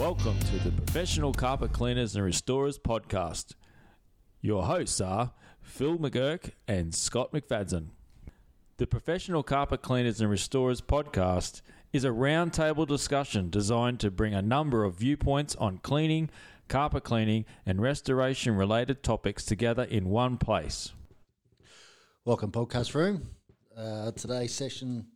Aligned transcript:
Welcome 0.00 0.38
to 0.38 0.56
the 0.60 0.70
Professional 0.70 1.34
Carpet 1.34 1.74
Cleaners 1.74 2.16
and 2.16 2.24
Restorers 2.24 2.78
podcast. 2.78 3.52
Your 4.40 4.62
hosts 4.62 4.98
are 4.98 5.34
Phil 5.60 5.98
McGurk 5.98 6.52
and 6.66 6.94
Scott 6.94 7.32
McFadden. 7.32 7.88
The 8.78 8.86
Professional 8.86 9.42
Carpet 9.42 9.82
Cleaners 9.82 10.22
and 10.22 10.30
Restorers 10.30 10.80
podcast 10.80 11.60
is 11.92 12.06
a 12.06 12.08
roundtable 12.08 12.88
discussion 12.88 13.50
designed 13.50 14.00
to 14.00 14.10
bring 14.10 14.32
a 14.32 14.40
number 14.40 14.84
of 14.84 14.94
viewpoints 14.94 15.54
on 15.56 15.76
cleaning, 15.76 16.30
carpet 16.66 17.04
cleaning, 17.04 17.44
and 17.66 17.82
restoration 17.82 18.56
related 18.56 19.02
topics 19.02 19.44
together 19.44 19.82
in 19.82 20.08
one 20.08 20.38
place. 20.38 20.94
Welcome, 22.24 22.52
podcast 22.52 22.94
room. 22.94 23.28
Uh, 23.76 24.12
today's 24.12 24.54
session 24.54 25.08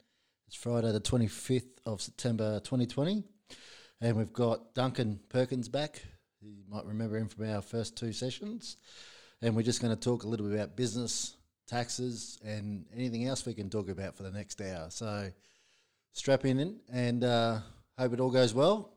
is 0.47 0.55
Friday, 0.55 0.93
the 0.93 1.01
25th 1.01 1.71
of 1.87 2.03
September 2.03 2.61
2020. 2.61 3.25
And 4.05 4.19
we've 4.19 4.35
got 4.35 4.75
Duncan 4.75 5.19
Perkins 5.31 5.67
back. 5.67 6.03
You 6.43 6.57
might 6.71 6.85
remember 6.85 7.17
him 7.17 7.27
from 7.27 7.51
our 7.51 7.62
first 7.62 7.97
two 7.97 8.12
sessions. 8.12 8.77
And 9.41 9.57
we're 9.57 9.62
just 9.62 9.81
going 9.81 9.97
to 9.97 9.99
talk 9.99 10.25
a 10.25 10.29
little 10.29 10.47
bit 10.47 10.55
about 10.57 10.77
business, 10.77 11.39
taxes, 11.67 12.39
and 12.45 12.85
anything 12.95 13.27
else 13.27 13.47
we 13.47 13.55
can 13.55 13.71
talk 13.71 13.89
about 13.89 14.15
for 14.15 14.23
the 14.23 14.31
next 14.31 14.61
hour. 14.61 14.89
So 14.91 15.31
strap 16.12 16.45
in 16.45 16.81
and 16.93 17.25
uh, 17.25 17.61
hope 17.98 18.12
it 18.12 18.21
all 18.21 18.31
goes 18.31 18.53
well. 18.53 18.93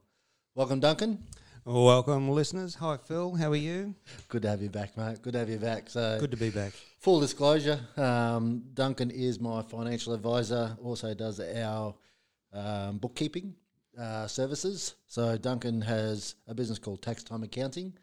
Welcome, 0.56 0.82
Duncan. 0.82 1.24
Welcome, 1.64 2.28
listeners. 2.28 2.76
Hi, 2.76 2.98
Phil. 2.98 3.34
How 3.34 3.52
are 3.52 3.56
you? 3.56 3.96
Good 4.28 4.42
to 4.42 4.50
have 4.50 4.62
you 4.62 4.70
back, 4.70 4.98
mate. 4.98 5.22
Good 5.22 5.32
to 5.34 5.40
have 5.40 5.50
you 5.50 5.58
back. 5.58 5.90
So 5.90 6.18
Good 6.20 6.32
to 6.32 6.38
be 6.38 6.50
back. 6.50 6.74
Full 7.00 7.22
disclosure, 7.22 7.80
um, 7.96 8.62
Duncan 8.74 9.12
is 9.12 9.40
my 9.40 9.62
financial 9.62 10.14
advisor, 10.14 10.78
also 10.84 11.14
does 11.14 11.40
our 11.40 11.96
um, 12.52 12.98
bookkeeping 12.98 13.56
uh, 14.00 14.28
services. 14.28 14.96
So 15.08 15.38
Duncan 15.38 15.82
has 15.82 16.36
a 16.48 16.54
business 16.54 16.80
called 16.80 17.02
Tax 17.02 17.24
Time 17.24 17.44
Accounting. 17.44 17.94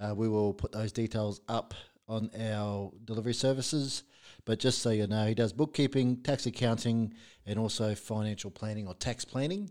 Uh, 0.00 0.14
we 0.14 0.28
will 0.28 0.52
put 0.54 0.72
those 0.72 0.92
details 0.92 1.40
up 1.48 1.74
on 2.08 2.30
our 2.38 2.92
delivery 3.04 3.34
services. 3.34 4.04
But 4.44 4.58
just 4.58 4.80
so 4.80 4.90
you 4.90 5.06
know, 5.06 5.26
he 5.26 5.34
does 5.34 5.52
bookkeeping, 5.52 6.22
tax 6.22 6.46
accounting, 6.46 7.14
and 7.46 7.58
also 7.58 7.94
financial 7.94 8.50
planning 8.50 8.86
or 8.86 8.94
tax 8.94 9.24
planning. 9.24 9.70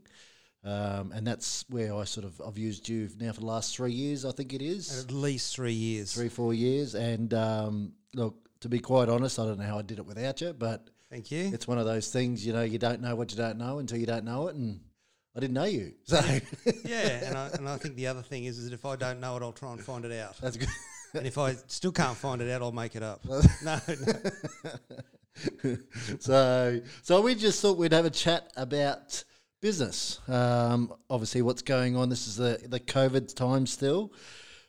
Um, 0.63 1.11
and 1.13 1.25
that's 1.27 1.63
where 1.69 1.93
I 1.95 2.05
sort 2.05 2.25
of 2.25 2.41
I've 2.45 2.58
used 2.58 2.89
you 2.89 3.08
now 3.19 3.31
for 3.31 3.41
the 3.41 3.45
last 3.45 3.75
three 3.75 3.91
years. 3.91 4.25
I 4.25 4.31
think 4.31 4.53
it 4.53 4.61
is 4.63 5.03
At 5.05 5.11
least 5.11 5.55
three 5.55 5.73
years. 5.73 6.13
three, 6.13 6.30
four 6.30 6.53
years. 6.53 6.95
And 6.95 7.33
um, 7.33 7.93
look, 8.16 8.36
to 8.61 8.69
be 8.69 8.80
quite 8.80 9.08
honest, 9.08 9.38
I 9.38 9.45
don't 9.45 9.59
know 9.59 9.66
how 9.66 9.77
I 9.77 9.83
did 9.83 9.99
it 9.99 10.05
without 10.05 10.41
you, 10.41 10.53
but 10.53 10.89
Thank 11.11 11.30
you. 11.31 11.52
it's 11.53 11.67
one 11.67 11.77
of 11.77 11.86
those 11.86 12.11
things, 12.11 12.45
you 12.45 12.52
know, 12.52 12.63
you 12.63 12.80
don't 12.80 12.99
know 12.99 13.16
what 13.16 13.31
you 13.31 13.38
don't 13.38 13.58
know 13.59 13.77
until 13.77 13.99
you 13.99 14.08
don't 14.08 14.25
know 14.25 14.47
it. 14.47 14.55
And 14.55 14.80
I 15.36 15.39
didn't 15.39 15.53
know 15.53 15.66
you. 15.66 15.94
So 16.03 16.16
yeah, 16.86 17.25
and 17.25 17.38
I, 17.38 17.50
and 17.53 17.67
I 17.69 17.78
think 17.78 17.95
the 17.95 18.08
other 18.08 18.22
thing 18.22 18.45
is, 18.45 18.58
is 18.58 18.69
that 18.69 18.73
if 18.73 18.86
I 18.86 18.95
don't 18.95 19.19
know 19.19 19.36
it, 19.36 19.44
I'll 19.44 19.52
try 19.52 19.72
and 19.72 19.81
find 19.81 20.05
it 20.05 20.17
out. 20.17 20.38
that's 20.39 20.58
good. 20.58 20.69
And 21.14 21.27
if 21.27 21.38
I 21.38 21.55
still 21.67 21.92
can't 21.92 22.17
find 22.17 22.42
it 22.42 22.52
out, 22.52 22.61
I'll 22.61 22.72
make 22.72 22.95
it 22.95 23.03
up. 23.03 23.23
no, 23.64 23.80
no. 25.64 25.77
so, 26.19 26.81
so 27.03 27.22
we 27.22 27.36
just 27.36 27.61
thought 27.61 27.77
we'd 27.77 27.94
have 27.94 28.05
a 28.05 28.09
chat 28.09 28.52
about 28.55 29.23
business. 29.61 30.19
Um, 30.27 30.94
obviously, 31.09 31.42
what's 31.42 31.61
going 31.61 31.95
on. 31.95 32.09
This 32.09 32.27
is 32.27 32.36
the 32.36 32.59
the 32.67 32.80
COVID 32.80 33.33
time 33.36 33.66
still. 33.66 34.14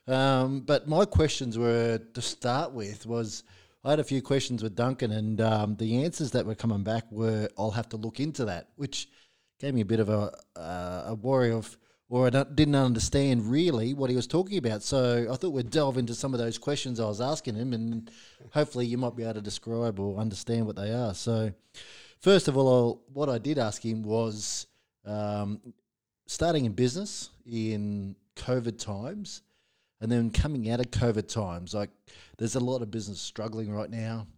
Um, 0.09 0.61
but 0.61 0.87
my 0.87 1.05
questions 1.05 1.59
were 1.59 1.99
to 1.99 2.23
start 2.23 2.73
with 2.73 3.07
was 3.07 3.43
I 3.85 3.91
had 3.91 4.01
a 4.01 4.05
few 4.05 4.23
questions 4.23 4.63
with 4.63 4.75
Duncan, 4.75 5.13
and 5.13 5.41
um, 5.41 5.77
the 5.77 6.05
answers 6.05 6.31
that 6.33 6.47
were 6.47 6.55
coming 6.55 6.83
back 6.83 7.05
were 7.11 7.49
I'll 7.59 7.73
have 7.73 7.89
to 7.91 7.97
look 7.97 8.21
into 8.21 8.45
that, 8.45 8.69
which 8.77 9.09
gave 9.59 9.75
me 9.75 9.81
a 9.81 9.87
bit 9.87 10.01
of 10.01 10.09
a 10.09 10.33
uh, 10.57 11.05
a 11.09 11.15
worry 11.15 11.53
of. 11.53 11.77
Or 12.09 12.29
I 12.29 12.31
didn't 12.31 12.77
understand 12.77 13.51
really 13.51 13.93
what 13.93 14.11
he 14.11 14.15
was 14.15 14.29
talking 14.29 14.59
about. 14.59 14.85
So 14.85 15.27
I 15.29 15.35
thought 15.35 15.51
we'd 15.51 15.71
delve 15.71 15.99
into 15.99 16.15
some 16.15 16.35
of 16.35 16.39
those 16.39 16.57
questions 16.57 17.01
I 17.01 17.07
was 17.07 17.21
asking 17.21 17.57
him, 17.57 17.73
and 17.73 18.09
hopefully 18.53 18.87
you 18.87 18.97
might 18.97 19.17
be 19.17 19.25
able 19.25 19.35
to 19.35 19.41
describe 19.41 19.99
or 19.99 20.17
understand 20.21 20.67
what 20.67 20.77
they 20.77 20.93
are. 20.93 21.15
So, 21.15 21.53
first 22.21 22.47
of 22.47 22.57
all, 22.57 22.69
I'll, 22.69 23.03
what 23.13 23.29
I 23.29 23.39
did 23.39 23.59
ask 23.59 23.85
him 23.85 24.05
was 24.05 24.69
um, 25.05 25.61
starting 26.27 26.65
in 26.65 26.75
business 26.75 27.31
in 27.45 28.15
COVID 28.37 28.79
times, 28.79 29.43
and 30.01 30.11
then 30.11 30.31
coming 30.31 30.71
out 30.71 30.79
of 30.79 30.93
COVID 30.93 31.27
times. 31.27 31.75
Like, 31.75 31.91
there's 32.39 32.55
a 32.55 32.61
lot 32.61 32.83
of 32.83 32.91
business 32.93 33.21
struggling 33.21 33.73
right 33.73 33.91
now. 33.91 34.29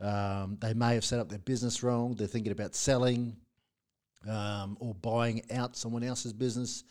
Um, 0.00 0.56
they 0.60 0.74
may 0.74 0.94
have 0.94 1.04
set 1.04 1.18
up 1.18 1.28
their 1.28 1.40
business 1.40 1.82
wrong. 1.82 2.14
They're 2.14 2.28
thinking 2.28 2.52
about 2.52 2.76
selling 2.76 3.36
um, 4.26 4.76
or 4.80 4.94
buying 4.94 5.42
out 5.52 5.76
someone 5.76 6.02
else's 6.02 6.32
business, 6.32 6.84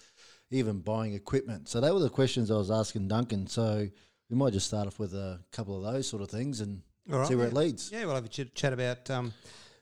even 0.51 0.79
buying 0.79 1.13
equipment. 1.13 1.67
So, 1.67 1.81
they 1.81 1.91
were 1.91 1.99
the 1.99 2.09
questions 2.09 2.51
I 2.51 2.55
was 2.55 2.71
asking 2.71 3.07
Duncan. 3.07 3.47
So, 3.47 3.87
we 4.29 4.35
might 4.35 4.53
just 4.53 4.67
start 4.67 4.87
off 4.87 4.99
with 4.99 5.13
a 5.13 5.39
couple 5.51 5.77
of 5.77 5.93
those 5.93 6.07
sort 6.07 6.21
of 6.21 6.29
things 6.29 6.61
and 6.61 6.81
right, 7.07 7.27
see 7.27 7.35
where 7.35 7.45
yeah. 7.45 7.51
it 7.51 7.55
leads. 7.55 7.91
Yeah, 7.91 8.05
we'll 8.05 8.15
have 8.15 8.25
a 8.25 8.29
chit 8.29 8.53
chat 8.55 8.73
about 8.73 9.09
um, 9.09 9.33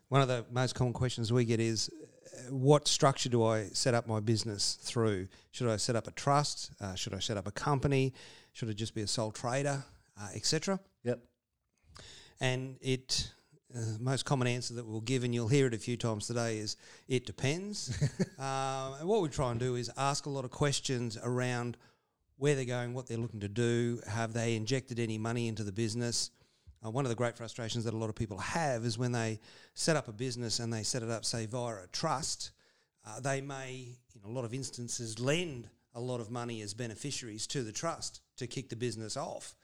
one 0.10 0.22
of 0.22 0.28
the 0.28 0.46
most 0.52 0.76
common 0.76 0.94
questions 0.94 1.34
we 1.34 1.46
get 1.46 1.60
is 1.60 1.90
uh, 2.26 2.54
what 2.54 2.88
structure 2.88 3.30
do 3.30 3.44
I 3.44 3.68
set 3.74 3.94
up 3.94 4.08
my 4.08 4.20
business 4.20 4.78
through? 4.82 5.28
Should 5.52 5.68
I 5.68 5.78
set 5.78 5.96
up 5.96 6.08
a 6.08 6.12
trust? 6.12 6.72
Uh, 6.80 6.96
should 6.96 7.14
I 7.14 7.20
set 7.20 7.38
up 7.38 7.48
a 7.48 7.52
company? 7.52 8.14
Should 8.54 8.70
it 8.70 8.76
just 8.76 8.94
be 8.94 9.02
a 9.02 9.08
sole 9.08 9.32
trader, 9.32 9.84
uh, 10.20 10.28
etc.? 10.36 10.80
Yep. 11.04 11.20
And 12.40 12.78
it, 12.82 13.32
uh, 13.76 13.80
most 14.00 14.26
common 14.26 14.48
answer 14.48 14.74
that 14.76 14.86
we'll 14.86 15.02
give, 15.02 15.24
and 15.24 15.34
you'll 15.34 15.48
hear 15.48 15.68
it 15.68 15.74
a 15.74 15.78
few 15.78 15.98
times 15.98 16.28
today, 16.28 16.60
is 16.60 16.78
it 17.08 17.26
depends. 17.26 17.90
um, 18.40 18.94
and 19.00 19.08
what 19.08 19.22
we 19.22 19.30
try 19.30 19.52
and 19.52 19.60
do 19.60 19.76
is 19.76 19.92
ask 19.98 20.26
a 20.26 20.30
lot 20.30 20.46
of 20.46 20.52
questions 20.52 21.18
around 21.22 21.78
where 22.38 22.56
they're 22.56 22.66
going, 22.66 22.94
what 22.94 23.08
they're 23.08 23.18
looking 23.18 23.40
to 23.42 23.48
do, 23.48 24.00
have 24.08 24.34
they 24.34 24.56
injected 24.56 25.00
any 25.00 25.18
money 25.18 25.48
into 25.48 25.64
the 25.64 25.72
business. 25.72 26.32
Uh, 26.86 26.90
one 26.90 27.06
of 27.06 27.10
the 27.10 27.16
great 27.16 27.36
frustrations 27.36 27.84
that 27.86 27.94
a 27.94 27.98
lot 27.98 28.10
of 28.10 28.16
people 28.16 28.38
have 28.38 28.86
is 28.86 28.98
when 28.98 29.12
they 29.12 29.40
set 29.74 29.96
up 29.96 30.08
a 30.08 30.14
business 30.14 30.60
and 30.60 30.72
they 30.72 30.84
set 30.84 31.04
it 31.04 31.10
up, 31.10 31.26
say, 31.26 31.46
via 31.46 31.76
a 31.84 31.88
trust, 31.92 32.52
uh, 33.06 33.20
they 33.20 33.42
may, 33.42 33.88
in 34.16 34.30
a 34.30 34.34
lot 34.34 34.46
of 34.46 34.54
instances, 34.54 35.20
lend 35.20 35.68
a 35.94 36.00
lot 36.00 36.20
of 36.20 36.30
money 36.30 36.62
as 36.62 36.74
beneficiaries 36.74 37.48
to 37.48 37.64
the 37.64 37.72
trust 37.72 38.22
to 38.38 38.48
kick 38.48 38.70
the 38.70 38.76
business 38.76 39.16
off, 39.16 39.56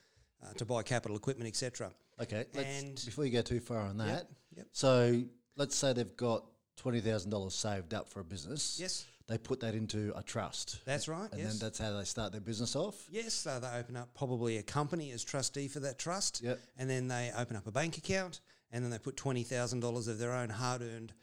uh, 0.44 0.54
to 0.54 0.66
buy 0.66 0.82
capital 0.82 1.18
equipment, 1.18 1.48
etc. 1.48 1.92
Okay. 2.22 2.46
Let's, 2.54 2.82
And- 2.82 3.02
before 3.06 3.26
you 3.26 3.32
go 3.32 3.42
too 3.42 3.60
far 3.60 3.80
on 3.80 3.98
that, 3.98 4.28
yep. 4.56 4.68
so 4.72 5.22
let's 5.56 5.76
say 5.76 5.94
they've 5.94 6.16
got 6.18 6.46
twenty 6.78 7.02
thousand 7.02 7.32
dollars 7.32 7.54
saved 7.56 7.94
up 7.94 8.10
for 8.10 8.20
a 8.20 8.24
business. 8.24 8.78
Yes, 8.80 9.06
They 9.28 9.38
put 9.38 9.60
that 9.62 9.76
into 9.76 10.12
a 10.18 10.24
trust, 10.24 10.80
that's 10.86 11.08
right. 11.08 11.30
and 11.32 11.40
yes. 11.42 11.52
then 11.52 11.60
that's 11.68 11.80
how 11.80 11.98
they 11.98 12.04
start 12.04 12.32
their 12.32 12.42
business 12.42 12.76
off. 12.76 12.96
Yes, 13.10 13.34
so 13.34 13.60
they 13.60 13.68
open 13.78 13.96
up 13.96 14.14
probably 14.16 14.58
a 14.58 14.64
company 14.64 15.12
as 15.12 15.24
trustee 15.24 15.68
for 15.68 15.80
that 15.82 15.98
trust, 16.00 16.42
Yep. 16.44 16.60
and 16.78 16.90
then 16.90 17.08
they 17.08 17.32
open 17.38 17.56
up 17.56 17.68
a 17.68 17.72
bank 17.72 17.98
account, 17.98 18.42
and 18.72 18.84
then 18.84 18.92
they 18.92 19.00
put 19.00 19.16
twenty 19.18 19.44
thousand 19.44 19.80
dollars 19.82 20.08
of 20.08 20.18
their 20.20 20.34
own 20.34 20.50
hard-earned 20.50 21.14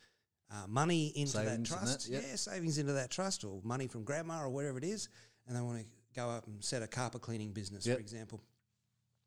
uh, 0.50 0.66
money 0.66 1.12
into 1.14 1.32
Savings 1.32 1.68
that 1.70 1.76
trust. 1.76 2.06
that, 2.06 2.12
yep. 2.12 2.22
Yeah, 2.28 2.36
savings 2.36 2.78
into 2.78 2.92
that 2.94 3.10
trust, 3.10 3.44
or 3.44 3.60
money 3.64 3.86
from 3.86 4.04
grandma, 4.04 4.42
or 4.42 4.48
whatever 4.48 4.78
it 4.78 4.84
is, 4.84 5.08
and 5.46 5.56
they 5.56 5.60
want 5.60 5.78
to 5.80 5.86
go 6.16 6.28
up 6.30 6.46
and 6.46 6.64
set 6.64 6.82
a 6.82 6.86
carpet 6.86 7.20
cleaning 7.20 7.52
business, 7.52 7.86
Yep. 7.86 7.96
for 7.96 8.00
example. 8.00 8.42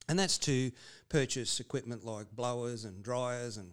And 0.09 0.17
that's 0.19 0.37
to 0.39 0.71
purchase 1.09 1.59
equipment 1.59 2.03
like 2.05 2.31
blowers 2.31 2.85
and 2.85 3.03
dryers 3.03 3.57
and 3.57 3.67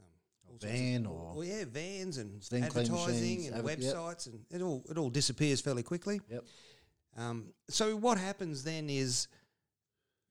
um, 0.00 0.06
sorts 0.48 0.64
of- 0.64 0.70
or- 1.06 1.34
well, 1.36 1.44
yeah, 1.44 1.64
vans 1.66 2.18
and 2.18 2.42
advertising 2.52 2.94
machines, 2.94 3.46
and 3.48 3.56
adver- 3.56 3.70
yep. 3.82 3.94
websites, 3.94 4.26
and 4.26 4.40
it 4.50 4.62
all 4.62 4.84
it 4.90 4.98
all 4.98 5.10
disappears 5.10 5.60
fairly 5.60 5.82
quickly. 5.82 6.20
Yep. 6.28 6.44
Um, 7.16 7.52
so 7.68 7.96
what 7.96 8.18
happens 8.18 8.64
then 8.64 8.90
is 8.90 9.28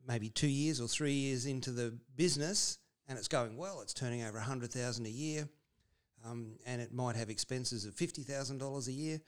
maybe 0.08 0.30
two 0.30 0.48
years 0.48 0.80
or 0.82 0.88
three 0.88 1.14
years 1.14 1.46
into 1.46 1.72
the 1.72 1.98
business, 2.16 2.78
and 3.08 3.18
it's 3.18 3.28
going 3.28 3.58
well. 3.58 3.82
It's 3.82 3.94
turning 3.94 4.24
over 4.24 4.38
a 4.38 4.44
hundred 4.44 4.72
thousand 4.72 5.06
a 5.06 5.10
year, 5.10 5.48
um, 6.26 6.58
and 6.66 6.82
it 6.82 6.94
might 6.94 7.16
have 7.16 7.30
expenses 7.30 7.86
of 7.86 7.94
fifty 7.96 8.24
thousand 8.24 8.58
dollars 8.58 8.88
a 8.88 8.92
year. 8.92 9.22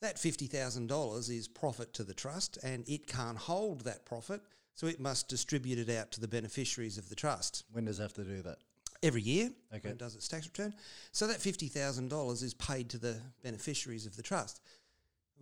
That 0.00 0.18
fifty 0.18 0.46
thousand 0.46 0.88
dollars 0.88 1.28
is 1.28 1.46
profit 1.48 1.92
to 1.94 2.04
the 2.04 2.14
trust, 2.14 2.58
and 2.62 2.88
it 2.88 3.06
can't 3.06 3.38
hold 3.38 3.82
that 3.82 4.04
profit, 4.04 4.40
so 4.78 4.86
it 4.86 5.00
must 5.00 5.26
distribute 5.28 5.76
it 5.80 5.90
out 5.98 6.12
to 6.12 6.20
the 6.20 6.28
beneficiaries 6.28 6.98
of 6.98 7.08
the 7.08 7.16
trust 7.16 7.64
When 7.72 7.84
does 7.86 7.98
it 7.98 8.02
have 8.02 8.12
to 8.14 8.22
do 8.22 8.42
that? 8.42 8.58
every 9.02 9.22
year 9.22 9.50
Okay. 9.72 9.80
when 9.88 9.92
it 9.92 9.98
does 9.98 10.14
its 10.14 10.28
tax 10.28 10.46
return. 10.46 10.72
So 11.10 11.26
that 11.26 11.40
fifty 11.40 11.66
thousand 11.66 12.08
dollars 12.10 12.42
is 12.44 12.54
paid 12.54 12.88
to 12.90 12.98
the 12.98 13.20
beneficiaries 13.42 14.06
of 14.06 14.14
the 14.16 14.22
trust. 14.22 14.60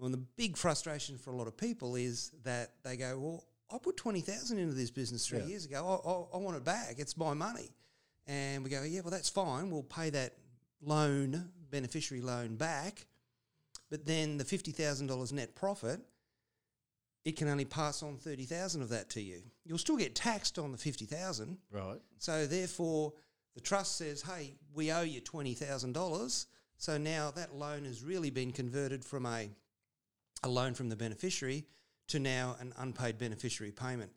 And 0.03 0.13
the 0.13 0.25
big 0.37 0.57
frustration 0.57 1.19
for 1.19 1.31
a 1.33 1.37
lot 1.37 1.47
of 1.49 1.57
people 1.57 1.97
is 1.97 2.31
that 2.45 2.73
they 2.83 2.97
go, 2.97 3.19
"Well, 3.19 3.45
I 3.71 3.77
put 3.79 3.97
twenty 3.99 4.21
thousand 4.23 4.59
into 4.59 4.75
this 4.75 4.91
business 4.91 5.27
three 5.27 5.41
Yeah. 5.41 5.47
years 5.53 5.65
ago. 5.67 5.81
I, 6.33 6.37
I, 6.37 6.39
I 6.39 6.43
want 6.43 6.57
it 6.57 6.65
back. 6.65 6.95
It's 6.99 7.17
my 7.17 7.35
money." 7.35 7.71
And 8.27 8.65
we 8.65 8.71
go, 8.71 8.83
"Yeah, 8.83 9.01
well, 9.03 9.11
that's 9.11 9.29
fine. 9.31 9.71
We'll 9.71 9.83
pay 10.01 10.09
that 10.11 10.35
loan, 10.83 11.51
beneficiary 11.71 12.23
loan, 12.23 12.57
back." 12.57 13.07
But 13.91 14.05
then 14.07 14.37
the 14.39 14.45
fifty 14.45 14.73
thousand 14.73 15.07
dollars 15.07 15.33
net 15.33 15.55
profit, 15.55 16.01
it 17.27 17.37
can 17.37 17.49
only 17.49 17.65
pass 17.67 18.03
on 18.03 18.17
thirty 18.17 18.45
thousand 18.45 18.81
of 18.83 18.89
that 18.91 19.11
to 19.11 19.21
you. 19.21 19.43
You'll 19.65 19.79
still 19.79 19.97
get 19.99 20.15
taxed 20.15 20.59
on 20.59 20.73
the 20.73 20.79
fifty 20.79 21.05
thousand, 21.05 21.59
Right. 21.71 22.01
so 22.19 22.47
therefore, 22.47 23.13
the 23.55 23.61
trust 23.61 23.97
says, 23.97 24.23
"Hey, 24.23 24.55
we 24.73 24.93
owe 24.93 25.03
you 25.03 25.21
twenty 25.21 25.53
thousand 25.55 25.93
dollars." 25.93 26.47
So 26.79 26.97
now 26.99 27.31
that 27.33 27.55
loan 27.55 27.85
has 27.85 28.03
really 28.03 28.31
been 28.31 28.53
converted 28.53 29.05
from 29.05 29.27
a 29.27 29.51
a 30.43 30.49
loan 30.49 30.75
from 30.75 30.89
the 30.89 30.97
beneficiary 30.97 31.67
to 32.09 32.19
now 32.21 32.57
an 32.61 32.73
unpaid 32.79 33.19
beneficiary 33.19 33.73
payment. 33.73 34.13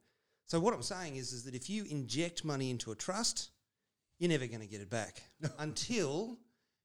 So 0.45 0.59
what 0.59 0.73
I'm 0.75 0.83
saying 0.83 1.15
is, 1.15 1.31
is 1.33 1.43
that 1.45 1.55
if 1.55 1.69
you 1.69 1.85
inject 1.89 2.43
money 2.45 2.69
into 2.69 2.91
a 2.91 2.95
trust, 2.95 3.49
you're 4.19 4.29
never 4.29 4.45
going 4.45 4.59
to 4.59 4.67
get 4.67 4.81
it 4.81 4.89
back 4.89 5.23
until 5.57 6.37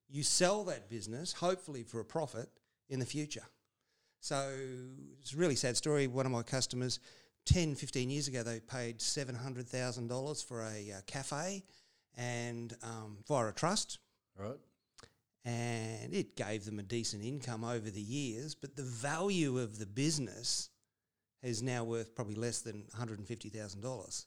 you 0.09 0.23
sell 0.23 0.65
that 0.65 0.89
business, 0.89 1.33
hopefully 1.33 1.83
for 1.83 2.01
a 2.01 2.05
profit 2.05 2.49
in 2.89 2.99
the 3.01 3.07
future. 3.07 3.43
So 4.25 4.49
it's 5.21 5.35
a 5.35 5.37
really 5.37 5.55
sad 5.55 5.77
story. 5.77 6.07
One 6.07 6.25
of 6.25 6.33
my 6.33 6.43
customers, 6.43 6.99
10, 7.45 7.75
15 7.75 8.09
years 8.09 8.27
ago, 8.27 8.43
they 8.43 8.59
paid 8.59 8.99
$700,000 8.99 10.45
for 10.47 10.63
a 10.63 10.93
uh, 10.93 11.01
cafe 11.07 11.63
and 12.17 12.75
um, 12.83 13.19
via 13.29 13.49
a 13.49 13.53
trust 13.53 13.99
Right. 14.35 14.57
and 15.45 16.15
it 16.15 16.37
gave 16.37 16.65
them 16.65 16.79
a 16.79 16.83
decent 16.83 17.23
income 17.23 17.65
over 17.65 17.91
the 17.91 18.01
years, 18.01 18.55
but 18.55 18.77
the 18.77 18.83
value 18.83 19.59
of 19.59 19.79
the 19.79 19.85
business 19.85 20.71
is 21.43 21.63
now 21.63 21.85
worth 21.85 22.15
probably 22.15 22.37
less 22.37 22.63
than 22.63 22.87
$150,000. 22.99 24.25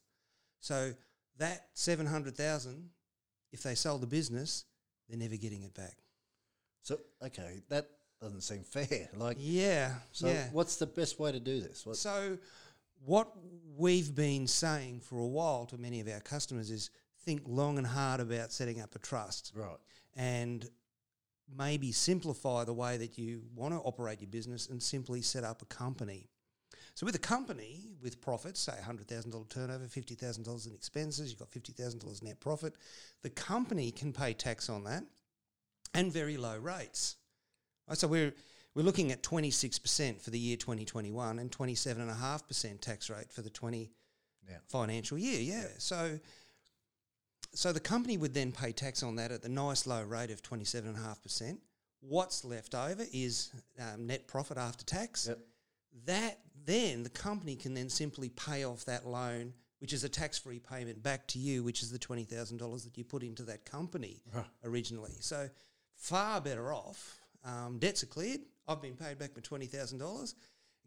So 0.59 0.93
that 1.39 1.69
700,000 1.73 2.91
if 3.51 3.63
they 3.63 3.73
sell 3.73 3.97
the 3.97 4.05
business, 4.05 4.65
they're 5.09 5.17
never 5.17 5.37
getting 5.37 5.63
it 5.63 5.73
back. 5.73 5.97
So 6.83 6.99
okay, 7.25 7.61
that 7.69 7.89
doesn't 8.21 8.41
seem 8.41 8.63
fair. 8.63 9.09
Like, 9.17 9.37
Yeah. 9.39 9.95
so 10.11 10.27
yeah. 10.27 10.49
what's 10.51 10.77
the 10.77 10.87
best 10.87 11.19
way 11.19 11.31
to 11.31 11.39
do 11.39 11.61
this? 11.61 11.85
What, 11.85 11.97
So, 11.97 12.37
what 13.05 13.31
we've 13.75 14.13
been 14.15 14.47
saying 14.47 15.01
for 15.01 15.19
a 15.19 15.27
while 15.27 15.65
to 15.67 15.77
many 15.77 15.99
of 15.99 16.07
our 16.07 16.19
customers 16.19 16.71
is 16.71 16.89
think 17.25 17.43
long 17.45 17.77
and 17.77 17.85
hard 17.85 18.19
about 18.19 18.51
setting 18.51 18.81
up 18.81 18.95
a 18.95 18.99
trust 18.99 19.51
right. 19.55 19.77
and 20.15 20.67
maybe 21.55 21.91
simplify 21.91 22.63
the 22.63 22.73
way 22.73 22.97
that 22.97 23.17
you 23.17 23.43
want 23.55 23.73
to 23.73 23.79
operate 23.81 24.19
your 24.21 24.29
business 24.29 24.67
and 24.67 24.81
simply 24.81 25.21
set 25.21 25.43
up 25.43 25.61
a 25.61 25.65
company. 25.65 26.27
So, 26.95 27.05
with 27.05 27.13
a 27.13 27.19
company 27.19 27.91
with 28.01 28.19
profits, 28.19 28.59
say 28.59 28.73
$100,000 28.83 29.49
turnover, 29.49 29.85
$50,000 29.85 30.67
in 30.67 30.73
expenses, 30.73 31.29
you've 31.29 31.39
got 31.39 31.51
$50,000 31.51 32.23
net 32.23 32.39
profit, 32.39 32.73
the 33.21 33.29
company 33.29 33.91
can 33.91 34.11
pay 34.11 34.33
tax 34.33 34.67
on 34.69 34.83
that 34.85 35.03
and 35.93 36.11
very 36.11 36.37
low 36.37 36.57
rates. 36.57 37.17
Right, 37.87 37.97
so, 37.97 38.07
we're, 38.07 38.33
we're 38.75 38.83
looking 38.83 39.11
at 39.11 39.23
26% 39.23 40.21
for 40.21 40.29
the 40.29 40.39
year 40.39 40.57
2021 40.57 41.39
and 41.39 41.51
27.5% 41.51 42.81
tax 42.81 43.09
rate 43.09 43.31
for 43.31 43.41
the 43.41 43.49
20 43.49 43.91
Yeah. 44.47 44.57
financial 44.67 45.17
year. 45.17 45.39
Yeah. 45.41 45.67
So 45.77 46.19
so 47.53 47.71
the 47.73 47.79
company 47.79 48.17
would 48.17 48.33
then 48.33 48.51
pay 48.51 48.71
tax 48.71 49.01
on 49.03 49.15
that 49.15 49.31
at 49.31 49.41
the 49.41 49.49
nice 49.49 49.87
low 49.87 50.03
rate 50.03 50.29
of 50.31 50.43
27.5%. 50.43 51.57
What's 52.01 52.43
left 52.45 52.75
over 52.75 53.03
is 53.11 53.51
um, 53.79 54.05
net 54.05 54.27
profit 54.27 54.57
after 54.57 54.85
tax. 54.85 55.27
Yep. 55.27 55.39
That 56.05 56.39
then 56.65 57.03
the 57.03 57.09
company 57.09 57.55
can 57.55 57.73
then 57.73 57.89
simply 57.89 58.29
pay 58.29 58.63
off 58.65 58.85
that 58.85 59.07
loan, 59.07 59.53
which 59.79 59.93
is 59.93 60.03
a 60.03 60.09
tax-free 60.09 60.59
payment 60.59 61.01
back 61.01 61.25
to 61.29 61.39
you, 61.39 61.63
which 61.63 61.81
is 61.81 61.89
the 61.89 61.97
twenty 61.97 62.25
thousand 62.25 62.57
dollars 62.57 62.83
that 62.83 62.97
you 62.97 63.03
put 63.03 63.23
into 63.23 63.43
that 63.43 63.65
company 63.65 64.21
Right. 64.31 64.45
originally. 64.63 65.15
So 65.21 65.49
far 65.95 66.39
better 66.41 66.71
off. 66.73 67.19
Um, 67.47 67.79
debts 67.79 68.03
are 68.03 68.07
cleared. 68.07 68.41
I've 68.67 68.81
been 68.81 68.95
paid 68.95 69.17
back 69.17 69.31
my 69.35 69.41
twenty 69.41 69.65
thousand 69.65 69.99
dollars. 69.99 70.35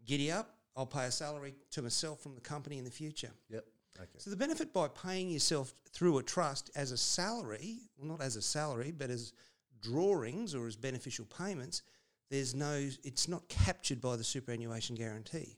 Giddy 0.05 0.31
up! 0.31 0.55
I'll 0.77 0.85
pay 0.85 1.05
a 1.05 1.11
salary 1.11 1.55
to 1.71 1.81
myself 1.81 2.21
from 2.21 2.35
the 2.35 2.41
company 2.41 2.77
in 2.77 2.85
the 2.85 2.91
future. 2.91 3.31
Yep. 3.49 3.65
Okay. 3.99 4.09
So 4.19 4.29
the 4.29 4.37
benefit 4.37 4.71
by 4.71 4.87
paying 4.87 5.29
yourself 5.29 5.73
through 5.91 6.17
a 6.19 6.23
trust 6.23 6.71
as 6.75 6.91
a 6.91 6.97
salary, 6.97 7.79
well, 7.97 8.07
not 8.07 8.21
as 8.21 8.35
a 8.37 8.41
salary, 8.41 8.91
but 8.91 9.09
as 9.09 9.33
drawings 9.81 10.55
or 10.55 10.67
as 10.67 10.75
beneficial 10.77 11.25
payments, 11.25 11.81
there's 12.29 12.55
no, 12.55 12.89
it's 13.03 13.27
not 13.27 13.47
captured 13.49 13.99
by 13.99 14.15
the 14.15 14.23
superannuation 14.23 14.95
guarantee. 14.95 15.57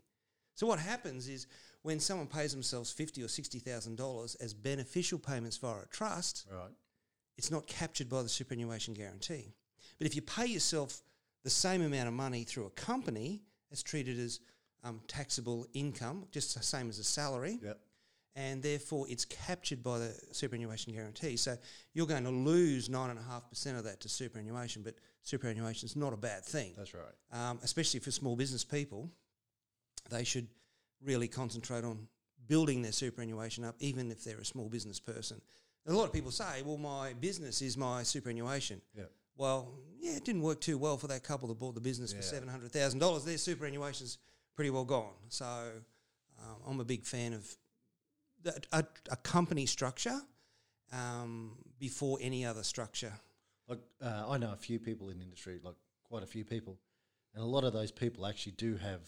So 0.56 0.66
what 0.66 0.80
happens 0.80 1.28
is 1.28 1.46
when 1.84 2.00
someone 2.00 2.28
pays 2.28 2.52
themselves 2.54 2.92
fifty 2.92 3.22
or 3.24 3.28
sixty 3.28 3.60
thousand 3.60 3.98
dollars 3.98 4.36
as 4.36 4.54
beneficial 4.54 5.20
payments 5.20 5.58
via 5.58 5.82
a 5.84 5.86
trust, 5.92 6.48
Right. 6.52 6.72
it's 7.38 7.52
not 7.52 7.68
captured 7.68 8.10
by 8.10 8.24
the 8.24 8.30
superannuation 8.30 8.94
guarantee. 8.94 9.54
But 9.98 10.08
if 10.08 10.16
you 10.16 10.22
pay 10.22 10.46
yourself 10.46 11.02
the 11.44 11.50
same 11.50 11.82
amount 11.82 12.08
of 12.08 12.14
money 12.14 12.44
through 12.44 12.66
a 12.66 12.70
company, 12.72 13.42
it's 13.72 13.84
treated 13.84 14.20
as 14.20 14.40
um, 14.84 15.02
taxable 15.08 15.66
income, 15.74 16.26
just 16.32 16.56
the 16.56 16.64
same 16.64 16.90
as 16.90 17.00
a 17.00 17.04
salary 17.04 17.60
Yep. 17.64 17.80
and 18.36 18.62
therefore 18.62 19.06
it's 19.10 19.24
captured 19.26 19.82
by 19.84 19.98
the 20.00 20.14
superannuation 20.32 20.94
guarantee. 20.94 21.38
So 21.38 21.58
you're 21.94 22.08
going 22.08 22.24
to 22.26 22.30
lose 22.30 22.90
nine 22.90 23.10
and 23.10 23.20
a 23.20 23.24
half 23.24 23.48
percent 23.50 23.78
of 23.78 23.84
that 23.86 24.00
to 24.02 24.10
superannuation, 24.10 24.82
but 24.84 24.96
superannuation 25.22 25.86
is 25.88 25.96
not 25.96 26.12
a 26.14 26.18
bad 26.18 26.44
thing, 26.44 26.74
That's 26.78 26.94
right. 26.94 27.14
um, 27.32 27.60
especially 27.64 28.00
for 28.02 28.12
small 28.12 28.36
business 28.36 28.64
people. 28.66 29.10
They 30.10 30.24
should 30.26 30.48
really 31.02 31.28
concentrate 31.30 31.84
on 31.86 32.08
building 32.48 32.82
their 32.82 32.92
superannuation 32.92 33.64
up, 33.64 33.76
even 33.80 34.12
if 34.12 34.24
they're 34.24 34.40
a 34.40 34.46
small 34.46 34.68
business 34.70 35.00
person. 35.00 35.40
A 35.88 35.94
lot 35.94 36.06
of 36.06 36.14
people 36.14 36.32
say, 36.32 36.62
"Well, 36.62 36.78
my 36.78 37.14
business 37.14 37.62
is 37.62 37.78
my 37.78 38.04
superannuation." 38.04 38.82
Yeah. 38.94 39.04
Well, 39.36 39.74
yeah, 40.00 40.16
it 40.18 40.26
didn't 40.26 40.42
work 40.42 40.62
too 40.62 40.78
well 40.78 40.98
for 40.98 41.08
that 41.08 41.24
couple 41.24 41.48
that 41.48 41.60
bought 41.60 41.76
the 41.76 41.82
business 41.82 42.12
Yeah. 42.12 42.18
for 42.18 42.24
seven 42.24 42.48
hundred 42.50 42.72
thousand 42.72 43.00
dollars. 43.00 43.26
Their 43.26 43.38
superannuation's 43.38 44.18
pretty 44.56 44.70
well 44.70 44.86
gone. 44.86 45.14
So 45.30 45.46
um, 46.40 46.56
I'm 46.68 46.80
a 46.80 46.86
big 46.86 47.06
fan 47.06 47.34
of 47.34 47.58
that- 48.44 48.68
a, 48.72 48.86
a 49.12 49.16
company 49.18 49.66
structure 49.66 50.20
um, 50.92 51.58
before 51.80 52.18
any 52.22 52.46
other 52.46 52.64
structure. 52.64 53.14
Like 53.68 53.80
uh, 54.02 54.26
I 54.28 54.38
know 54.38 54.52
a 54.52 54.58
few 54.58 54.80
people 54.80 55.10
in 55.10 55.18
the 55.18 55.24
industry, 55.24 55.60
like 55.64 55.76
quite 56.04 56.22
a 56.24 56.28
few 56.28 56.44
people, 56.44 56.78
and 57.34 57.42
a 57.44 57.48
lot 57.48 57.64
of 57.64 57.74
those 57.74 57.92
people 57.92 58.26
actually 58.26 58.52
do 58.54 58.76
have 58.78 59.02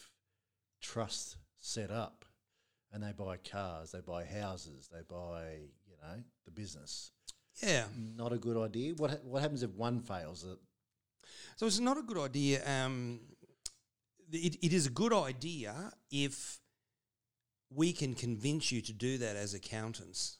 trust 0.81 1.37
set 1.59 1.91
up, 1.91 2.25
and 2.91 3.03
they 3.03 3.11
buy 3.11 3.37
cars, 3.37 3.91
they 3.91 3.99
buy 4.01 4.23
houses, 4.25 4.89
they 4.91 5.01
buy 5.07 5.57
you 5.87 5.97
know 6.01 6.23
the 6.45 6.51
business. 6.51 7.11
Yeah. 7.61 7.85
Not 8.15 8.33
a 8.33 8.37
good 8.37 8.57
idea. 8.57 8.93
What 8.95 9.23
what 9.23 9.41
happens 9.41 9.63
if 9.63 9.71
one 9.71 10.01
fails? 10.01 10.45
So 11.55 11.65
it's 11.65 11.79
not 11.79 11.97
a 11.97 12.01
good 12.01 12.17
idea. 12.17 12.61
Um, 12.67 13.21
it, 14.31 14.57
it 14.61 14.73
is 14.73 14.87
a 14.87 14.89
good 14.89 15.13
idea 15.13 15.91
if 16.11 16.59
we 17.73 17.93
can 17.93 18.13
convince 18.13 18.71
you 18.71 18.81
to 18.81 18.93
do 18.93 19.17
that 19.19 19.35
as 19.35 19.53
accountants 19.53 20.37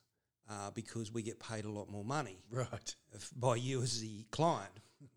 uh, 0.50 0.72
because 0.72 1.12
we 1.12 1.22
get 1.22 1.40
paid 1.40 1.66
a 1.66 1.70
lot 1.72 1.90
more 1.90 2.04
money. 2.04 2.40
Right. 2.52 2.96
if- 3.14 3.32
by 3.36 3.56
you 3.56 3.82
as 3.82 4.02
the 4.02 4.26
client. 4.32 4.72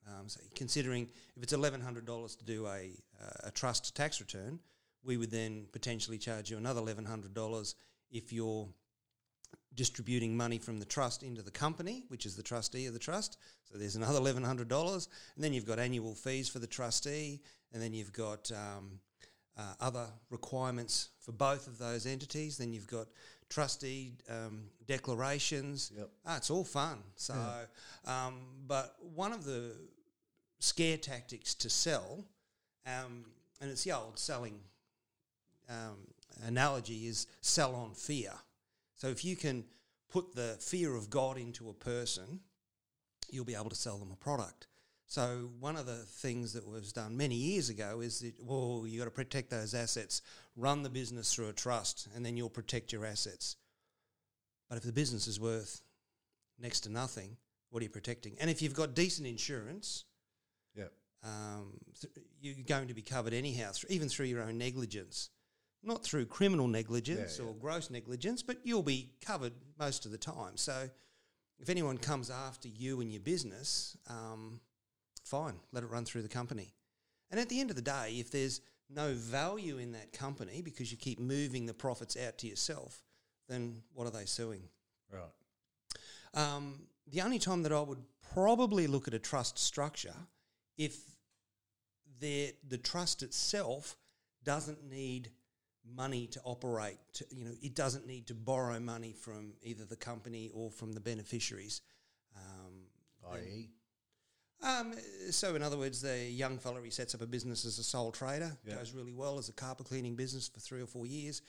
Um, 0.07 0.29
so 0.29 0.41
considering 0.55 1.09
if 1.37 1.43
it's 1.43 1.53
eleven 1.53 1.81
hundred 1.81 2.07
dollars 2.07 2.37
to 2.37 2.45
do 2.45 2.67
a 2.67 2.91
uh, 3.23 3.49
a 3.49 3.51
trust 3.51 3.95
tax 3.97 4.21
return, 4.21 4.59
we 5.03 5.17
would 5.17 5.31
then 5.31 5.67
potentially 5.73 6.19
charge 6.19 6.51
you 6.51 6.57
another 6.59 6.81
eleven 6.81 7.05
hundred 7.05 7.35
dollars 7.35 7.75
if 8.11 8.33
you're 8.33 8.69
distributing 9.75 10.37
money 10.37 10.59
from 10.59 10.79
the 10.79 10.87
trust 10.87 11.23
into 11.23 11.43
the 11.43 11.51
company, 11.51 12.05
which 12.09 12.27
is 12.27 12.35
the 12.35 12.43
trustee 12.43 12.87
of 12.87 12.93
the 12.93 12.99
trust. 12.99 13.39
So 13.65 13.79
there's 13.79 13.97
another 13.97 14.19
eleven 14.19 14.43
hundred 14.43 14.69
dollars, 14.69 15.09
and 15.35 15.45
then 15.45 15.53
you've 15.53 15.67
got 15.67 15.79
annual 15.79 16.15
fees 16.15 16.49
for 16.49 16.59
the 16.59 16.67
trustee, 16.67 17.41
and 17.73 17.83
then 17.83 17.93
you've 17.93 18.13
got 18.13 18.51
um, 18.53 19.01
uh, 19.57 19.75
other 19.81 20.07
requirements 20.31 21.11
for 21.21 21.33
both 21.33 21.67
of 21.67 21.79
those 21.79 22.07
entities. 22.07 22.57
Then 22.57 22.73
you've 22.73 22.87
got 22.87 23.09
trustee 23.49 24.15
um, 24.29 24.65
declarations. 24.87 25.93
Yep. 25.97 26.11
Ah, 26.27 26.37
it's 26.37 26.51
all 26.51 26.65
fun. 26.65 26.99
So, 27.17 27.35
um, 28.07 28.41
but 28.67 28.97
one 29.15 29.33
of 29.33 29.45
the 29.45 29.73
scare 30.61 30.97
tactics 30.97 31.55
to 31.55 31.71
sell, 31.71 32.25
um, 32.87 33.25
and 33.61 33.71
it's 33.71 33.85
the 33.85 33.93
old 33.93 34.19
selling 34.19 34.61
um, 35.69 35.99
analogy, 36.47 37.07
is 37.07 37.27
sell 37.41 37.75
on 37.75 37.95
fear. 37.95 38.33
So 38.99 39.09
if 39.09 39.25
you 39.25 39.37
can 39.37 39.65
put 40.11 40.35
the 40.35 40.57
fear 40.61 40.95
of 40.95 41.09
God 41.09 41.39
into 41.39 41.71
a 41.71 41.75
person, 41.75 42.41
you'll 43.31 43.45
be 43.45 43.55
able 43.55 43.71
to 43.71 43.77
sell 43.77 43.99
them 43.99 44.11
a 44.13 44.17
product. 44.17 44.67
So 45.07 45.51
one 45.59 45.77
of 45.77 45.87
the 45.87 45.95
things 45.95 46.53
that 46.53 46.69
was 46.69 46.93
done 46.93 47.17
many 47.17 47.35
years 47.35 47.71
ago 47.71 48.01
is 48.01 48.21
that, 48.21 48.35
well, 48.45 48.85
you 48.87 48.99
got 48.99 49.07
to 49.07 49.11
protect 49.11 49.49
those 49.51 49.73
assets, 49.73 50.21
run 50.57 50.83
the 50.83 50.91
business 50.91 51.33
through 51.33 51.49
a 51.49 51.53
trust, 51.55 52.09
and 52.15 52.27
then 52.27 52.37
you'll 52.37 52.51
protect 52.51 52.93
your 52.93 53.07
assets. 53.07 53.57
But 54.69 54.77
if 54.77 54.85
the 54.85 54.93
business 54.93 55.27
is 55.27 55.41
worth 55.41 55.81
next 56.59 56.81
to 56.81 56.91
nothing, 56.91 57.39
what 57.71 57.81
are 57.81 57.85
you 57.85 57.91
protecting? 57.91 58.37
And 58.41 58.51
if 58.51 58.61
you've 58.61 58.75
got 58.75 58.95
decent 58.95 59.27
insurance, 59.27 60.05
Yep. 60.75 60.93
um, 61.23 61.79
th- 62.01 62.27
you're 62.41 62.65
going 62.67 62.89
to 62.89 62.95
be 62.95 63.03
covered 63.03 63.33
anyhow, 63.33 63.73
even 63.89 64.09
through 64.09 64.27
your 64.27 64.43
own 64.43 64.59
negligence. 64.59 65.31
Not 65.83 66.03
through 66.03 66.27
criminal 66.27 66.67
negligence 66.67 67.39
Yeah, 67.39 67.47
or 67.47 67.55
gross 67.55 67.91
negligence, 67.91 68.43
but 68.43 68.59
you'll 68.65 68.83
be 68.83 69.13
covered 69.25 69.53
most 69.79 70.07
of 70.07 70.13
the 70.13 70.19
time. 70.19 70.57
So 70.57 70.91
if 71.59 71.69
anyone 71.69 71.99
comes 71.99 72.31
after 72.31 72.69
you 72.69 73.01
and 73.01 73.13
your 73.13 73.21
business, 73.21 73.97
um, 74.09 74.61
fine, 75.25 75.55
let 75.73 75.85
it 75.85 75.87
run 75.87 76.05
through 76.05 76.23
the 76.23 76.29
company. 76.29 76.75
And 77.31 77.39
at 77.39 77.49
the 77.49 77.61
end 77.61 77.71
of 77.71 77.77
the 77.77 77.83
day, 77.83 78.17
if 78.19 78.31
there's 78.31 78.61
no 78.91 79.13
value 79.13 79.79
in 79.79 79.93
that 79.93 80.13
company 80.13 80.63
because 80.63 80.91
you 80.91 80.97
keep 80.97 81.21
moving 81.21 81.67
the 81.67 81.75
profits 81.75 82.17
out 82.17 82.39
to 82.39 82.47
yourself, 82.47 83.03
then 83.49 83.83
what 83.93 84.07
are 84.07 84.11
they 84.11 84.25
suing? 84.25 84.63
Right. 85.13 85.23
Um, 86.35 86.89
the 87.07 87.23
only 87.23 87.39
time 87.39 87.63
that 87.63 87.73
I 87.73 87.81
would 87.81 88.03
probably 88.33 88.87
look 88.87 89.09
at 89.09 89.15
a 89.15 89.19
trust 89.19 89.59
structure 89.59 90.15
if 90.77 90.99
the 92.21 92.53
trust 92.83 93.23
itself 93.23 93.97
doesn't 94.45 94.89
need 94.89 95.31
money 95.95 96.27
to 96.29 96.41
operate. 96.45 96.99
To, 97.15 97.27
you 97.31 97.45
know, 97.45 97.53
it 97.63 97.75
doesn't 97.75 98.07
need 98.07 98.27
to 98.29 98.35
borrow 98.35 98.79
money 98.81 99.13
from 99.13 99.53
either 99.63 99.85
the 99.85 99.97
company 99.97 100.51
or 100.53 100.71
from 100.71 100.93
the 100.93 101.01
beneficiaries. 101.01 101.81
Um, 102.37 103.33
I.e., 103.33 103.71
um, 104.61 104.93
so, 105.31 105.55
in 105.55 105.63
other 105.63 105.79
words, 105.79 106.01
the 106.01 106.25
young 106.25 106.59
fella 106.59 106.81
he 106.83 106.91
sets 106.91 107.15
up 107.15 107.21
a 107.21 107.27
business 107.27 107.65
as 107.65 107.79
a 107.79 107.85
sole 107.85 108.11
trader, 108.11 108.57
Yeah. 108.65 108.75
goes 108.75 108.93
really 108.93 109.13
well 109.13 109.39
as 109.39 109.49
a 109.49 109.53
carpet 109.53 109.87
cleaning 109.87 110.17
business 110.17 110.49
for 110.49 110.59
three 110.59 110.83
or 110.83 110.87
four 110.87 111.07
years, 111.07 111.43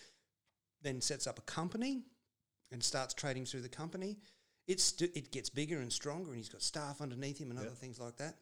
then 0.82 1.02
sets 1.02 1.26
up 1.26 1.40
a 1.40 1.42
company 1.44 2.04
and 2.72 2.84
starts 2.84 3.14
trading 3.16 3.46
through 3.46 3.62
the 3.62 3.70
company. 3.70 4.20
It's 4.68 4.84
st- 4.84 5.16
it 5.16 5.32
gets 5.32 5.50
bigger 5.50 5.80
and 5.80 5.92
stronger, 5.92 6.30
and 6.30 6.38
he's 6.38 6.50
got 6.50 6.62
staff 6.62 7.02
underneath 7.02 7.40
him 7.40 7.50
and 7.50 7.60
other 7.60 7.70
things 7.70 8.00
like 8.00 8.18
that. 8.18 8.38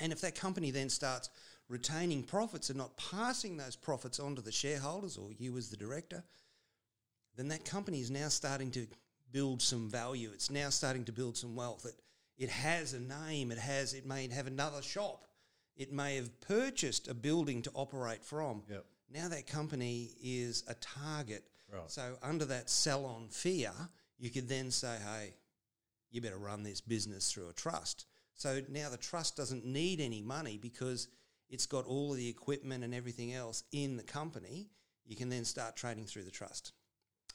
And 0.00 0.12
if 0.12 0.20
that 0.22 0.34
company 0.34 0.72
then 0.72 0.90
starts 0.90 1.30
retaining 1.68 2.22
profits 2.22 2.70
and 2.70 2.78
not 2.78 2.96
passing 2.96 3.56
those 3.56 3.76
profits 3.76 4.18
on 4.18 4.34
to 4.36 4.42
the 4.42 4.52
shareholders 4.52 5.16
or 5.16 5.30
you 5.38 5.56
as 5.56 5.70
the 5.70 5.76
director, 5.76 6.24
then 7.36 7.48
that 7.48 7.64
company 7.64 8.00
is 8.00 8.10
now 8.10 8.28
starting 8.28 8.70
to 8.72 8.86
build 9.30 9.60
some 9.62 9.88
value. 9.88 10.30
It's 10.32 10.50
now 10.50 10.70
starting 10.70 11.04
to 11.04 11.12
build 11.12 11.36
some 11.36 11.54
wealth. 11.54 11.84
It, 11.84 11.94
it 12.38 12.50
has 12.50 12.94
a 12.94 13.00
name. 13.00 13.52
It 13.52 13.58
has. 13.58 13.94
It 13.94 14.06
may 14.06 14.28
have 14.28 14.46
another 14.46 14.82
shop. 14.82 15.26
It 15.76 15.92
may 15.92 16.16
have 16.16 16.40
purchased 16.40 17.08
a 17.08 17.14
building 17.14 17.62
to 17.62 17.70
operate 17.74 18.24
from. 18.24 18.62
Yep. 18.68 18.84
Now 19.12 19.28
that 19.28 19.46
company 19.46 20.10
is 20.22 20.64
a 20.68 20.74
target. 20.74 21.44
Right. 21.72 21.90
So 21.90 22.16
under 22.22 22.44
that 22.46 22.70
sell-on 22.70 23.28
fear, 23.28 23.72
you 24.18 24.30
could 24.30 24.48
then 24.48 24.70
say, 24.70 24.96
"Hey, 25.04 25.34
you 26.10 26.20
better 26.20 26.38
run 26.38 26.62
this 26.62 26.80
business 26.80 27.30
through 27.30 27.48
a 27.48 27.52
trust." 27.52 28.06
So 28.34 28.60
now 28.68 28.88
the 28.88 28.96
trust 28.96 29.36
doesn't 29.36 29.64
need 29.64 30.00
any 30.00 30.22
money 30.22 30.58
because 30.58 31.08
it's 31.48 31.66
got 31.66 31.86
all 31.86 32.12
of 32.12 32.18
the 32.18 32.28
equipment 32.28 32.84
and 32.84 32.94
everything 32.94 33.32
else 33.32 33.64
in 33.72 33.96
the 33.96 34.02
company. 34.02 34.68
You 35.06 35.16
can 35.16 35.28
then 35.28 35.44
start 35.44 35.76
trading 35.76 36.04
through 36.04 36.24
the 36.24 36.30
trust. 36.30 36.72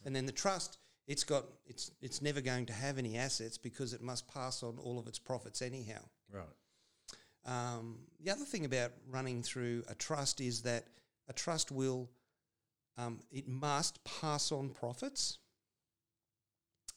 And 0.05 0.15
then 0.15 0.25
the 0.25 0.31
trust, 0.31 0.77
it's 1.07 1.23
got 1.23 1.45
it's 1.65 1.91
it's 2.01 2.21
never 2.21 2.41
going 2.41 2.65
to 2.67 2.73
have 2.73 2.97
any 2.97 3.17
assets 3.17 3.57
because 3.57 3.93
it 3.93 4.01
must 4.01 4.27
pass 4.27 4.63
on 4.63 4.77
all 4.77 4.99
of 4.99 5.07
its 5.07 5.19
profits 5.19 5.61
anyhow. 5.61 6.01
right. 6.31 6.45
Um, 7.45 7.99
the 8.23 8.31
other 8.31 8.45
thing 8.45 8.63
about 8.63 8.91
running 9.09 9.43
through 9.43 9.83
a 9.89 9.95
trust 9.95 10.39
is 10.39 10.61
that 10.61 10.85
a 11.27 11.33
trust 11.33 11.71
will 11.71 12.09
um, 12.97 13.19
it 13.31 13.47
must 13.47 14.03
pass 14.05 14.51
on 14.51 14.69
profits, 14.69 15.39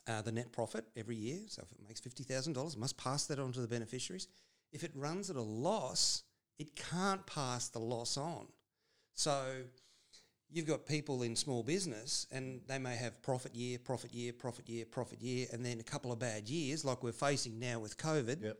uh, 0.06 0.22
the 0.22 0.30
net 0.30 0.52
profit 0.52 0.84
every 0.96 1.16
year. 1.16 1.40
So 1.48 1.62
if 1.64 1.72
it 1.72 1.84
makes 1.86 2.00
fifty 2.00 2.22
thousand 2.22 2.52
dollars, 2.52 2.74
it 2.74 2.80
must 2.80 2.96
pass 2.96 3.26
that 3.26 3.38
on 3.38 3.52
to 3.52 3.60
the 3.60 3.68
beneficiaries. 3.68 4.28
If 4.72 4.84
it 4.84 4.92
runs 4.94 5.30
at 5.30 5.36
a 5.36 5.42
loss, 5.42 6.22
it 6.58 6.74
can't 6.76 7.26
pass 7.26 7.68
the 7.68 7.78
loss 7.80 8.16
on. 8.16 8.46
So 9.14 9.62
you've 10.50 10.66
got 10.66 10.86
people 10.86 11.22
in 11.22 11.34
small 11.36 11.62
business 11.62 12.26
and 12.30 12.60
they 12.66 12.78
may 12.78 12.96
have 12.96 13.20
profit 13.22 13.54
year, 13.54 13.78
profit 13.78 14.14
year, 14.14 14.32
profit 14.32 14.68
year, 14.68 14.84
profit 14.86 15.20
year, 15.20 15.46
and 15.52 15.64
then 15.64 15.80
a 15.80 15.82
couple 15.82 16.12
of 16.12 16.18
bad 16.18 16.48
years 16.48 16.84
like 16.84 17.02
we're 17.02 17.12
facing 17.12 17.58
now 17.58 17.78
with 17.80 17.96
COVID 17.98 18.42
Yep. 18.42 18.58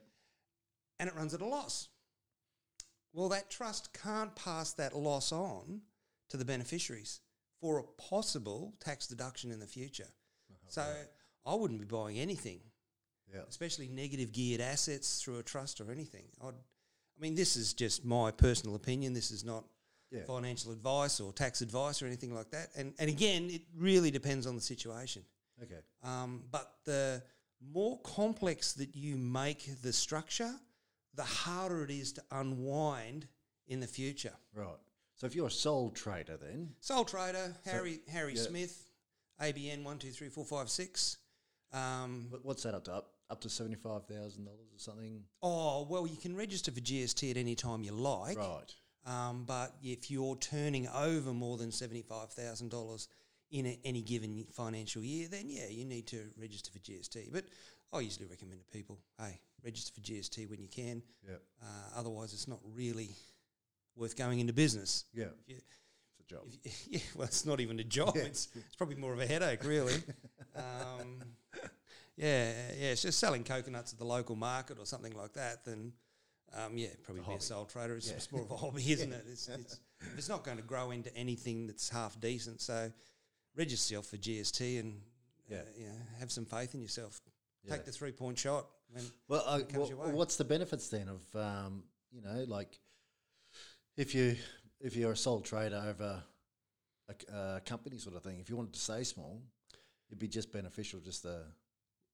and 0.99 1.09
it 1.09 1.15
runs 1.15 1.33
at 1.35 1.41
a 1.41 1.47
loss. 1.47 1.88
Well, 3.12 3.29
that 3.31 3.49
trust 3.50 3.93
can't 3.95 4.35
pass 4.37 4.73
that 4.75 4.95
loss 4.97 5.33
on 5.33 5.83
to 6.29 6.37
the 6.37 6.45
beneficiaries 6.45 7.21
for 7.61 7.79
a 7.79 7.83
possible 7.83 8.75
tax 8.81 9.07
deduction 9.07 9.50
in 9.50 9.61
the 9.61 9.67
future. 9.67 10.09
Uh-huh. 10.50 10.69
So 10.69 10.95
I 11.47 11.55
wouldn't 11.55 11.81
be 11.81 11.87
buying 11.87 12.19
anything, 12.19 12.61
Yeah. 13.33 13.43
especially 13.49 13.88
negative 13.88 14.33
geared 14.33 14.61
assets 14.61 15.23
through 15.23 15.38
a 15.38 15.43
trust 15.43 15.81
or 15.81 15.91
anything. 15.91 16.26
I'd, 16.43 16.55
I 17.16 17.20
mean, 17.20 17.35
this 17.35 17.56
is 17.56 17.73
just 17.75 18.04
my 18.04 18.30
personal 18.30 18.76
opinion. 18.76 19.12
This 19.14 19.30
is 19.30 19.44
not 19.44 19.64
Yeah. 20.11 20.25
financial 20.25 20.73
advice 20.73 21.18
or 21.20 21.32
tax 21.32 21.62
advice 21.62 22.02
or 22.02 22.06
anything 22.06 22.35
like 22.35 22.50
that. 22.50 22.68
And, 22.76 22.94
and 22.99 23.08
again, 23.08 23.50
it 23.50 23.62
really 23.75 24.11
depends 24.11 24.46
on 24.46 24.54
the 24.54 24.61
situation. 24.61 25.25
Okay. 25.62 25.80
Um, 26.02 26.44
but 26.50 26.78
the 26.85 27.23
more 27.61 27.99
complex 28.02 28.75
that 28.75 28.94
you 28.94 29.16
make 29.16 29.82
the 29.82 29.92
structure, 29.92 30.54
the 31.14 31.25
harder 31.25 31.82
it 31.85 31.90
is 31.90 32.12
to 32.12 32.23
unwind 32.30 33.26
in 33.66 33.80
the 33.80 33.87
future. 33.87 34.35
Right. 34.54 34.78
So 35.16 35.26
if 35.26 35.35
you're 35.35 35.46
a 35.46 35.50
sole 35.50 35.90
trader, 35.90 36.37
then 36.37 36.75
Sole 36.80 37.04
trader 37.04 37.56
Harry 37.64 38.00
Harry 38.08 38.35
yeah. 38.35 38.42
Smith, 38.42 38.90
ABN 39.40 39.82
one 39.82 39.99
two 39.99 40.11
three 40.11 40.28
four 40.28 40.44
five 40.44 40.68
six. 40.68 41.16
Um, 41.73 42.28
what's 42.42 42.62
that 42.64 42.75
up 42.75 42.85
to? 42.85 42.94
Up, 42.96 43.15
up 43.30 43.40
to 43.42 43.49
seventy 43.49 43.76
five 43.76 44.06
thousand 44.06 44.45
dollars 44.45 44.68
or 44.75 44.78
something? 44.78 45.23
oh 45.42 45.87
well, 45.88 46.06
you 46.06 46.16
can 46.16 46.37
register 46.37 46.71
for 46.71 46.80
GST 46.80 47.30
at 47.30 47.37
any 47.37 47.54
time 47.54 47.83
you 47.83 47.92
like. 47.92 48.38
Right. 48.38 48.75
Um, 49.06 49.45
but 49.47 49.73
if 49.83 50.11
you're 50.11 50.37
turning 50.37 50.88
over 50.88 51.33
more 51.33 51.56
than 51.56 51.71
seventy-five 51.71 52.30
thousand 52.33 52.71
dollars 52.71 53.09
in 53.50 53.66
a, 53.66 53.78
any 53.85 54.02
given 54.02 54.45
financial 54.52 55.02
year, 55.02 55.28
then 55.28 55.45
yeah, 55.49 55.68
you 55.68 55.85
need 55.85 56.06
to 56.09 56.25
register 56.40 56.71
for 56.73 56.78
GST. 56.80 57.33
But 57.33 57.45
I 57.92 58.00
usually 58.00 58.26
recommend 58.26 58.61
to 58.61 58.66
people, 58.76 58.99
hey, 59.18 59.40
register 59.64 59.92
for 59.95 60.00
GST 60.00 60.50
when 60.50 60.61
you 60.61 60.68
can. 60.68 61.02
Yeah. 61.26 61.37
Uh, 61.62 61.99
otherwise, 62.00 62.33
it's 62.33 62.49
not 62.49 62.59
really 62.75 63.11
worth 63.95 64.16
going 64.16 64.40
into 64.40 64.52
business. 64.52 65.04
Yeah. 65.14 65.26
You, 65.47 65.56
It's 65.56 66.21
a 66.21 66.35
job. 66.35 66.42
you, 66.49 66.59
yeah, 66.90 67.00
well, 67.14 67.26
it's 67.26 67.47
not 67.47 67.61
even 67.61 67.78
a 67.78 67.85
job. 67.85 68.16
It's 68.16 68.49
it's 68.54 68.75
probably 68.75 68.97
more 68.97 69.12
of 69.12 69.21
a 69.21 69.26
headache, 69.26 69.64
really. 69.64 69.95
um, 70.56 71.23
yeah, 72.16 72.52
yeah. 72.78 72.90
It's 72.92 73.02
just 73.02 73.18
selling 73.18 73.44
coconuts 73.44 73.92
at 73.92 73.99
the 73.99 74.04
local 74.04 74.37
market 74.37 74.78
or 74.78 74.87
something 74.87 75.14
like 75.14 75.32
that. 75.35 75.64
Then, 75.64 75.92
um, 76.54 76.76
yeah, 76.78 76.88
probably 77.02 77.23
be 77.28 77.35
a 77.35 77.40
sole 77.40 77.64
trader. 77.66 77.96
It's, 77.96 78.08
Yeah. 78.08 78.14
it's 78.16 78.32
more 78.32 78.42
of 78.42 78.50
a 78.50 78.56
hobby, 78.56 78.90
isn't 78.92 79.12
it? 79.12 79.25
It's, 79.30 79.49
it's 79.49 79.80
it's 80.16 80.28
not 80.28 80.44
going 80.44 80.56
to 80.58 80.62
grow 80.62 80.90
into 80.90 81.14
anything 81.16 81.66
that's 81.66 81.88
half 81.88 82.18
decent. 82.20 82.61
So, 82.61 82.92
register 83.56 83.94
yourself 83.94 84.06
for 84.11 84.16
GST 84.18 84.78
and 84.80 85.00
Yeah. 85.49 85.58
uh, 85.58 85.62
you 85.76 85.87
know, 85.87 85.94
have 86.18 86.30
some 86.30 86.44
faith 86.46 86.75
in 86.75 86.82
yourself. 86.82 87.20
Yeah. 87.64 87.76
Take 87.76 87.85
the 87.85 87.92
three 87.92 88.12
point 88.12 88.38
shot. 88.38 88.66
When, 88.90 89.04
Well, 89.28 89.42
uh, 89.46 89.58
it 89.58 89.68
comes 89.68 89.88
your 89.88 89.99
well, 89.99 90.08
way. 90.08 90.14
what's 90.14 90.37
the 90.37 90.44
benefits 90.44 90.88
then 90.88 91.08
of 91.08 91.23
um, 91.37 91.82
you 92.12 92.20
know 92.23 92.44
like 92.46 92.78
if 93.96 94.14
you 94.14 94.37
if 94.80 94.94
you're 94.94 95.12
a 95.12 95.16
sole 95.16 95.40
trader 95.40 95.82
over 95.88 96.23
a 97.32 97.61
company 97.64 97.99
sort 97.99 98.16
of 98.16 98.23
thing? 98.23 98.38
If 98.40 98.49
you 98.50 98.56
wanted 98.56 98.75
to 98.75 98.80
stay 98.80 99.02
small, 99.04 99.42
it'd 100.08 100.18
be 100.18 100.28
just 100.28 100.52
beneficial, 100.52 101.00
just 101.00 101.23
the 101.23 101.42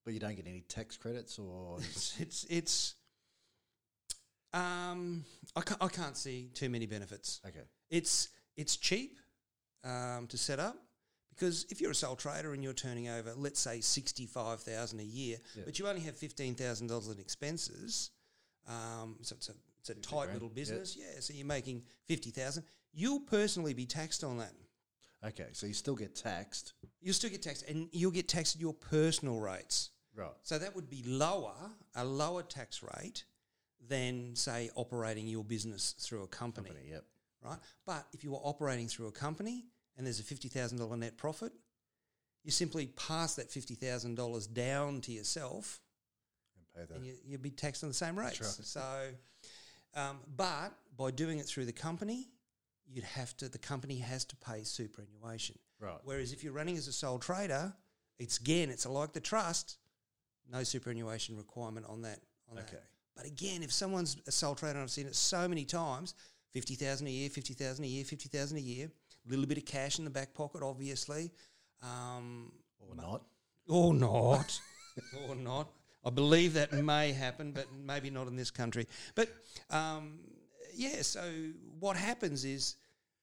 but 0.04 0.14
you 0.14 0.20
don't 0.20 0.34
get 0.36 0.46
any 0.46 0.60
tax 0.62 0.96
credits 0.96 1.38
or 1.38 1.78
it's 1.80 2.18
it's 2.20 2.44
it's. 2.48 2.94
Um, 4.54 5.24
I 5.56 5.62
can't, 5.62 5.82
I 5.82 5.88
can't 5.88 6.16
see 6.16 6.50
too 6.52 6.68
many 6.68 6.86
benefits. 6.86 7.40
okay, 7.46 7.62
It's 7.90 8.28
it's 8.56 8.76
cheap 8.76 9.18
um, 9.82 10.26
to 10.28 10.36
set 10.36 10.58
up 10.60 10.76
because 11.30 11.64
if 11.70 11.80
you're 11.80 11.92
a 11.92 11.94
sole 11.94 12.16
trader 12.16 12.52
and 12.52 12.62
you're 12.62 12.74
turning 12.74 13.08
over, 13.08 13.32
let's 13.36 13.60
say 13.60 13.80
sixty 13.80 14.26
five 14.26 14.60
thousand 14.60 15.00
a 15.00 15.04
year, 15.04 15.38
Yeah. 15.56 15.62
but 15.64 15.78
you 15.78 15.88
only 15.88 16.02
have 16.02 16.16
fifteen 16.16 16.54
thousand 16.54 16.88
dollars 16.88 17.08
in 17.08 17.18
expenses, 17.18 18.10
um, 18.68 19.16
so 19.22 19.34
it's 19.36 19.48
a 19.48 19.54
it's 19.80 19.88
a 19.90 19.94
tight 19.94 20.24
grand, 20.24 20.34
little 20.34 20.50
business, 20.50 20.96
yeah. 20.98 21.18
So 21.20 21.32
you're 21.32 21.46
making 21.46 21.82
fifty 22.06 22.30
thousand. 22.30 22.64
You'll 22.92 23.20
personally 23.20 23.72
be 23.72 23.86
taxed 23.86 24.22
on 24.22 24.36
that. 24.38 24.52
Okay, 25.24 25.48
so 25.52 25.66
you 25.66 25.74
still 25.74 25.94
get 25.96 26.14
taxed, 26.14 26.74
You'll 27.00 27.14
still 27.14 27.30
get 27.30 27.42
taxed, 27.42 27.68
and 27.68 27.88
you'll 27.92 28.12
get 28.12 28.28
taxed 28.28 28.54
at 28.56 28.60
your 28.60 28.74
personal 28.74 29.40
rates. 29.40 29.90
right? 30.16 30.30
So 30.42 30.58
that 30.58 30.74
would 30.76 30.88
be 30.88 31.02
lower, 31.04 31.54
a 31.96 32.04
lower 32.04 32.42
tax 32.42 32.82
rate 32.82 33.24
than 33.88 34.36
say 34.36 34.70
operating 34.76 35.26
your 35.26 35.42
business 35.44 35.94
through 35.98 36.22
a 36.22 36.28
company 36.28 36.68
Company, 36.68 36.90
yep, 36.90 37.04
right? 37.44 37.58
But 37.84 38.06
if 38.12 38.22
you 38.22 38.30
were 38.30 38.40
operating 38.44 38.86
through 38.86 39.08
a 39.08 39.12
company 39.12 39.64
and 39.96 40.06
there's 40.06 40.20
a 40.20 40.22
fifty 40.22 40.48
thousand 40.48 40.78
dollar 40.78 40.96
net 40.96 41.16
profit, 41.16 41.52
you 42.44 42.52
simply 42.52 42.86
pass 42.86 43.34
that 43.34 43.50
fifty 43.50 43.74
thousand 43.74 44.14
dollars 44.14 44.46
down 44.46 45.00
to 45.02 45.12
yourself, 45.12 45.80
and 46.56 46.64
pay 46.74 46.86
that. 46.92 46.96
and 46.96 47.04
you, 47.06 47.14
you'll 47.26 47.40
be 47.40 47.50
taxed 47.50 47.82
on 47.82 47.90
the 47.90 47.94
same 47.94 48.16
rates. 48.16 48.40
right. 48.40 48.66
So, 48.66 50.00
um, 50.00 50.18
but 50.36 50.72
by 50.96 51.10
doing 51.10 51.38
it 51.40 51.46
through 51.46 51.64
the 51.66 51.72
company, 51.72 52.28
you'd 52.86 53.04
have 53.04 53.36
to. 53.38 53.48
The 53.48 53.58
company 53.58 53.98
has 53.98 54.24
to 54.26 54.36
pay 54.36 54.64
superannuation. 54.64 55.58
Right. 55.80 55.98
Whereas 56.04 56.32
if 56.32 56.44
you're 56.44 56.52
running 56.52 56.76
as 56.76 56.88
a 56.88 56.92
sole 56.92 57.18
trader, 57.18 57.74
it's 58.18 58.38
again, 58.38 58.70
it's 58.70 58.86
like 58.86 59.12
the 59.12 59.20
trust, 59.20 59.78
no 60.50 60.62
superannuation 60.62 61.36
requirement 61.36 61.86
on 61.88 62.02
that. 62.02 62.20
On 62.48 62.56
that. 62.56 62.68
Okay. 62.68 62.82
But 63.16 63.26
again, 63.26 63.62
if 63.62 63.72
someone's 63.72 64.16
a 64.26 64.32
sole 64.32 64.54
trader, 64.54 64.74
and 64.74 64.82
I've 64.82 64.90
seen 64.90 65.06
it 65.06 65.14
so 65.14 65.46
many 65.48 65.64
times, 65.64 66.14
fifty 66.50 66.74
thousand 66.74 67.08
a 67.08 67.10
year, 67.10 67.30
fifty 67.30 67.54
thousand 67.54 67.84
a 67.84 67.88
year, 67.88 68.04
fifty 68.04 68.28
thousand 68.28 68.58
a 68.58 68.60
year, 68.60 68.90
a 69.26 69.30
little 69.30 69.46
bit 69.46 69.58
of 69.58 69.64
cash 69.64 69.98
in 69.98 70.04
the 70.04 70.10
back 70.10 70.34
pocket, 70.34 70.62
obviously, 70.62 71.30
um, 71.82 72.52
or 72.80 72.94
not? 72.94 73.22
or 73.68 73.94
not, 73.94 74.60
or 75.28 75.34
not. 75.34 75.68
I 76.04 76.10
believe 76.10 76.54
that 76.54 76.72
may 76.72 77.12
happen, 77.12 77.52
but 77.52 77.66
maybe 77.72 78.10
not 78.10 78.26
in 78.26 78.36
this 78.36 78.50
country. 78.50 78.86
But 79.14 79.28
um, 79.70 80.18
yeah, 80.74 81.02
so 81.02 81.22
what 81.80 81.96
happens 81.96 82.44
is 82.44 82.76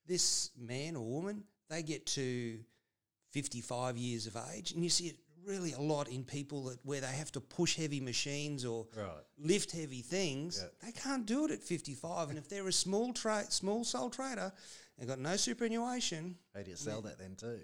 this 0.06 0.51
man 0.58 0.96
or 0.96 1.06
woman 1.06 1.44
they 1.70 1.84
get 1.84 2.06
to 2.08 2.60
fifty-five 3.32 3.98
years 3.98 4.27
of 4.27 4.36
age, 4.53 4.72
and 4.72 4.84
you 4.84 4.89
see 4.89 5.08
it 5.08 5.18
really 5.46 5.72
a 5.74 5.79
lot 5.79 6.10
in 6.10 6.24
people 6.24 6.65
that 6.65 6.77
where 6.84 7.00
they 7.01 7.08
have 7.08 7.32
to 7.32 7.39
push 7.39 7.75
heavy 7.75 8.00
machines 8.00 8.65
or 8.65 8.88
Right. 8.96 9.24
lift 9.38 9.72
heavy 9.72 10.01
things. 10.01 10.60
Yeah. 10.62 10.70
They 10.88 10.91
can't 10.91 11.25
do 11.25 11.46
it 11.46 11.51
at 11.51 11.63
55. 11.63 12.29
and 12.29 12.38
if 12.38 12.50
they're 12.50 12.68
a 12.68 12.74
small 12.74 13.13
trade, 13.13 13.51
small 13.51 13.84
sole 13.84 14.10
trader 14.10 14.51
and 14.98 15.08
got 15.08 15.18
no 15.20 15.38
superannuation, 15.38 16.38
How 16.53 16.62
do 16.62 16.70
you 16.70 16.75
sell 16.75 17.01
that 17.03 17.18
then 17.20 17.36
too? 17.36 17.62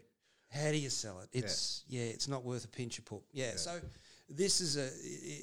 how 0.50 0.72
do 0.72 0.77
you 0.77 0.89
sell 0.89 1.20
it? 1.20 1.30
It's 1.34 1.84
yeah, 1.88 2.04
it's 2.04 2.27
not 2.27 2.44
worth 2.44 2.63
a 2.65 2.70
pinch 2.70 2.98
of 3.00 3.06
poop. 3.06 3.24
Yeah, 3.34 3.56
so 3.58 3.82
this 4.30 4.62
is 4.62 4.77
a 4.77 4.89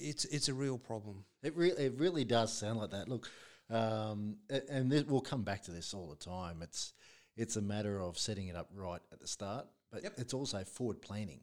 it's 0.08 0.24
it's 0.26 0.48
a 0.48 0.54
real 0.54 0.78
problem. 0.78 1.24
It 1.42 1.54
really, 1.54 1.84
it 1.86 1.94
really 1.98 2.24
does 2.24 2.52
sound 2.52 2.78
like 2.78 2.90
that. 2.90 3.08
Look, 3.08 3.28
um, 3.72 4.36
and 4.68 4.90
this, 4.90 5.04
we'll 5.04 5.20
come 5.20 5.42
back 5.42 5.62
to 5.62 5.70
this 5.70 5.94
all 5.94 6.08
the 6.08 6.16
time. 6.16 6.62
It's 6.62 6.92
it's 7.36 7.56
a 7.56 7.62
matter 7.62 7.98
of 7.98 8.18
setting 8.18 8.48
it 8.48 8.56
up 8.56 8.68
right 8.74 9.00
at 9.10 9.20
the 9.20 9.26
start, 9.26 9.66
but 9.90 10.02
Yep. 10.02 10.14
it's 10.18 10.34
also 10.34 10.62
forward 10.64 11.00
planning. 11.00 11.40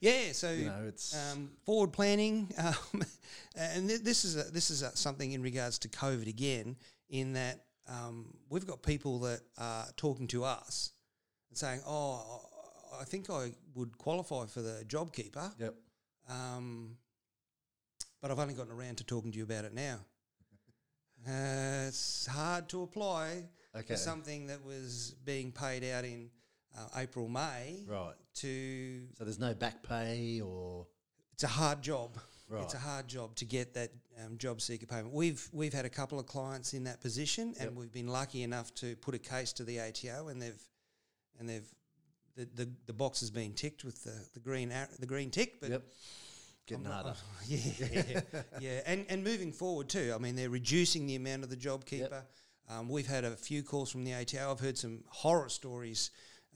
Yeah, 0.00 0.32
so 0.32 0.52
You 0.52 0.66
know, 0.66 0.84
it's 0.86 1.16
um, 1.32 1.50
forward 1.64 1.92
planning, 1.92 2.52
um, 2.58 3.02
and 3.56 3.88
th- 3.88 4.02
this 4.02 4.24
is 4.24 4.36
a, 4.36 4.44
this 4.50 4.70
is 4.70 4.82
a, 4.82 4.96
something 4.96 5.32
in 5.32 5.42
regards 5.42 5.78
to 5.80 5.88
COVID 5.88 6.28
again. 6.28 6.76
In 7.08 7.32
that 7.34 7.64
um, 7.88 8.34
we've 8.50 8.66
got 8.66 8.82
people 8.82 9.18
that 9.20 9.40
are 9.58 9.86
talking 9.96 10.26
to 10.28 10.44
us 10.44 10.92
and 11.48 11.58
saying, 11.58 11.80
"Oh, 11.86 12.40
I 13.00 13.04
think 13.04 13.30
I 13.30 13.52
would 13.74 13.96
qualify 13.98 14.46
for 14.46 14.62
the 14.62 14.84
JobKeeper, 14.86 15.58
yep. 15.58 15.74
um, 16.28 16.96
but 18.20 18.30
I've 18.30 18.38
only 18.38 18.54
gotten 18.54 18.72
around 18.72 18.98
to 18.98 19.04
talking 19.04 19.32
to 19.32 19.38
you 19.38 19.44
about 19.44 19.64
it 19.64 19.74
now." 19.74 20.00
Uh, 21.26 21.86
it's 21.88 22.26
hard 22.26 22.68
to 22.68 22.82
apply 22.82 23.44
Okay. 23.76 23.86
for 23.94 23.96
something 23.96 24.46
that 24.46 24.64
was 24.64 25.14
being 25.24 25.50
paid 25.50 25.82
out 25.84 26.04
in 26.04 26.30
uh, 26.78 26.86
April, 26.96 27.28
May 27.28 27.82
Right. 27.88 28.14
to 28.34 29.06
So 29.18 29.24
there's 29.24 29.38
no 29.38 29.54
back 29.54 29.82
pay 29.82 30.40
or 30.40 30.86
it's 31.32 31.44
a 31.44 31.48
hard 31.48 31.82
job. 31.82 32.18
Right. 32.48 32.62
It's 32.62 32.74
a 32.74 32.78
hard 32.78 33.08
job 33.08 33.34
to 33.36 33.44
get 33.44 33.74
that 33.74 33.90
um, 34.24 34.36
job 34.38 34.60
seeker 34.60 34.86
payment. 34.86 35.12
We've 35.12 35.48
we've 35.52 35.72
had 35.72 35.86
a 35.86 35.90
couple 35.90 36.20
of 36.20 36.26
clients 36.26 36.74
in 36.74 36.84
that 36.84 37.00
position, 37.00 37.54
and 37.58 37.70
Yep. 37.70 37.72
we've 37.72 37.92
been 37.92 38.06
lucky 38.06 38.42
enough 38.42 38.72
to 38.76 38.94
put 38.96 39.14
a 39.14 39.18
case 39.18 39.52
to 39.54 39.64
the 39.64 39.80
ATO, 39.80 40.28
and 40.28 40.40
they've 40.42 40.62
and 41.40 41.48
they've 41.48 41.66
the, 42.36 42.44
the, 42.54 42.70
the 42.86 42.92
box 42.92 43.20
has 43.20 43.30
been 43.30 43.54
ticked 43.54 43.82
with 43.84 44.04
the, 44.04 44.14
the 44.34 44.40
green 44.40 44.72
the 45.00 45.06
green 45.06 45.30
tick, 45.30 45.60
but 45.60 45.70
yep. 45.70 45.82
Getting 46.66 46.84
not- 46.84 47.04
harder. 47.04 47.18
yeah, 47.46 48.20
yeah, 48.60 48.80
and 48.86 49.04
and 49.08 49.22
moving 49.22 49.52
forward 49.52 49.88
too. 49.88 50.12
I 50.14 50.18
mean, 50.18 50.34
they're 50.34 50.50
reducing 50.50 51.06
the 51.06 51.16
amount 51.16 51.44
of 51.44 51.50
the 51.50 51.56
JobKeeper. 51.56 52.22
Um, 52.70 52.88
we've 52.88 53.06
had 53.06 53.24
a 53.24 53.36
few 53.36 53.62
calls 53.62 53.90
from 53.90 54.04
the 54.04 54.14
ATO. 54.14 54.50
I've 54.50 54.60
heard 54.60 54.78
some 54.78 55.04
horror 55.08 55.50
stories 55.50 56.10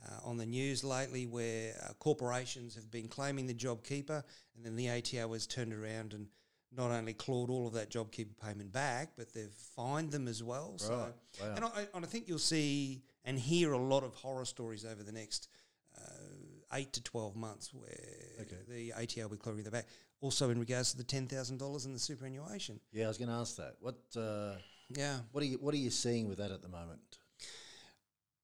uh, 0.07 0.21
on 0.27 0.39
the 0.39 0.47
news 0.47 0.83
lately 0.83 1.27
where 1.27 1.75
uh, 1.85 1.93
corporations 1.99 2.75
have 2.75 2.91
been 2.91 3.09
claiming 3.09 3.47
the 3.47 3.53
JobKeeper, 3.55 4.23
and 4.57 4.65
then 4.65 4.77
the 4.77 4.89
ATO 4.89 5.33
has 5.35 5.47
turned 5.47 5.75
around 5.75 6.15
and 6.15 6.29
not 6.75 6.91
only 6.91 7.13
clawed 7.13 7.51
all 7.51 7.67
of 7.67 7.75
that 7.75 7.91
JobKeeper 7.91 8.39
payment 8.43 8.73
back, 8.73 9.11
but 9.19 9.33
they've 9.35 9.53
fined 9.77 10.11
them 10.11 10.27
as 10.29 10.43
well. 10.43 10.79
So, 10.79 10.95
Right. 10.97 11.13
Wow. 11.49 11.55
and 11.57 11.65
I, 11.65 11.87
and 11.95 12.05
I 12.05 12.09
think 12.09 12.29
you'll 12.29 12.39
see 12.39 13.03
and 13.25 13.39
hear 13.39 13.73
a 13.73 13.79
lot 13.79 14.03
of 14.05 14.15
horror 14.15 14.45
stories 14.47 14.85
over 14.87 15.03
the 15.03 15.13
next 15.13 15.49
uh, 15.99 16.01
eight 16.73 16.93
to 16.95 17.03
twelve 17.03 17.35
months 17.37 17.73
where 17.73 18.43
Okay. 18.43 18.57
the 18.69 18.93
ATO 18.93 19.23
will 19.23 19.37
be 19.37 19.37
clawing 19.37 19.63
their 19.63 19.73
back. 19.73 19.87
Also, 20.21 20.51
in 20.51 20.59
regards 20.59 20.91
to 20.93 20.97
the 20.97 21.05
ten 21.05 21.27
thousand 21.27 21.59
dollars 21.59 21.85
and 21.87 21.95
the 21.95 21.99
superannuation, 22.01 22.81
Yeah, 22.93 23.05
I 23.05 23.09
was 23.09 23.19
going 23.19 23.29
to 23.29 23.35
ask 23.35 23.57
that. 23.57 23.77
What 23.81 23.99
uh, 24.17 24.57
yeah, 24.89 25.19
what 25.33 25.43
are 25.43 25.47
you 25.47 25.59
what 25.59 25.75
are 25.75 25.79
you 25.79 25.91
seeing 25.91 26.29
with 26.29 26.39
that 26.39 26.51
at 26.51 26.63
the 26.63 26.69
moment? 26.69 27.19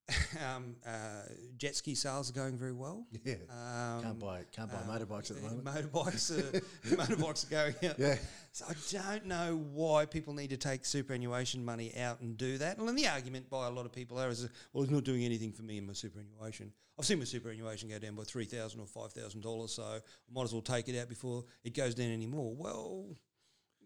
um, 0.45 0.77
uh, 0.87 1.23
jet 1.57 1.75
ski 1.75 1.95
sales 1.95 2.29
are 2.31 2.35
going 2.35 2.59
very 2.59 2.73
well. 2.73 3.07
Yeah. 3.25 3.35
Um, 3.49 4.03
can't 4.03 4.19
buy 4.19 4.41
can't 4.53 4.71
buy 4.71 4.79
um, 4.79 4.89
motorbikes 4.89 5.31
at 5.31 5.37
the 5.37 5.43
moment. 5.43 5.65
Motorbikes, 5.65 6.31
are, 6.31 6.61
motorbikes 6.97 7.47
are 7.47 7.51
going 7.51 7.91
out. 7.91 7.99
Yeah. 7.99 8.17
So 8.53 8.67
I 8.69 8.75
don't 8.93 9.27
know 9.27 9.65
why 9.73 10.05
people 10.05 10.35
need 10.35 10.51
to 10.51 10.57
take 10.59 10.85
superannuation 10.85 11.65
money 11.65 11.97
out 11.97 12.21
and 12.21 12.37
do 12.37 12.59
that. 12.59 12.79
And 12.79 12.99
the 12.99 13.09
argument 13.09 13.49
by 13.49 13.67
a 13.67 13.71
lot 13.71 13.87
of 13.87 13.93
people 13.93 14.19
are 14.19 14.29
is, 14.29 14.49
well, 14.73 14.85
it's 14.85 14.93
not 14.93 15.05
doing 15.05 15.25
anything 15.25 15.53
for 15.53 15.63
me 15.63 15.79
in 15.79 15.87
my 15.87 15.95
superannuation. 15.95 16.73
I've 16.99 17.07
seen 17.07 17.19
my 17.19 17.25
superannuation 17.25 17.89
go 17.89 17.99
down 17.99 18.15
by 18.15 18.25
three 18.25 18.45
thousand 18.45 18.81
or 18.81 18.87
five 18.87 19.13
thousand 19.13 19.41
dollars, 19.41 19.73
so 19.73 19.83
I 19.83 19.99
might 20.33 20.45
as 20.45 20.53
well 20.53 20.63
take 20.63 20.89
it 20.89 21.01
out 21.01 21.09
before 21.09 21.45
it 21.65 21.75
goes 21.75 21.95
down 21.95 22.11
anymore. 22.11 22.55
Well, 22.55 23.17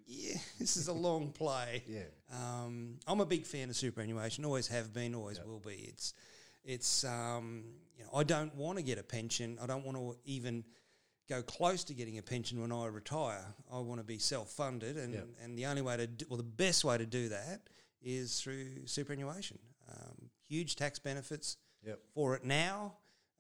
yeah, 0.08 0.38
this 0.58 0.76
is 0.76 0.88
a 0.88 0.92
long 0.92 1.30
play. 1.32 1.82
Yeah. 1.88 2.02
Um, 2.32 2.98
I'm 3.06 3.20
a 3.20 3.26
big 3.26 3.46
fan 3.46 3.70
of 3.70 3.76
superannuation. 3.76 4.44
Always 4.44 4.68
have 4.68 4.92
been. 4.92 5.14
Always 5.14 5.38
will 5.44 5.60
be. 5.60 5.86
It's 5.88 6.14
it's 6.64 7.04
um, 7.04 7.64
you 7.96 8.04
know 8.04 8.10
I 8.14 8.24
don't 8.24 8.54
want 8.54 8.78
to 8.78 8.82
get 8.84 8.98
a 8.98 9.02
pension. 9.02 9.58
I 9.62 9.66
don't 9.66 9.84
want 9.84 9.96
to 9.96 10.16
even 10.24 10.64
go 11.28 11.42
close 11.42 11.84
to 11.84 11.94
getting 11.94 12.18
a 12.18 12.22
pension 12.22 12.60
when 12.60 12.72
I 12.72 12.86
retire. 12.86 13.44
I 13.72 13.78
want 13.80 14.00
to 14.00 14.04
be 14.04 14.18
self 14.18 14.50
funded, 14.50 14.96
and 14.96 15.14
Yep. 15.14 15.28
and 15.42 15.58
the 15.58 15.66
only 15.66 15.82
way 15.82 15.96
to 15.96 16.06
do, 16.06 16.24
well 16.28 16.36
the 16.38 16.42
best 16.42 16.84
way 16.84 16.98
to 16.98 17.06
do 17.06 17.28
that 17.30 17.68
is 18.02 18.40
through 18.40 18.86
superannuation. 18.86 19.58
Um, 19.90 20.30
huge 20.48 20.76
tax 20.76 20.98
benefits 20.98 21.56
Yep. 21.86 21.98
for 22.14 22.34
it 22.34 22.44
now. 22.44 22.94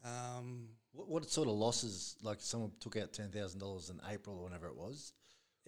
Um, 0.04 0.68
What, 0.92 1.08
what 1.08 1.30
sort 1.30 1.48
of 1.48 1.54
losses? 1.54 2.16
Like 2.22 2.40
someone 2.40 2.72
took 2.80 2.96
out 2.96 3.12
ten 3.12 3.30
thousand 3.30 3.60
dollars 3.60 3.90
in 3.90 4.00
April 4.10 4.36
or 4.38 4.44
whenever 4.44 4.66
it 4.68 4.76
was. 4.76 5.12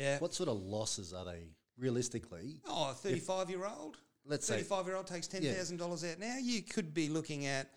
Yeah. 0.01 0.19
What 0.19 0.35
sort 0.35 0.49
of 0.49 0.57
losses 0.57 1.13
are 1.13 1.25
they 1.25 1.49
realistically? 1.79 2.61
Oh, 2.67 2.91
a 2.91 2.95
35 2.95 3.51
year 3.51 3.67
old. 3.67 3.99
Let's 4.25 4.47
say 4.47 4.63
35 4.63 4.87
year 4.87 4.97
old 4.97 5.07
takes 5.07 5.29
$10,000 5.29 6.13
out 6.13 6.19
now. 6.19 6.37
You 6.41 6.63
could 6.63 6.95
be 6.95 7.09
looking 7.09 7.47
at 7.47 7.71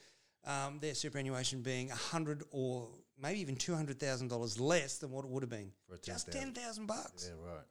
um, 0.45 0.79
their 0.79 0.93
superannuation 0.93 1.61
being 1.61 1.89
100 1.89 2.43
or 2.51 2.87
maybe 3.21 3.39
even 3.39 3.55
$200,000 3.55 4.59
less 4.59 4.97
than 4.97 5.11
what 5.11 5.25
it 5.25 5.31
would 5.31 5.43
have 5.43 5.49
been. 5.49 5.71
For 5.87 5.95
a 5.95 5.99
Just 5.99 6.31
10,000. 6.31 6.53
10,000 6.53 6.85
bucks. 6.85 7.29
Yeah, 7.29 7.51
right. 7.51 7.63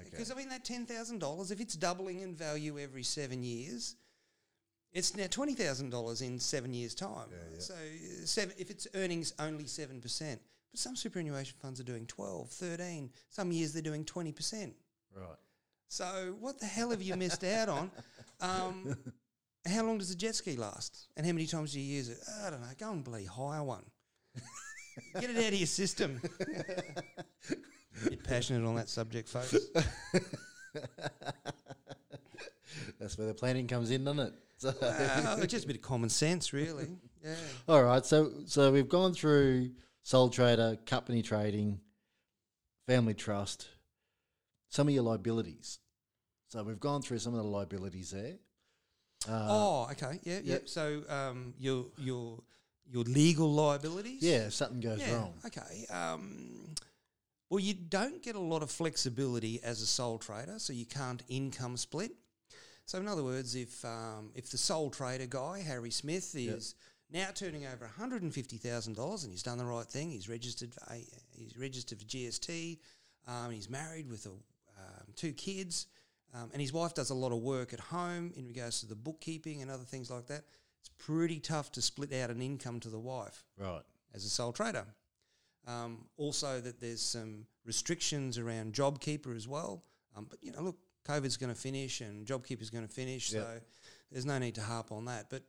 Okay. 0.00 0.08
Because 0.10 0.30
I 0.30 0.34
mean, 0.34 0.48
that 0.48 0.64
$10,000, 0.64 1.52
if 1.52 1.60
it's 1.60 1.74
doubling 1.74 2.20
in 2.20 2.34
value 2.34 2.78
every 2.78 3.02
seven 3.02 3.42
years, 3.42 3.96
it's 4.92 5.16
now 5.16 5.24
$20,000 5.24 6.22
in 6.22 6.38
seven 6.38 6.74
years' 6.74 6.94
time. 6.94 7.28
Yeah, 7.30 7.36
yeah. 7.54 7.60
So 7.60 7.74
uh, 7.74 8.26
seven, 8.26 8.54
if 8.58 8.70
it's 8.70 8.86
earnings 8.94 9.32
only 9.38 9.64
7%, 9.64 10.38
but 10.72 10.80
some 10.80 10.96
superannuation 10.96 11.56
funds 11.60 11.78
are 11.80 11.84
doing 11.84 12.06
12, 12.06 12.48
13, 12.50 13.10
some 13.28 13.52
years 13.52 13.72
they're 13.72 13.82
doing 13.82 14.04
20%. 14.04 14.72
Right. 15.14 15.26
So 15.88 16.34
what 16.40 16.58
the 16.58 16.66
hell 16.66 16.90
have 16.90 17.02
you 17.02 17.14
missed 17.16 17.44
out 17.44 17.68
on? 17.68 17.90
Um, 18.40 18.96
how 19.70 19.84
long 19.84 19.98
does 19.98 20.10
a 20.10 20.16
jet 20.16 20.34
ski 20.34 20.56
last? 20.56 21.06
And 21.16 21.24
how 21.26 21.32
many 21.32 21.46
times 21.46 21.74
do 21.74 21.80
you 21.80 21.94
use 21.96 22.08
it? 22.08 22.18
I 22.44 22.50
don't 22.50 22.60
know. 22.60 22.66
Go 22.78 22.90
and 22.90 23.04
bloody 23.04 23.26
hire 23.26 23.62
one. 23.62 23.84
Get 25.20 25.30
it 25.30 25.36
out 25.36 25.52
of 25.52 25.54
your 25.54 25.66
system. 25.66 26.20
Bit 28.04 28.24
passionate 28.24 28.66
on 28.66 28.74
that 28.76 28.88
subject, 28.88 29.28
folks. 29.28 29.54
That's 32.98 33.18
where 33.18 33.26
the 33.26 33.34
planning 33.34 33.66
comes 33.66 33.90
in, 33.90 34.04
doesn't 34.04 34.20
it? 34.20 34.32
So, 34.58 34.72
Well, 34.80 35.46
just 35.46 35.64
a 35.64 35.66
bit 35.66 35.76
of 35.76 35.82
common 35.82 36.08
sense, 36.08 36.52
really. 36.52 36.88
Yeah. 37.24 37.34
all 37.68 37.82
right. 37.84 38.04
So 38.04 38.32
so 38.46 38.72
we've 38.72 38.88
gone 38.88 39.12
through 39.12 39.70
sole 40.02 40.30
trader, 40.30 40.76
company 40.86 41.22
trading, 41.22 41.80
family 42.86 43.14
trust, 43.14 43.68
some 44.68 44.88
of 44.88 44.94
your 44.94 45.04
liabilities. 45.04 45.78
So 46.48 46.62
we've 46.62 46.80
gone 46.80 47.02
through 47.02 47.18
some 47.18 47.34
of 47.34 47.42
the 47.42 47.48
liabilities 47.48 48.10
there. 48.10 48.34
Uh, 49.28 49.46
oh, 49.48 49.88
okay. 49.92 50.20
Yeah, 50.24 50.40
yeah. 50.42 50.52
yep. 50.54 50.68
So 50.68 51.02
um, 51.08 51.54
your 51.58 51.86
your 51.96 52.42
your 52.90 53.04
legal 53.04 53.50
liabilities. 53.52 54.22
yeah, 54.22 54.46
if 54.46 54.54
something 54.54 54.80
goes 54.80 55.00
Yeah, 55.00 55.14
wrong. 55.14 55.34
Okay. 55.46 55.86
Um, 55.90 56.74
well, 57.48 57.60
you 57.60 57.74
don't 57.74 58.22
get 58.22 58.34
a 58.34 58.40
lot 58.40 58.62
of 58.62 58.70
flexibility 58.70 59.62
as 59.62 59.82
a 59.82 59.86
sole 59.86 60.18
trader, 60.18 60.58
so 60.58 60.72
you 60.72 60.86
can't 60.86 61.22
income 61.28 61.76
split. 61.76 62.12
So, 62.86 62.98
in 62.98 63.06
other 63.06 63.22
words, 63.22 63.54
if 63.54 63.84
um, 63.84 64.32
if 64.34 64.50
the 64.50 64.58
sole 64.58 64.90
trader 64.90 65.26
guy 65.26 65.60
Harry 65.60 65.90
Smith 65.90 66.34
is 66.34 66.74
now 67.12 67.28
turning 67.34 67.66
over 67.66 67.84
one 67.84 67.90
hundred 67.98 68.22
and 68.22 68.32
fifty 68.32 68.56
thousand 68.56 68.96
dollars, 68.96 69.24
and 69.24 69.32
he's 69.32 69.42
done 69.42 69.58
the 69.58 69.64
right 69.66 69.86
thing, 69.86 70.10
he's 70.10 70.28
registered, 70.28 70.72
for, 70.74 70.80
A- 70.92 71.06
he's 71.36 71.56
registered 71.58 71.98
for 71.98 72.04
GST, 72.06 72.78
um, 73.28 73.50
he's 73.50 73.68
married 73.70 74.08
with 74.10 74.26
a, 74.26 74.30
um, 74.30 75.06
two 75.16 75.32
kids, 75.32 75.86
um, 76.34 76.50
and 76.52 76.60
his 76.60 76.72
wife 76.72 76.94
does 76.94 77.10
a 77.10 77.14
lot 77.14 77.32
of 77.32 77.38
work 77.38 77.72
at 77.72 77.80
home 77.80 78.32
in 78.36 78.46
regards 78.46 78.80
to 78.80 78.86
the 78.86 78.96
bookkeeping 78.96 79.62
and 79.62 79.70
other 79.70 79.84
things 79.84 80.10
like 80.10 80.26
that. 80.26 80.44
It's 80.80 80.90
pretty 80.98 81.38
tough 81.38 81.70
to 81.72 81.82
split 81.82 82.12
out 82.12 82.30
an 82.30 82.40
income 82.42 82.80
to 82.80 82.88
the 82.88 82.98
wife 82.98 83.44
Right. 83.58 83.82
as 84.14 84.24
a 84.24 84.28
sole 84.30 84.52
trader. 84.52 84.86
Um, 85.66 86.06
also, 86.16 86.60
that 86.60 86.80
there's 86.80 87.00
some 87.02 87.46
restrictions 87.64 88.36
around 88.36 88.72
JobKeeper 88.74 89.36
as 89.36 89.46
well. 89.46 89.84
Um, 90.16 90.26
but 90.28 90.38
you 90.42 90.50
know, 90.50 90.60
look, 90.62 90.76
COVID's 91.06 91.36
going 91.36 91.54
to 91.54 91.60
finish 91.60 92.00
and 92.00 92.26
JobKeeper's 92.26 92.70
going 92.70 92.86
to 92.86 92.92
finish, 92.92 93.32
Yep. 93.32 93.42
so 93.44 93.60
there's 94.10 94.26
no 94.26 94.38
need 94.38 94.56
to 94.56 94.62
harp 94.62 94.90
on 94.90 95.04
that. 95.04 95.30
But 95.30 95.44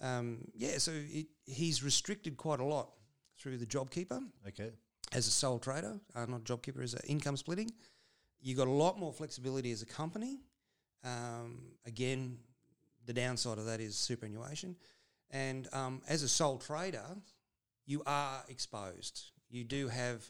um, 0.00 0.38
yeah, 0.54 0.78
so 0.78 0.92
it, 0.94 1.26
he's 1.46 1.82
restricted 1.82 2.36
quite 2.36 2.60
a 2.60 2.64
lot 2.64 2.90
through 3.38 3.58
the 3.58 3.66
JobKeeper 3.66 4.20
Okay. 4.48 4.70
as 5.12 5.26
a 5.26 5.30
sole 5.30 5.58
trader, 5.58 5.98
uh, 6.14 6.26
not 6.26 6.44
JobKeeper, 6.44 6.82
as 6.82 6.94
an 6.94 7.00
income 7.06 7.36
splitting. 7.36 7.70
You 8.40 8.54
got 8.54 8.68
a 8.68 8.72
lot 8.72 8.98
more 8.98 9.12
flexibility 9.12 9.72
as 9.72 9.82
a 9.82 9.86
company. 9.86 10.38
Um, 11.04 11.72
again, 11.86 12.38
the 13.06 13.12
downside 13.12 13.58
of 13.58 13.66
that 13.66 13.80
is 13.80 13.96
superannuation. 13.96 14.76
And 15.30 15.68
um, 15.72 16.02
as 16.08 16.22
a 16.22 16.28
sole 16.28 16.58
trader, 16.58 17.04
you 17.86 18.02
are 18.06 18.44
exposed. 18.48 19.32
You 19.50 19.64
do 19.64 19.88
have 19.88 20.24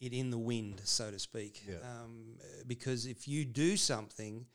it 0.00 0.12
in 0.12 0.30
the 0.30 0.38
wind, 0.38 0.80
so 0.84 1.10
to 1.10 1.18
speak. 1.18 1.62
Yeah. 1.68 1.76
Um, 1.82 2.36
because 2.66 3.06
if 3.06 3.26
you 3.26 3.44
do 3.44 3.76
something, 3.76 4.46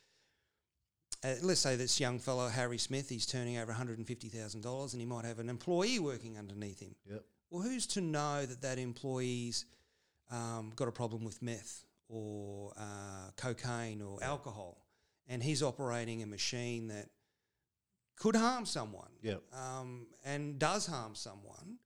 uh, 1.23 1.33
let's 1.41 1.59
say 1.59 1.75
this 1.75 1.99
young 1.99 2.19
fellow 2.19 2.47
Harry 2.47 2.77
Smith, 2.77 3.09
he's 3.09 3.25
turning 3.25 3.57
over 3.57 3.67
one 3.67 3.75
hundred 3.75 3.97
and 3.97 4.07
fifty 4.07 4.29
thousand 4.29 4.61
dollars, 4.61 4.93
and 4.93 5.01
he 5.01 5.05
might 5.05 5.25
have 5.25 5.39
an 5.39 5.49
employee 5.49 5.99
working 5.99 6.37
underneath 6.37 6.79
him. 6.79 6.95
Yep. 7.09 7.23
Well, 7.49 7.63
who's 7.63 7.87
to 7.87 8.01
know 8.01 8.45
that 8.45 8.61
that 8.61 8.77
employee's 8.77 9.65
um, 10.31 10.71
got 10.75 10.87
a 10.87 10.91
problem 10.91 11.23
with 11.23 11.41
meth 11.41 11.83
or 12.07 12.73
uh, 12.77 13.31
cocaine 13.37 14.01
or 14.01 14.23
alcohol, 14.23 14.85
and 15.27 15.41
he's 15.43 15.61
operating 15.63 16.21
a 16.23 16.27
machine 16.27 16.87
that 16.87 17.09
could 18.15 18.35
harm 18.35 18.65
someone 18.65 19.09
Yep. 19.21 19.41
um, 19.53 20.07
and 20.25 20.59
does 20.59 20.85
harm 20.87 21.15
someone? 21.15 21.77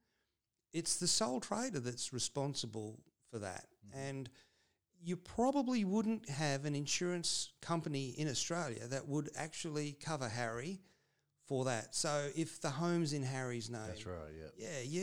It's 0.74 0.98
the 0.98 1.08
sole 1.08 1.39
trader 1.39 1.80
that's 1.80 2.12
responsible 2.12 3.00
for 3.32 3.39
that, 3.39 3.65
and 3.93 4.30
you 5.04 5.18
probably 5.18 5.84
wouldn't 5.84 6.30
have 6.30 6.66
an 6.66 6.76
insurance 6.76 7.52
company 7.62 8.10
in 8.18 8.28
Australia 8.30 8.88
that 8.88 9.08
would 9.08 9.30
actually 9.36 9.98
cover 10.00 10.30
Harry 10.30 10.80
for 11.48 11.66
that. 11.66 11.94
So 11.94 12.30
if 12.36 12.62
the 12.62 12.70
home's 12.70 13.12
in 13.13 13.24
Harry's 13.24 13.70
name, 13.70 13.82
That's 13.88 14.06
right. 14.06 14.32
Yeah, 14.58 14.68
yeah, 14.70 14.80
you 14.84 15.02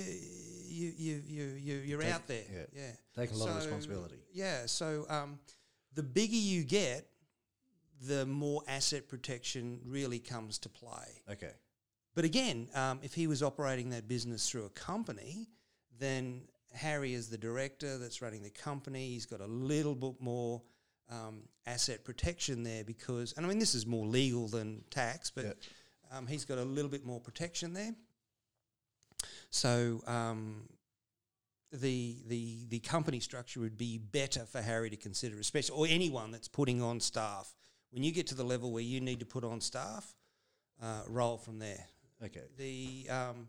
you 0.69 0.93
you 0.97 1.23
you 1.27 1.45
you 1.45 1.75
you're 1.85 2.01
Take- 2.01 2.15
out 2.15 2.27
there. 2.27 2.45
yeah. 2.53 2.65
Yeah, 2.75 2.91
Take 3.15 3.33
a 3.33 3.35
lot 3.37 3.51
of 3.51 3.57
responsibility. 3.57 4.17
Yeah, 4.33 4.67
so 4.67 5.05
um, 5.09 5.39
the 5.95 6.03
bigger 6.03 6.35
you 6.37 6.65
get, 6.65 7.07
the 8.01 8.25
more 8.25 8.63
asset 8.67 9.07
protection 9.09 9.81
really 9.85 10.19
comes 10.19 10.59
to 10.61 10.69
play. 10.71 11.23
Okay. 11.31 11.53
But 12.15 12.25
again, 12.25 12.69
um, 12.75 13.01
if 13.03 13.13
he 13.15 13.27
was 13.27 13.43
operating 13.43 13.91
that 13.91 14.09
business 14.09 14.49
through 14.49 14.65
a 14.65 14.71
company, 14.71 15.49
then 15.99 16.43
Harry 16.73 17.15
is 17.15 17.29
the 17.29 17.39
director 17.39 17.99
that's 17.99 18.23
running 18.23 18.43
the 18.43 18.51
company. 18.51 19.09
He's 19.09 19.27
got 19.27 19.41
a 19.41 19.47
little 19.47 19.95
bit 19.95 20.21
more 20.21 20.63
um, 21.11 21.43
asset 21.67 22.05
protection 22.05 22.63
there 22.63 22.85
because, 22.85 23.33
and 23.37 23.45
I 23.45 23.49
mean, 23.49 23.59
this 23.59 23.75
is 23.75 23.87
more 23.87 24.07
legal 24.07 24.49
than 24.49 24.85
tax, 24.91 25.31
but 25.31 25.45
Yep. 25.45 25.57
um, 26.13 26.27
he's 26.27 26.45
got 26.45 26.59
a 26.59 26.65
little 26.65 26.91
bit 26.91 27.05
more 27.05 27.21
protection 27.21 27.73
there. 27.73 27.95
So 29.51 30.01
um, 30.07 30.69
the 31.73 32.17
the 32.27 32.67
the 32.69 32.79
company 32.81 33.21
structure 33.21 33.61
would 33.61 33.77
be 33.77 33.99
better 33.99 34.45
for 34.47 34.61
Harry 34.63 34.91
to 34.91 34.97
consider, 34.97 35.39
especially 35.39 35.77
or 35.77 35.87
anyone 35.93 36.31
that's 36.31 36.49
putting 36.49 36.81
on 36.83 37.01
staff. 37.01 37.55
When 37.91 38.03
you 38.05 38.13
get 38.13 38.29
to 38.29 38.35
the 38.37 38.45
level 38.45 38.71
where 38.73 38.83
you 38.83 39.01
need 39.01 39.21
to 39.21 39.27
put 39.27 39.43
on 39.43 39.61
staff, 39.61 40.15
uh, 40.81 41.03
roll 41.09 41.37
from 41.39 41.59
there. 41.59 41.87
Okay. 42.25 42.45
The 42.57 43.11
um, 43.13 43.49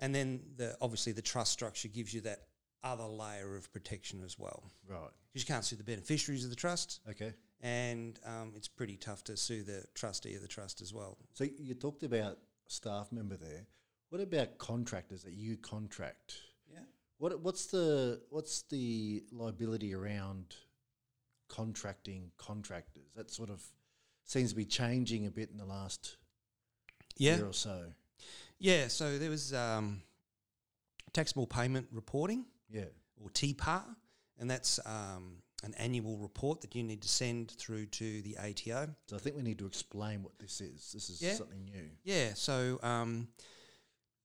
and 0.00 0.14
then 0.14 0.40
the 0.56 0.76
obviously 0.80 1.12
the 1.12 1.22
trust 1.22 1.52
structure 1.52 1.88
gives 1.88 2.12
you 2.14 2.20
that 2.22 2.40
other 2.82 3.04
layer 3.04 3.56
of 3.56 3.72
protection 3.72 4.22
as 4.24 4.38
well 4.38 4.70
Right. 4.86 5.08
because 5.32 5.42
you 5.48 5.52
can't 5.54 5.64
sue 5.64 5.76
the 5.76 5.84
beneficiaries 5.84 6.44
of 6.44 6.50
the 6.50 6.56
trust, 6.56 7.00
Okay. 7.08 7.32
and 7.62 8.18
um, 8.26 8.52
it's 8.56 8.68
pretty 8.68 8.96
tough 8.96 9.24
to 9.24 9.36
sue 9.36 9.62
the 9.62 9.84
trustee 9.94 10.34
of 10.34 10.42
the 10.42 10.48
trust 10.48 10.80
as 10.82 10.92
well. 10.92 11.16
So 11.32 11.44
you 11.58 11.74
talked 11.74 12.02
about 12.02 12.38
staff 12.66 13.10
member 13.12 13.36
there. 13.36 13.66
What 14.10 14.20
about 14.20 14.58
contractors 14.58 15.22
that 15.24 15.32
you 15.32 15.56
contract? 15.56 16.34
Yeah. 16.70 16.80
What 17.18 17.40
what's 17.40 17.66
the 17.66 18.20
what's 18.30 18.62
the 18.62 19.24
liability 19.32 19.94
around 19.94 20.54
contracting 21.48 22.30
contractors? 22.36 23.12
That 23.16 23.30
sort 23.30 23.50
of 23.50 23.62
seems 24.24 24.50
to 24.50 24.56
be 24.56 24.64
changing 24.66 25.26
a 25.26 25.30
bit 25.30 25.50
in 25.50 25.56
the 25.58 25.64
last 25.64 26.16
Yeah, 27.16 27.36
year 27.36 27.46
or 27.48 27.52
so. 27.52 27.92
Yeah. 28.58 28.88
So 28.88 29.18
there 29.18 29.30
was 29.30 29.52
um, 29.52 30.02
taxable 31.12 31.46
payment 31.46 31.88
reporting 31.92 32.44
Yeah. 32.70 32.84
or 33.22 33.30
TPAR, 33.30 33.84
and 34.38 34.50
that's 34.50 34.80
um, 34.86 35.42
an 35.62 35.74
annual 35.74 36.18
report 36.18 36.60
that 36.62 36.74
you 36.74 36.82
need 36.82 37.02
to 37.02 37.08
send 37.08 37.50
through 37.52 37.86
to 37.86 38.22
the 38.22 38.36
ATO. 38.38 38.94
So 39.06 39.16
I 39.16 39.18
think 39.18 39.36
we 39.36 39.42
need 39.42 39.58
to 39.58 39.66
explain 39.66 40.22
what 40.22 40.38
this 40.38 40.60
is. 40.60 40.90
This 40.92 41.08
is 41.10 41.22
Yeah. 41.22 41.34
something 41.34 41.64
new. 41.64 41.90
Yeah, 42.04 42.34
so 42.34 42.78
um, 42.82 43.28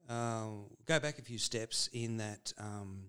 uh, 0.10 0.48
go 0.86 1.00
back 1.00 1.20
a 1.20 1.22
few 1.22 1.38
steps 1.38 1.90
in 1.94 2.18
that 2.18 2.54
um, 2.58 3.06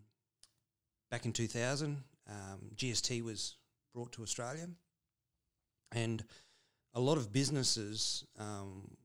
back 1.11 1.24
in 1.26 1.33
2000, 1.33 2.02
um, 2.28 2.70
GST 2.76 3.22
was 3.22 3.56
brought 3.92 4.12
to 4.12 4.22
Australia, 4.22 4.68
and 5.92 6.22
a 6.94 7.00
lot 7.00 7.18
of 7.18 7.33
businesses. 7.33 8.24
Um, 8.38 8.96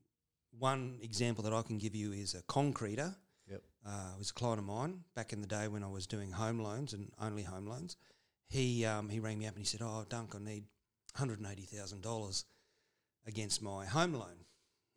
one 0.58 0.98
example 1.02 1.44
that 1.44 1.52
I 1.52 1.62
can 1.62 1.78
give 1.78 1.94
you 1.94 2.12
is 2.12 2.34
a 2.34 2.42
concreter. 2.42 3.14
Yep. 3.50 3.62
Uh, 3.86 4.12
was 4.18 4.30
a 4.30 4.34
client 4.34 4.58
of 4.58 4.64
mine 4.64 5.00
back 5.14 5.32
in 5.32 5.40
the 5.40 5.46
day 5.46 5.68
when 5.68 5.84
I 5.84 5.88
was 5.88 6.06
doing 6.06 6.32
home 6.32 6.58
loans 6.58 6.92
and 6.92 7.12
only 7.20 7.42
home 7.42 7.66
loans. 7.66 7.96
He 8.48 8.84
um, 8.84 9.08
he 9.08 9.20
rang 9.20 9.38
me 9.38 9.46
up 9.46 9.54
and 9.54 9.60
he 9.60 9.66
said, 9.66 9.80
"Oh, 9.82 10.04
Dunk, 10.08 10.34
I 10.34 10.38
need 10.38 10.64
hundred 11.14 11.38
and 11.38 11.48
eighty 11.50 11.62
thousand 11.62 12.02
dollars 12.02 12.44
against 13.26 13.62
my 13.62 13.86
home 13.86 14.14
loan." 14.14 14.46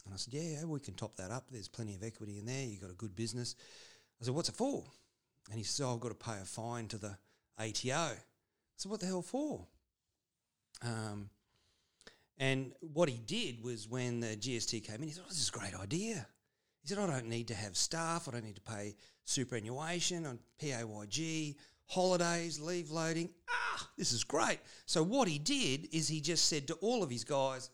And 0.09 0.15
I 0.15 0.17
said, 0.17 0.33
yeah, 0.33 0.59
yeah, 0.59 0.65
we 0.65 0.79
can 0.79 0.95
top 0.95 1.15
that 1.17 1.29
up. 1.29 1.45
There's 1.51 1.67
plenty 1.67 1.93
of 1.93 2.03
equity 2.03 2.39
in 2.39 2.45
there. 2.47 2.65
You've 2.65 2.81
got 2.81 2.89
a 2.89 2.95
good 2.95 3.15
business. 3.15 3.55
I 4.19 4.25
said, 4.25 4.33
what's 4.33 4.49
it 4.49 4.55
for? 4.55 4.83
And 5.49 5.57
he 5.59 5.63
said, 5.63 5.85
oh, 5.85 5.93
I've 5.93 5.99
got 5.99 6.09
to 6.09 6.15
pay 6.15 6.39
a 6.41 6.45
fine 6.45 6.87
to 6.87 6.97
the 6.97 7.17
ATO. 7.59 7.93
I 7.93 8.17
said, 8.75 8.89
what 8.89 9.01
the 9.01 9.05
hell 9.05 9.21
for? 9.21 9.67
Um, 10.81 11.29
and 12.39 12.71
what 12.79 13.09
he 13.09 13.17
did 13.17 13.61
was 13.63 13.87
when 13.87 14.19
the 14.21 14.35
GST 14.35 14.83
came 14.85 14.97
in, 14.97 15.03
he 15.03 15.11
said, 15.11 15.23
oh, 15.25 15.29
this 15.29 15.39
is 15.41 15.49
a 15.49 15.57
great 15.59 15.75
idea. 15.75 16.25
He 16.81 16.87
said, 16.87 16.97
I 16.97 17.07
don't 17.07 17.27
need 17.27 17.49
to 17.49 17.53
have 17.53 17.75
staff. 17.75 18.27
I 18.27 18.31
don't 18.31 18.45
need 18.45 18.55
to 18.55 18.61
pay 18.61 18.95
superannuation 19.25 20.25
on 20.25 20.39
PAYG, 20.61 21.55
holidays, 21.87 22.59
leave 22.59 22.89
loading. 22.91 23.29
Ah, 23.49 23.89
this 23.97 24.11
is 24.13 24.23
great. 24.23 24.59
So 24.85 25.03
what 25.03 25.27
he 25.27 25.37
did 25.39 25.89
is 25.91 26.07
he 26.07 26.21
just 26.21 26.45
said 26.45 26.67
to 26.67 26.75
all 26.75 27.03
of 27.03 27.09
his 27.09 27.23
guys, 27.23 27.69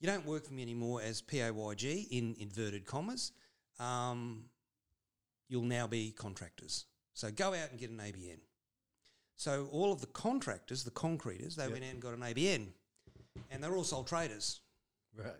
you 0.00 0.06
don't 0.06 0.24
work 0.26 0.44
for 0.46 0.52
me 0.52 0.62
anymore 0.62 1.00
as 1.02 1.20
PAYG 1.22 2.08
in 2.10 2.36
inverted 2.38 2.84
commas. 2.84 3.32
Um, 3.80 4.44
you'll 5.48 5.62
now 5.62 5.86
be 5.86 6.12
contractors. 6.12 6.86
So 7.14 7.30
go 7.30 7.48
out 7.48 7.70
and 7.70 7.78
get 7.78 7.90
an 7.90 7.98
ABN. 7.98 8.38
So 9.36 9.68
all 9.72 9.92
of 9.92 10.00
the 10.00 10.06
contractors, 10.08 10.84
the 10.84 10.90
concreters, 10.92 11.56
they 11.56 11.64
Yep. 11.64 11.72
went 11.72 11.84
out 11.84 11.90
and 11.90 12.02
got 12.02 12.14
an 12.14 12.20
ABN, 12.22 12.68
and 13.50 13.62
they're 13.62 13.74
all 13.74 13.84
sole 13.84 14.04
traders, 14.04 14.60
Right. 15.16 15.32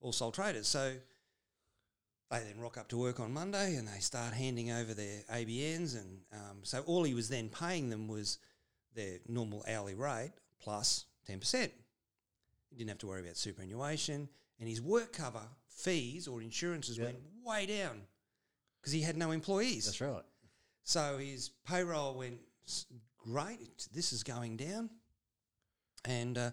all 0.00 0.12
sole 0.12 0.32
traders. 0.32 0.66
So 0.68 0.96
they 2.30 2.38
then 2.40 2.58
rock 2.60 2.76
up 2.78 2.88
to 2.88 2.96
work 2.96 3.18
on 3.20 3.32
Monday 3.32 3.74
and 3.76 3.86
they 3.88 3.98
start 4.00 4.34
handing 4.34 4.70
over 4.70 4.94
their 4.94 5.22
ABNs, 5.30 5.96
and 5.96 6.20
um, 6.32 6.58
so 6.62 6.80
all 6.82 7.02
he 7.04 7.14
was 7.14 7.28
then 7.28 7.48
paying 7.48 7.90
them 7.90 8.06
was 8.08 8.38
their 8.94 9.18
normal 9.28 9.64
hourly 9.68 9.94
rate 9.94 10.32
plus 10.60 11.04
plus 11.04 11.04
ten 11.26 11.38
percent. 11.40 11.72
He 12.70 12.76
didn't 12.76 12.90
have 12.90 12.98
to 12.98 13.06
worry 13.08 13.20
about 13.22 13.36
superannuation, 13.36 14.28
and 14.60 14.68
his 14.68 14.80
work 14.80 15.12
cover 15.12 15.42
fees 15.68 16.28
or 16.28 16.40
insurances 16.42 16.98
Yeah. 16.98 17.06
went 17.06 17.18
way 17.42 17.66
down 17.66 18.02
because 18.80 18.92
he 18.92 19.00
had 19.00 19.16
no 19.16 19.30
employees. 19.32 19.86
That's 19.86 20.00
right. 20.00 20.22
So 20.84 21.18
his 21.18 21.48
payroll 21.66 22.14
went 22.14 22.40
great. 23.18 23.88
This 23.92 24.12
is 24.12 24.22
going 24.22 24.56
down, 24.56 24.90
and 26.04 26.38
uh, 26.38 26.50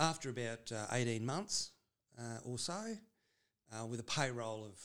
after 0.00 0.30
about 0.30 0.72
uh, 0.72 0.86
eighteen 0.92 1.24
months 1.24 1.72
uh, 2.18 2.38
or 2.44 2.58
so, 2.58 2.96
uh, 3.72 3.86
with 3.86 4.00
a 4.00 4.04
payroll 4.04 4.64
of 4.64 4.80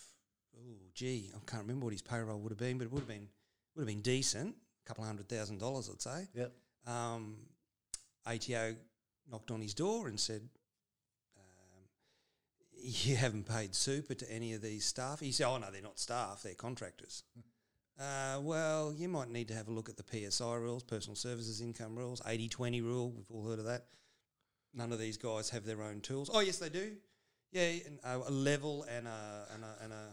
oh 0.58 0.76
gee, 0.94 1.32
I 1.34 1.40
can't 1.50 1.64
remember 1.64 1.86
what 1.86 1.94
his 1.94 2.02
payroll 2.02 2.40
would 2.40 2.52
have 2.52 2.60
been, 2.60 2.78
but 2.78 2.86
it 2.86 2.92
would 2.92 3.00
have 3.00 3.08
been 3.08 3.28
would 3.76 3.82
have 3.82 3.88
been 3.88 4.02
decent, 4.02 4.56
a 4.56 4.88
couple 4.88 5.04
of 5.04 5.08
hundred 5.08 5.30
thousand 5.30 5.60
dollars, 5.60 5.90
I'd 5.90 6.02
say. 6.02 6.28
Yep. 6.34 6.52
Um, 6.86 7.38
ATO 8.28 8.76
knocked 9.32 9.52
on 9.52 9.62
his 9.62 9.74
door 9.74 10.08
and 10.08 10.20
said, 10.20 10.42
um, 11.38 11.84
"You 12.74 13.16
haven't 13.16 13.48
paid 13.48 13.74
super 13.74 14.14
to 14.14 14.32
any 14.32 14.54
of 14.54 14.62
these 14.62 14.86
staff." 14.86 15.20
He 15.22 15.32
said, 15.32 15.48
"Oh 15.48 15.58
no, 15.58 15.72
they're 15.72 15.82
not 15.82 16.00
staff; 16.00 16.44
they're 16.44 16.54
contractors." 16.54 17.24
Uh, 17.98 18.40
well, 18.42 18.94
you 18.94 19.08
might 19.08 19.30
need 19.30 19.48
to 19.48 19.54
have 19.54 19.70
a 19.70 19.72
look 19.72 19.88
at 19.88 19.96
the 19.96 20.04
PSI 20.30 20.56
rules, 20.56 20.84
personal 20.84 21.16
services 21.16 21.62
income 21.62 21.98
rules, 21.98 22.20
80-20 22.24 22.84
rule. 22.84 23.10
We've 23.10 23.32
all 23.32 23.48
heard 23.48 23.58
of 23.58 23.64
that. 23.66 23.86
None 24.76 24.92
of 24.92 25.00
these 25.00 25.18
guys 25.18 25.50
have 25.52 25.66
their 25.66 25.82
own 25.82 26.02
tools. 26.02 26.30
Oh 26.34 26.42
yes, 26.42 26.58
they 26.58 26.70
do. 26.70 26.92
Yeah, 27.52 27.72
and, 27.86 28.00
uh, 28.04 28.20
a 28.28 28.32
level 28.32 28.84
and 28.84 29.08
a 29.08 29.48
and 29.54 29.64
a 29.64 29.84
and 29.84 29.94
a 29.94 30.08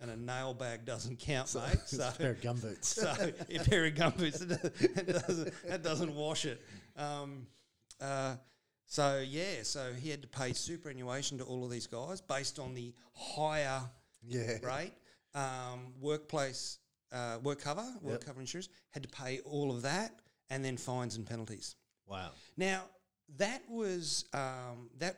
and 0.00 0.10
a 0.10 0.16
nail 0.16 0.52
bag 0.54 0.84
doesn't 0.84 1.18
count, 1.18 1.54
mate. 1.54 1.62
So 1.62 1.62
It's 1.72 1.92
a 1.98 2.12
pair 2.18 2.30
of 2.30 2.40
gumboots. 2.40 2.84
so 2.84 3.12
a 3.50 3.58
pair 3.64 3.84
of 3.84 3.94
gumboots 3.94 4.38
that 4.40 5.06
doesn't, 5.06 5.54
that 5.68 5.82
doesn't 5.82 6.14
wash 6.14 6.44
it. 6.44 6.60
Um, 6.96 7.46
uh, 8.00 8.36
so 8.86 9.24
yeah, 9.26 9.62
so 9.62 9.92
he 9.92 10.10
had 10.10 10.22
to 10.22 10.28
pay 10.28 10.52
superannuation 10.52 11.38
to 11.38 11.44
all 11.44 11.64
of 11.64 11.70
these 11.70 11.86
guys 11.86 12.20
based 12.20 12.58
on 12.58 12.74
the 12.74 12.92
higher 13.14 13.82
yeah. 14.26 14.58
rate. 14.62 14.92
Um, 15.34 15.94
workplace 16.00 16.78
uh, 17.12 17.38
work 17.42 17.60
cover, 17.60 17.86
work 18.02 18.20
Yep. 18.20 18.24
cover 18.24 18.40
insurance 18.40 18.68
had 18.90 19.02
to 19.02 19.08
pay 19.08 19.40
all 19.40 19.70
of 19.70 19.82
that, 19.82 20.20
and 20.50 20.64
then 20.64 20.76
fines 20.76 21.16
and 21.16 21.26
penalties. 21.26 21.76
Wow. 22.06 22.32
Now 22.56 22.82
that 23.38 23.62
was 23.68 24.24
um, 24.32 24.90
that 24.98 25.16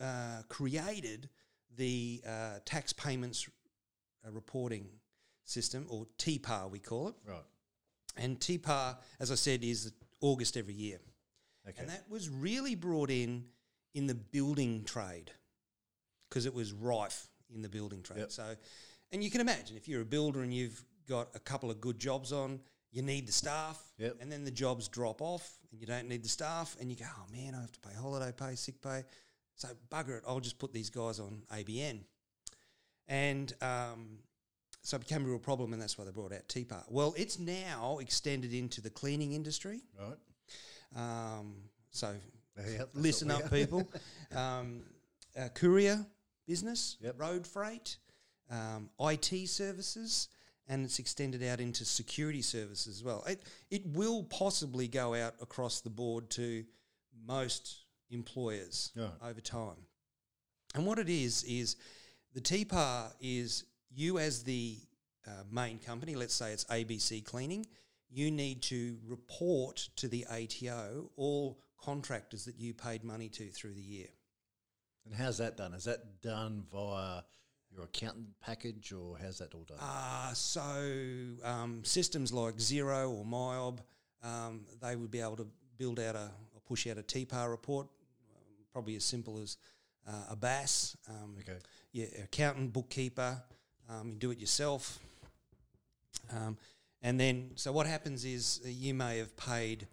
uh, 0.00 0.42
created 0.48 1.28
the 1.76 2.22
uh, 2.26 2.58
tax 2.64 2.92
payments 2.92 3.48
uh, 4.26 4.30
reporting 4.30 4.86
system, 5.44 5.86
or 5.88 6.06
TPAR 6.18 6.70
we 6.70 6.78
call 6.78 7.08
it. 7.08 7.14
Right. 7.26 7.44
And 8.16 8.40
TPAR, 8.40 8.96
as 9.20 9.30
I 9.30 9.34
said, 9.34 9.62
is 9.62 9.92
August 10.20 10.56
every 10.56 10.74
year. 10.74 10.98
Okay. 11.68 11.80
And 11.80 11.88
that 11.90 12.04
was 12.08 12.28
really 12.30 12.74
brought 12.74 13.10
in 13.10 13.44
in 13.94 14.06
the 14.06 14.14
building 14.14 14.84
trade 14.84 15.30
because 16.28 16.46
it 16.46 16.54
was 16.54 16.72
rife 16.72 17.28
in 17.54 17.62
the 17.62 17.68
building 17.68 18.02
trade. 18.02 18.20
Yep. 18.20 18.32
So, 18.32 18.56
and 19.12 19.22
you 19.22 19.30
can 19.30 19.40
imagine 19.40 19.76
if 19.76 19.88
you're 19.88 20.02
a 20.02 20.06
builder 20.06 20.42
and 20.42 20.52
you've 20.52 20.84
got 21.08 21.28
a 21.34 21.38
couple 21.38 21.70
of 21.70 21.80
good 21.80 21.98
jobs 21.98 22.32
on, 22.32 22.60
you 22.92 23.02
need 23.02 23.26
the 23.26 23.32
staff, 23.32 23.78
Yep. 23.98 24.16
and 24.20 24.30
then 24.32 24.44
the 24.44 24.50
jobs 24.50 24.88
drop 24.88 25.20
off 25.20 25.58
and 25.70 25.80
you 25.80 25.86
don't 25.86 26.08
need 26.08 26.22
the 26.22 26.28
staff, 26.28 26.76
and 26.80 26.90
you 26.90 26.96
go, 26.96 27.04
oh 27.06 27.32
man, 27.32 27.54
I 27.54 27.60
have 27.60 27.72
to 27.72 27.80
pay 27.80 27.94
holiday 27.94 28.32
pay, 28.32 28.54
sick 28.54 28.80
pay. 28.80 29.04
So, 29.54 29.68
bugger 29.90 30.18
it, 30.18 30.24
I'll 30.26 30.40
just 30.40 30.58
put 30.58 30.72
these 30.72 30.90
guys 30.90 31.18
on 31.20 31.42
ABN. 31.52 32.00
And 33.08 33.52
um, 33.62 34.18
so 34.82 34.96
it 34.96 35.00
became 35.00 35.24
a 35.24 35.28
real 35.28 35.38
problem, 35.38 35.72
and 35.72 35.80
that's 35.80 35.96
why 35.96 36.04
they 36.04 36.10
brought 36.10 36.32
out 36.32 36.46
TPAR. 36.48 36.84
Well, 36.90 37.14
it's 37.16 37.38
now 37.38 37.98
extended 38.00 38.52
into 38.52 38.80
the 38.80 38.90
cleaning 38.90 39.32
industry. 39.32 39.80
right. 39.98 40.16
Um, 40.94 41.56
so 41.90 42.14
that's 42.56 42.94
listen 42.94 43.30
up, 43.30 43.50
people. 43.50 43.88
um, 44.36 44.82
uh, 45.38 45.48
courier 45.54 46.04
business, 46.46 46.96
Yep. 47.00 47.14
road 47.20 47.46
freight, 47.46 47.98
um, 48.50 48.90
IT 49.00 49.48
services, 49.48 50.28
and 50.68 50.84
it's 50.84 50.98
extended 50.98 51.42
out 51.42 51.60
into 51.60 51.84
security 51.84 52.42
services 52.42 52.96
as 52.98 53.04
well. 53.04 53.22
It, 53.26 53.42
it 53.70 53.86
will 53.86 54.24
possibly 54.24 54.88
go 54.88 55.14
out 55.14 55.34
across 55.40 55.80
the 55.80 55.90
board 55.90 56.28
to 56.30 56.64
most 57.26 57.84
employers 58.10 58.92
Right. 58.96 59.10
over 59.22 59.40
time. 59.40 59.76
And 60.74 60.84
what 60.86 60.98
it 60.98 61.08
is, 61.08 61.44
is 61.44 61.76
the 62.34 62.40
TPAR 62.40 63.12
is 63.20 63.64
you 63.94 64.18
as 64.18 64.42
the 64.42 64.78
uh, 65.26 65.30
main 65.50 65.78
company, 65.78 66.14
let's 66.14 66.34
say 66.34 66.52
it's 66.52 66.64
ABC 66.64 67.24
Cleaning, 67.24 67.66
you 68.10 68.30
need 68.30 68.62
to 68.62 68.98
report 69.06 69.88
to 69.96 70.08
the 70.08 70.24
ATO 70.30 71.10
all 71.16 71.58
contractors 71.80 72.44
that 72.44 72.56
you 72.58 72.74
paid 72.74 73.04
money 73.04 73.28
to 73.28 73.48
through 73.50 73.74
the 73.74 73.82
year. 73.82 74.08
And 75.04 75.14
how's 75.14 75.38
that 75.38 75.56
done? 75.56 75.72
Is 75.74 75.84
that 75.84 76.20
done 76.20 76.64
via 76.70 77.22
your 77.76 77.84
accountant 77.84 78.26
package, 78.40 78.92
or 78.92 79.16
how's 79.20 79.38
that 79.38 79.54
all 79.54 79.64
done? 79.64 79.78
Uh, 79.80 80.32
so 80.32 80.60
um, 81.44 81.84
systems 81.84 82.32
like 82.32 82.56
Xero 82.56 83.10
or 83.10 83.24
MYOB, 83.24 83.78
um, 84.24 84.64
they 84.82 84.96
would 84.96 85.10
be 85.10 85.20
able 85.20 85.36
to 85.36 85.46
build 85.78 86.00
out 86.00 86.14
a 86.16 86.30
or 86.54 86.60
push 86.66 86.86
out 86.86 86.96
a 86.98 87.02
TPAR 87.02 87.50
report, 87.50 87.86
um, 88.34 88.64
probably 88.72 88.96
as 88.96 89.04
simple 89.04 89.38
as 89.38 89.58
uh, 90.08 90.12
a 90.30 90.36
BAS. 90.36 90.96
Um, 91.08 91.36
okay. 91.40 91.58
yeah, 91.92 92.06
accountant, 92.24 92.72
bookkeeper, 92.72 93.42
um, 93.88 94.10
you 94.10 94.16
do 94.16 94.30
it 94.30 94.38
yourself. 94.38 94.98
Um, 96.32 96.56
and 97.02 97.20
then, 97.20 97.50
so 97.56 97.72
what 97.72 97.86
happens 97.86 98.24
is 98.24 98.60
uh, 98.64 98.68
you 98.68 98.94
may 98.94 99.18
have 99.18 99.36
paid 99.36 99.86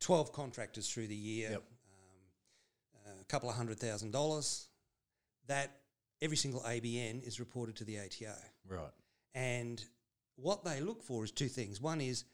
12 0.00 0.32
contractors 0.32 0.88
through 0.88 1.06
the 1.08 1.14
year, 1.16 1.50
Yep. 1.52 1.62
um, 3.06 3.20
a 3.20 3.24
couple 3.24 3.48
of 3.48 3.56
hundred 3.56 3.78
thousand 3.80 4.10
dollars. 4.12 4.68
That 5.48 5.70
every 6.22 6.36
single 6.36 6.60
ABN 6.60 7.26
is 7.26 7.40
reported 7.40 7.76
to 7.76 7.84
the 7.84 7.98
ATO. 7.98 8.34
Right. 8.66 8.92
And 9.34 9.84
what 10.36 10.64
they 10.64 10.80
look 10.80 11.02
for 11.02 11.24
is 11.24 11.32
two 11.32 11.48
things. 11.48 11.80
One 11.80 12.00
is, 12.00 12.24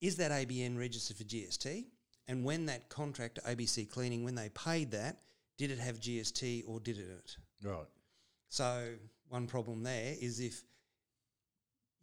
is 0.00 0.16
that 0.16 0.32
ABN 0.32 0.76
registered 0.76 1.16
for 1.16 1.24
GST? 1.24 1.84
And 2.26 2.44
when 2.44 2.66
that 2.66 2.88
contractor, 2.88 3.40
ABC 3.42 3.88
Cleaning, 3.88 4.24
when 4.24 4.34
they 4.34 4.48
paid 4.50 4.90
that, 4.90 5.18
did 5.56 5.70
it 5.70 5.78
have 5.78 6.00
GST 6.00 6.64
or 6.66 6.80
did 6.80 6.98
it? 6.98 7.36
Right. 7.62 7.86
So 8.48 8.94
one 9.28 9.46
problem 9.46 9.82
there 9.84 10.14
is 10.20 10.40
if 10.40 10.62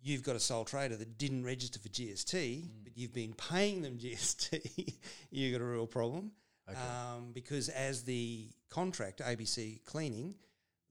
you've 0.01 0.23
got 0.23 0.35
a 0.35 0.39
sole 0.39 0.63
trader 0.63 0.95
that 0.95 1.17
didn't 1.17 1.43
register 1.43 1.79
for 1.79 1.89
GST, 1.89 2.67
but 2.83 2.97
you've 2.97 3.13
been 3.13 3.33
paying 3.33 3.81
them 3.81 3.97
GST, 3.97 4.93
you've 5.31 5.51
got 5.51 5.61
a 5.61 5.67
real 5.67 5.87
problem. 5.87 6.31
Okay. 6.69 6.79
Um, 6.79 7.31
because 7.33 7.69
as 7.69 8.03
the 8.03 8.49
contractor, 8.69 9.23
ABC 9.23 9.83
Cleaning, 9.83 10.35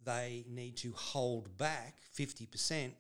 they 0.05 0.45
need 0.49 0.77
to 0.79 0.93
hold 0.93 1.57
back 1.59 1.97
50% 2.17 2.93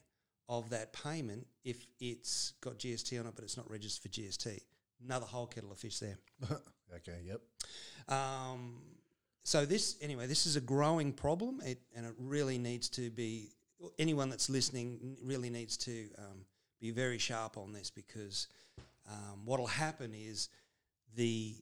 of 0.48 0.70
that 0.70 0.92
payment 0.92 1.46
if 1.64 1.86
it's 2.00 2.54
got 2.60 2.78
GST 2.78 3.18
on 3.18 3.26
it, 3.26 3.32
but 3.34 3.44
it's 3.44 3.56
not 3.56 3.70
registered 3.70 4.10
for 4.10 4.20
GST. 4.20 4.60
Another 5.04 5.26
whole 5.26 5.46
kettle 5.46 5.70
of 5.70 5.78
fish 5.78 5.98
there. 5.98 6.18
okay. 6.96 7.20
Yep. 7.24 7.40
Um, 8.08 8.74
so 9.44 9.64
this 9.64 9.96
anyway, 10.02 10.26
this 10.26 10.46
is 10.46 10.56
a 10.56 10.60
growing 10.60 11.12
problem, 11.12 11.60
it, 11.64 11.80
and 11.96 12.04
it 12.04 12.12
really 12.18 12.58
needs 12.58 12.88
to 12.90 13.10
be. 13.10 13.50
Anyone 13.98 14.28
that's 14.28 14.50
listening 14.50 15.16
really 15.22 15.48
needs 15.48 15.78
to 15.78 16.10
um, 16.18 16.44
be 16.80 16.90
very 16.90 17.16
sharp 17.16 17.56
on 17.56 17.72
this 17.72 17.88
because 17.90 18.48
um, 19.10 19.46
what'll 19.46 19.66
happen 19.66 20.12
is 20.14 20.50
the 21.16 21.54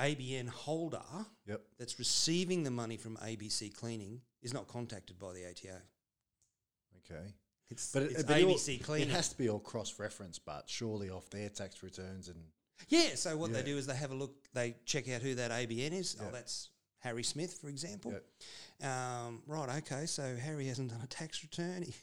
ABN 0.00 0.48
holder 0.48 1.02
Yep. 1.46 1.62
that's 1.78 1.98
receiving 1.98 2.62
the 2.62 2.70
money 2.70 2.96
from 2.96 3.16
ABC 3.18 3.74
Cleaning 3.74 4.20
is 4.42 4.52
not 4.52 4.68
contacted 4.68 5.18
by 5.18 5.32
the 5.32 5.44
ATO. 5.46 5.80
Okay. 7.10 7.32
It's, 7.70 7.92
But, 7.92 8.02
it, 8.04 8.10
it's 8.12 8.22
but 8.24 8.38
it 8.38 8.44
all- 8.44 8.54
ABC 8.54 8.82
Cleaning. 8.82 9.08
It 9.08 9.12
has 9.12 9.28
to 9.30 9.38
be 9.38 9.48
all 9.48 9.58
cross-referenced, 9.58 10.44
but 10.44 10.64
surely 10.68 11.10
off 11.10 11.28
their 11.30 11.48
tax 11.48 11.82
returns 11.82 12.28
and 12.28 12.38
Yeah, 12.88 13.14
so 13.14 13.36
what 13.36 13.52
they 13.52 13.62
do 13.62 13.76
is 13.78 13.86
they 13.86 13.96
have 13.96 14.10
a 14.10 14.14
look, 14.14 14.34
they 14.52 14.76
check 14.84 15.08
out 15.08 15.22
who 15.22 15.34
that 15.36 15.50
ABN 15.50 15.92
is. 15.92 16.16
Oh, 16.20 16.30
that's 16.30 16.70
Harry 16.98 17.22
Smith, 17.22 17.54
for 17.54 17.68
example. 17.68 18.12
Yeah. 18.80 19.24
Um, 19.26 19.42
right, 19.46 19.78
okay, 19.78 20.06
so 20.06 20.36
Harry 20.36 20.66
hasn't 20.66 20.90
done 20.90 21.00
a 21.02 21.06
tax 21.06 21.42
return. 21.42 21.82
He, 21.82 21.94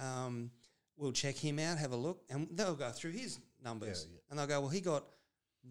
um, 0.00 0.50
we'll 0.96 1.12
check 1.12 1.36
him 1.36 1.58
out, 1.58 1.78
have 1.78 1.92
a 1.92 1.96
look, 1.96 2.22
and 2.30 2.48
they'll 2.50 2.74
go 2.74 2.90
through 2.90 3.12
his 3.12 3.38
numbers. 3.62 4.06
Yeah, 4.08 4.14
yeah. 4.16 4.20
And 4.30 4.38
they'll 4.38 4.46
go, 4.46 4.60
well, 4.62 4.70
he 4.70 4.80
got 4.80 5.04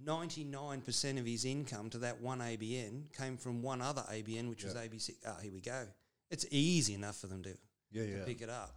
99% 0.05 1.19
of 1.19 1.25
his 1.25 1.45
income 1.45 1.89
to 1.91 1.97
that 1.99 2.21
one 2.21 2.39
ABN 2.39 3.11
came 3.17 3.37
from 3.37 3.61
one 3.61 3.81
other 3.81 4.03
ABN, 4.11 4.49
which 4.49 4.63
was. 4.63 4.73
ABC. 4.73 5.11
Oh, 5.25 5.35
here 5.41 5.51
we 5.51 5.61
go. 5.61 5.85
It's 6.29 6.45
easy 6.51 6.93
enough 6.93 7.17
for 7.17 7.27
them 7.27 7.43
to, 7.43 7.57
yeah, 7.91 8.03
to 8.03 8.09
yeah. 8.09 8.25
pick 8.25 8.41
it 8.41 8.49
up. 8.49 8.75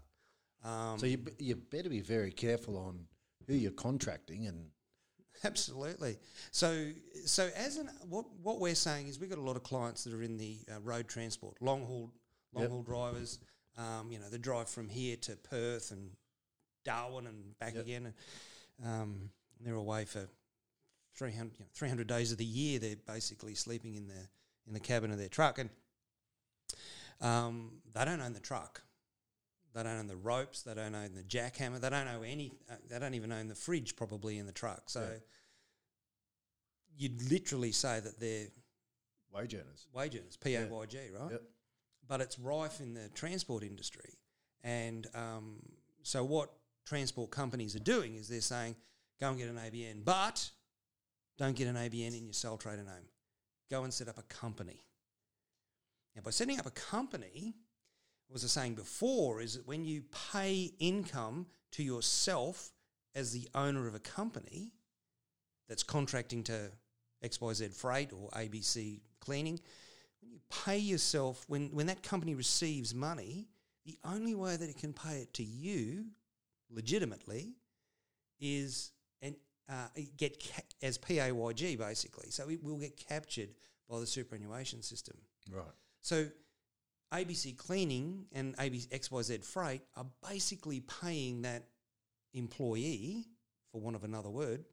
Um, 0.64 0.98
So 0.98 1.06
you 1.06 1.18
b- 1.18 1.32
you 1.38 1.56
better 1.56 1.88
be 1.88 2.00
very 2.00 2.30
careful 2.30 2.76
on 2.76 3.06
who 3.46 3.54
you're 3.54 3.70
contracting 3.72 4.46
and 4.46 4.66
Absolutely. 5.44 6.18
So, 6.50 6.90
so 7.24 7.48
as 7.56 7.76
an 7.78 7.88
what 8.08 8.26
what 8.42 8.60
we're 8.60 8.74
saying 8.74 9.08
is 9.08 9.18
we've 9.18 9.30
got 9.30 9.38
a 9.38 9.42
lot 9.42 9.56
of 9.56 9.62
clients 9.62 10.04
that 10.04 10.12
are 10.12 10.22
in 10.22 10.36
the 10.36 10.58
uh, 10.70 10.80
road 10.80 11.08
transport, 11.08 11.56
long 11.60 11.84
haul 11.86 12.10
long 12.52 12.62
Yep. 12.64 12.70
haul 12.70 12.82
drivers. 12.82 13.38
Um, 13.78 14.10
you 14.12 14.18
know, 14.18 14.28
they 14.28 14.36
drive 14.38 14.68
from 14.68 14.88
here 14.88 15.16
to 15.16 15.36
Perth 15.36 15.92
and 15.92 16.10
Darwin 16.84 17.26
and 17.26 17.58
back 17.58 17.74
Yep. 17.74 17.82
again. 17.84 18.14
And, 18.80 18.86
um, 18.86 19.30
they're 19.62 19.74
away 19.74 20.04
for 20.04 20.28
300, 21.16 21.52
you 21.58 21.64
know, 21.64 21.68
300 21.74 22.06
days 22.06 22.32
of 22.32 22.38
the 22.38 22.44
year. 22.44 22.78
They're 22.78 22.96
basically 23.06 23.54
sleeping 23.54 23.94
in 23.94 24.08
the 24.08 24.28
in 24.66 24.72
the 24.74 24.80
cabin 24.80 25.10
of 25.10 25.18
their 25.18 25.28
truck, 25.28 25.58
and 25.58 25.70
um, 27.20 27.72
they 27.92 28.04
don't 28.04 28.20
own 28.20 28.32
the 28.32 28.40
truck. 28.40 28.82
They 29.74 29.82
don't 29.82 29.98
own 29.98 30.06
the 30.06 30.16
ropes. 30.16 30.62
They 30.62 30.74
don't 30.74 30.94
own 30.94 31.14
the 31.14 31.22
jackhammer. 31.22 31.80
They 31.80 31.90
don't 31.90 32.08
own 32.08 32.24
any. 32.24 32.52
Uh, 32.70 32.74
they 32.88 32.98
don't 32.98 33.14
even 33.14 33.32
own 33.32 33.48
the 33.48 33.54
fridge 33.54 33.94
probably 33.96 34.38
in 34.38 34.46
the 34.46 34.52
truck. 34.52 34.90
So 34.90 35.00
Yeah. 35.02 35.18
you'd 36.96 37.30
literally 37.30 37.72
say 37.72 38.00
that 38.00 38.18
they're 38.18 38.48
wage 39.32 39.54
earners. 39.54 39.86
wage 39.92 40.16
earners, 40.16 40.36
PAYG, 40.36 41.12
right? 41.18 41.30
Yep. 41.32 41.42
But 42.08 42.20
it's 42.20 42.38
rife 42.38 42.80
in 42.80 42.94
the 42.94 43.08
transport 43.10 43.62
industry, 43.62 44.18
and 44.64 45.06
um, 45.14 45.60
so 46.02 46.24
what 46.24 46.50
transport 46.84 47.30
companies 47.30 47.76
are 47.76 47.80
doing 47.80 48.16
is 48.16 48.26
they're 48.28 48.40
saying, 48.40 48.74
go 49.20 49.28
and 49.28 49.38
get 49.38 49.48
an 49.48 49.56
ABN, 49.56 50.04
but 50.04 50.50
don't 51.40 51.56
get 51.56 51.68
an 51.68 51.76
ABN 51.76 52.18
in 52.18 52.26
your 52.26 52.34
sole 52.34 52.58
trader 52.58 52.82
name. 52.82 53.08
Go 53.70 53.84
and 53.84 53.94
set 53.94 54.08
up 54.08 54.18
a 54.18 54.22
company. 54.24 54.84
Now, 56.14 56.20
by 56.22 56.32
setting 56.32 56.58
up 56.58 56.66
a 56.66 56.70
company, 56.70 57.54
as 58.34 58.42
I 58.42 58.44
was 58.44 58.52
saying 58.52 58.74
before, 58.74 59.40
is 59.40 59.54
that 59.54 59.66
when 59.66 59.86
you 59.86 60.02
pay 60.32 60.70
income 60.78 61.46
to 61.72 61.82
yourself 61.82 62.72
as 63.14 63.32
the 63.32 63.48
owner 63.54 63.88
of 63.88 63.94
a 63.94 64.00
company 64.00 64.74
that's 65.66 65.82
contracting 65.82 66.44
to 66.44 66.70
XYZ 67.24 67.72
Freight 67.74 68.12
or 68.12 68.28
ABC 68.38 69.00
Cleaning, 69.20 69.58
when 70.20 70.32
you 70.32 70.40
pay 70.66 70.76
yourself, 70.76 71.46
when, 71.48 71.70
when 71.70 71.86
that 71.86 72.02
company 72.02 72.34
receives 72.34 72.94
money, 72.94 73.48
the 73.86 73.96
only 74.04 74.34
way 74.34 74.56
that 74.56 74.68
it 74.68 74.76
can 74.76 74.92
pay 74.92 75.22
it 75.22 75.32
to 75.34 75.42
you 75.42 76.04
legitimately 76.68 77.54
is 78.40 78.92
and 79.22 79.34
uh, 79.70 79.88
get 80.16 80.42
ca- 80.42 80.62
as 80.82 80.98
PAYG 80.98 81.78
basically. 81.78 82.30
So 82.30 82.48
it 82.50 82.62
will 82.62 82.78
get 82.78 82.96
captured 82.96 83.50
by 83.88 84.00
the 84.00 84.06
superannuation 84.06 84.82
system. 84.82 85.16
Right. 85.50 85.64
So 86.02 86.26
ABC 87.12 87.56
Cleaning 87.56 88.26
and 88.32 88.56
ABC 88.56 88.88
XYZ 88.88 89.44
Freight 89.44 89.82
are 89.96 90.06
basically 90.28 90.80
paying 90.80 91.42
that 91.42 91.66
employee, 92.34 93.26
for 93.72 93.80
want 93.80 93.96
of 93.96 94.04
another 94.04 94.30
word, 94.30 94.64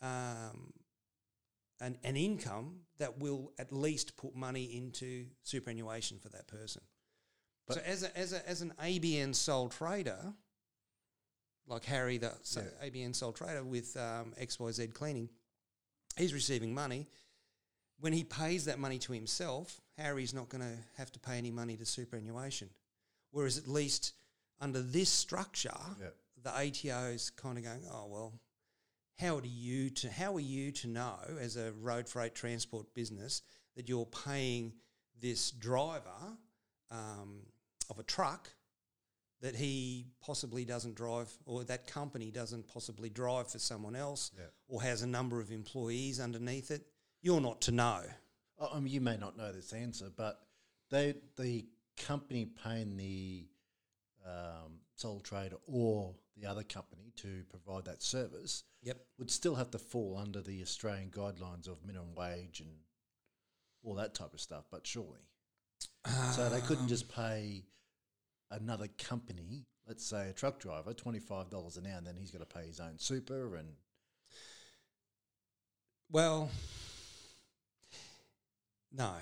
um, 0.00 0.72
an, 1.80 1.98
an 2.02 2.16
income 2.16 2.80
that 2.98 3.18
will 3.20 3.52
at 3.58 3.72
least 3.72 4.16
put 4.16 4.34
money 4.34 4.64
into 4.76 5.26
superannuation 5.42 6.18
for 6.18 6.28
that 6.30 6.46
person. 6.48 6.82
so 7.70 7.76
But- 7.76 7.84
as, 7.84 8.02
a, 8.02 8.18
as, 8.18 8.32
a, 8.32 8.48
as 8.48 8.62
an 8.62 8.72
ABN 8.82 9.34
sole 9.34 9.68
trader, 9.68 10.32
like 11.68 11.84
Harry, 11.84 12.18
the 12.18 12.32
so 12.42 12.62
ABN 12.84 13.14
sole 13.14 13.32
trader 13.32 13.62
with 13.62 13.96
um, 13.96 14.32
XYZ 14.40 14.92
Cleaning, 14.94 15.28
he's 16.16 16.32
receiving 16.34 16.74
money. 16.74 17.06
When 18.00 18.12
he 18.12 18.24
pays 18.24 18.64
that 18.66 18.78
money 18.78 18.98
to 19.00 19.12
himself, 19.12 19.80
Harry's 19.96 20.32
not 20.32 20.48
going 20.48 20.62
to 20.62 20.76
have 20.96 21.10
to 21.12 21.18
pay 21.18 21.36
any 21.36 21.50
money 21.50 21.76
to 21.76 21.84
superannuation. 21.84 22.70
Whereas 23.32 23.58
at 23.58 23.68
least 23.68 24.14
under 24.60 24.80
this 24.80 25.10
structure, 25.10 25.70
Yeah. 26.00 26.08
the 26.42 26.50
ATO 26.50 27.08
is 27.10 27.30
kind 27.30 27.58
of 27.58 27.64
going, 27.64 27.82
oh 27.92 28.06
well, 28.06 28.32
how 29.18 29.40
do 29.40 29.48
you 29.48 29.90
to 29.90 30.08
how 30.10 30.36
are 30.36 30.40
you 30.40 30.70
to 30.72 30.86
know 30.88 31.16
as 31.40 31.56
a 31.56 31.72
road 31.72 32.08
freight 32.08 32.34
transport 32.36 32.94
business 32.94 33.42
that 33.76 33.88
you're 33.88 34.06
paying 34.06 34.72
this 35.20 35.50
driver 35.50 36.38
um, 36.92 37.40
of 37.90 37.98
a 37.98 38.04
truck 38.04 38.48
that 39.40 39.54
he 39.54 40.06
possibly 40.20 40.64
doesn't 40.64 40.94
drive 40.96 41.30
or 41.46 41.62
that 41.64 41.86
company 41.86 42.30
doesn't 42.30 42.66
possibly 42.66 43.08
drive 43.08 43.48
for 43.50 43.58
someone 43.58 43.94
else 43.94 44.32
Yeah. 44.36 44.46
or 44.66 44.82
has 44.82 45.02
a 45.02 45.06
number 45.06 45.40
of 45.40 45.52
employees 45.52 46.18
underneath 46.20 46.70
it? 46.70 46.86
You're 47.22 47.40
not 47.40 47.60
to 47.62 47.72
know. 47.72 48.02
I 48.60 48.80
mean, 48.80 48.92
you 48.92 49.00
may 49.00 49.16
not 49.16 49.36
know 49.36 49.52
this 49.52 49.72
answer, 49.72 50.10
but 50.14 50.40
they 50.90 51.14
the 51.36 51.66
company 51.96 52.46
paying 52.46 52.96
the 52.96 53.46
um, 54.26 54.80
sole 54.94 55.20
trader 55.20 55.56
or 55.66 56.14
the 56.36 56.46
other 56.46 56.62
company 56.62 57.12
to 57.16 57.44
provide 57.50 57.84
that 57.86 58.02
service 58.02 58.64
Yep. 58.82 59.00
would 59.18 59.30
still 59.30 59.54
have 59.56 59.70
to 59.72 59.78
fall 59.78 60.16
under 60.16 60.40
the 60.40 60.62
Australian 60.62 61.10
guidelines 61.10 61.66
of 61.68 61.84
minimum 61.84 62.14
wage 62.14 62.60
and 62.60 62.70
all 63.82 63.94
that 63.94 64.14
type 64.14 64.34
of 64.34 64.40
stuff. 64.40 64.64
But 64.70 64.86
surely, 64.86 65.20
so 66.34 66.48
they 66.48 66.60
couldn't 66.60 66.88
just 66.88 67.08
pay 67.08 67.64
another 68.50 68.88
company, 68.98 69.66
let's 69.86 70.04
say 70.04 70.28
a 70.30 70.32
truck 70.32 70.58
driver, 70.60 70.92
twenty 70.94 71.18
five 71.20 71.50
dollars 71.50 71.76
an 71.76 71.86
hour, 71.86 71.98
and 71.98 72.06
then 72.06 72.16
he's 72.16 72.30
got 72.30 72.38
to 72.40 72.46
pay 72.58 72.66
his 72.66 72.80
own 72.80 72.98
super 72.98 73.56
and 73.56 73.68
Well, 76.10 76.50
no. 78.92 79.12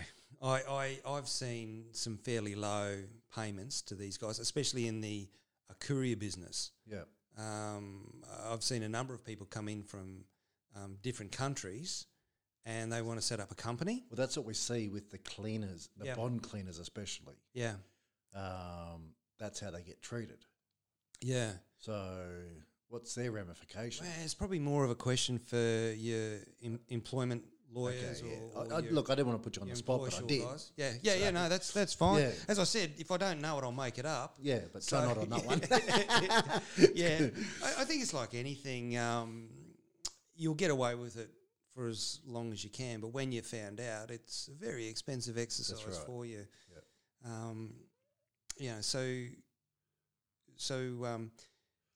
I, 0.42 0.60
I, 0.68 0.98
I've 1.06 1.28
seen 1.28 1.86
some 1.92 2.18
fairly 2.18 2.54
low 2.54 2.96
payments 3.34 3.80
to 3.82 3.94
these 3.94 4.18
guys, 4.18 4.38
especially 4.38 4.86
in 4.86 5.00
the 5.00 5.28
uh, 5.70 5.74
courier 5.80 6.16
business. 6.16 6.72
yeah, 6.86 7.04
Um, 7.38 8.22
I've 8.50 8.62
seen 8.62 8.82
a 8.82 8.88
number 8.88 9.14
of 9.14 9.24
people 9.24 9.46
come 9.46 9.68
in 9.68 9.82
from 9.82 10.24
um, 10.76 10.98
different 11.02 11.32
countries 11.32 12.06
and 12.66 12.92
they 12.92 13.00
want 13.00 13.18
to 13.18 13.24
set 13.24 13.40
up 13.40 13.50
a 13.50 13.54
company. 13.54 14.04
well, 14.10 14.16
that's 14.16 14.36
what 14.36 14.44
we 14.44 14.52
see 14.54 14.88
with 14.88 15.10
the 15.10 15.18
cleaners, 15.18 15.88
the 15.96 16.06
Yeah. 16.06 16.14
bond 16.16 16.42
cleaners 16.42 16.78
especially. 16.78 17.36
Yeah. 17.54 17.74
um, 18.34 19.14
that's 19.38 19.60
how 19.60 19.70
they 19.70 19.82
get 19.82 20.02
treated. 20.02 20.44
Yeah. 21.20 21.52
So, 21.78 22.16
what's 22.88 23.14
their 23.14 23.32
ramification? 23.32 24.06
Well, 24.06 24.14
it's 24.22 24.34
probably 24.34 24.58
more 24.58 24.84
of 24.84 24.90
a 24.90 24.94
question 24.94 25.38
for 25.38 25.56
your 25.56 26.38
em- 26.64 26.80
employment 26.88 27.44
lawyers 27.72 28.22
Okay, 28.22 28.30
yeah. 28.30 28.60
or, 28.60 28.66
or 28.66 28.74
I, 28.74 28.80
look, 28.90 29.10
I 29.10 29.14
didn't 29.14 29.28
want 29.28 29.42
to 29.42 29.44
put 29.44 29.56
you 29.56 29.62
on 29.62 29.68
the 29.68 29.76
spot, 29.76 30.00
but 30.04 30.18
I 30.18 30.26
did. 30.26 30.42
guys. 30.42 30.72
Yeah, 30.76 30.92
yeah, 31.02 31.14
yeah. 31.14 31.30
No, 31.30 31.48
that's 31.48 31.72
that's 31.72 31.94
fine. 31.94 32.22
Yeah. 32.22 32.30
As 32.48 32.58
I 32.58 32.64
said, 32.64 32.92
if 32.98 33.10
I 33.10 33.16
don't 33.16 33.40
know 33.40 33.58
it, 33.58 33.64
I'll 33.64 33.72
make 33.72 33.98
it 33.98 34.06
up. 34.06 34.36
Yeah, 34.40 34.60
but 34.72 34.82
So- 34.82 35.04
not 35.04 35.18
on 35.18 35.28
that 35.30 35.44
one. 35.44 35.60
yeah, 36.94 37.28
I, 37.64 37.82
I 37.82 37.84
think 37.84 38.02
it's 38.02 38.14
like 38.14 38.34
anything. 38.34 38.96
Um, 38.96 39.48
you'll 40.34 40.54
get 40.54 40.70
away 40.70 40.94
with 40.94 41.16
it 41.16 41.30
for 41.74 41.88
as 41.88 42.20
long 42.26 42.52
as 42.52 42.64
you 42.64 42.70
can, 42.70 43.00
but 43.00 43.08
when 43.08 43.32
you're 43.32 43.42
found 43.42 43.80
out, 43.80 44.10
it's 44.10 44.48
a 44.48 44.64
very 44.64 44.86
expensive 44.86 45.36
exercise 45.38 45.84
right. 45.86 46.06
for 46.06 46.24
you. 46.24 46.46
Yeah. 46.72 47.30
Um, 47.30 47.74
you 48.56 48.70
know, 48.70 48.80
so 48.80 49.24
so 50.56 50.76
um, 51.04 51.30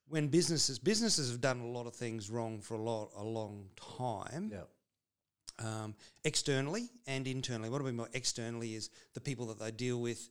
when 0.09 0.29
businesses 0.29 0.79
businesses 0.79 1.31
have 1.31 1.41
done 1.41 1.61
a 1.61 1.67
lot 1.67 1.87
of 1.87 1.95
things 1.95 2.31
wrong 2.31 2.61
for 2.61 2.75
a 2.75 2.83
lot 2.83 3.11
a 3.17 3.25
long 3.25 3.67
time 3.99 4.51
yeah, 4.53 4.65
um, 5.59 5.95
externally 6.25 6.91
and 7.07 7.27
internally. 7.27 7.71
What 7.71 7.81
I 7.81 7.85
mean 7.85 7.97
by 7.97 8.07
externally 8.13 8.75
is 8.75 8.91
the 9.15 9.21
people 9.21 9.47
that 9.47 9.59
they 9.59 9.71
deal 9.71 10.01
with 10.01 10.29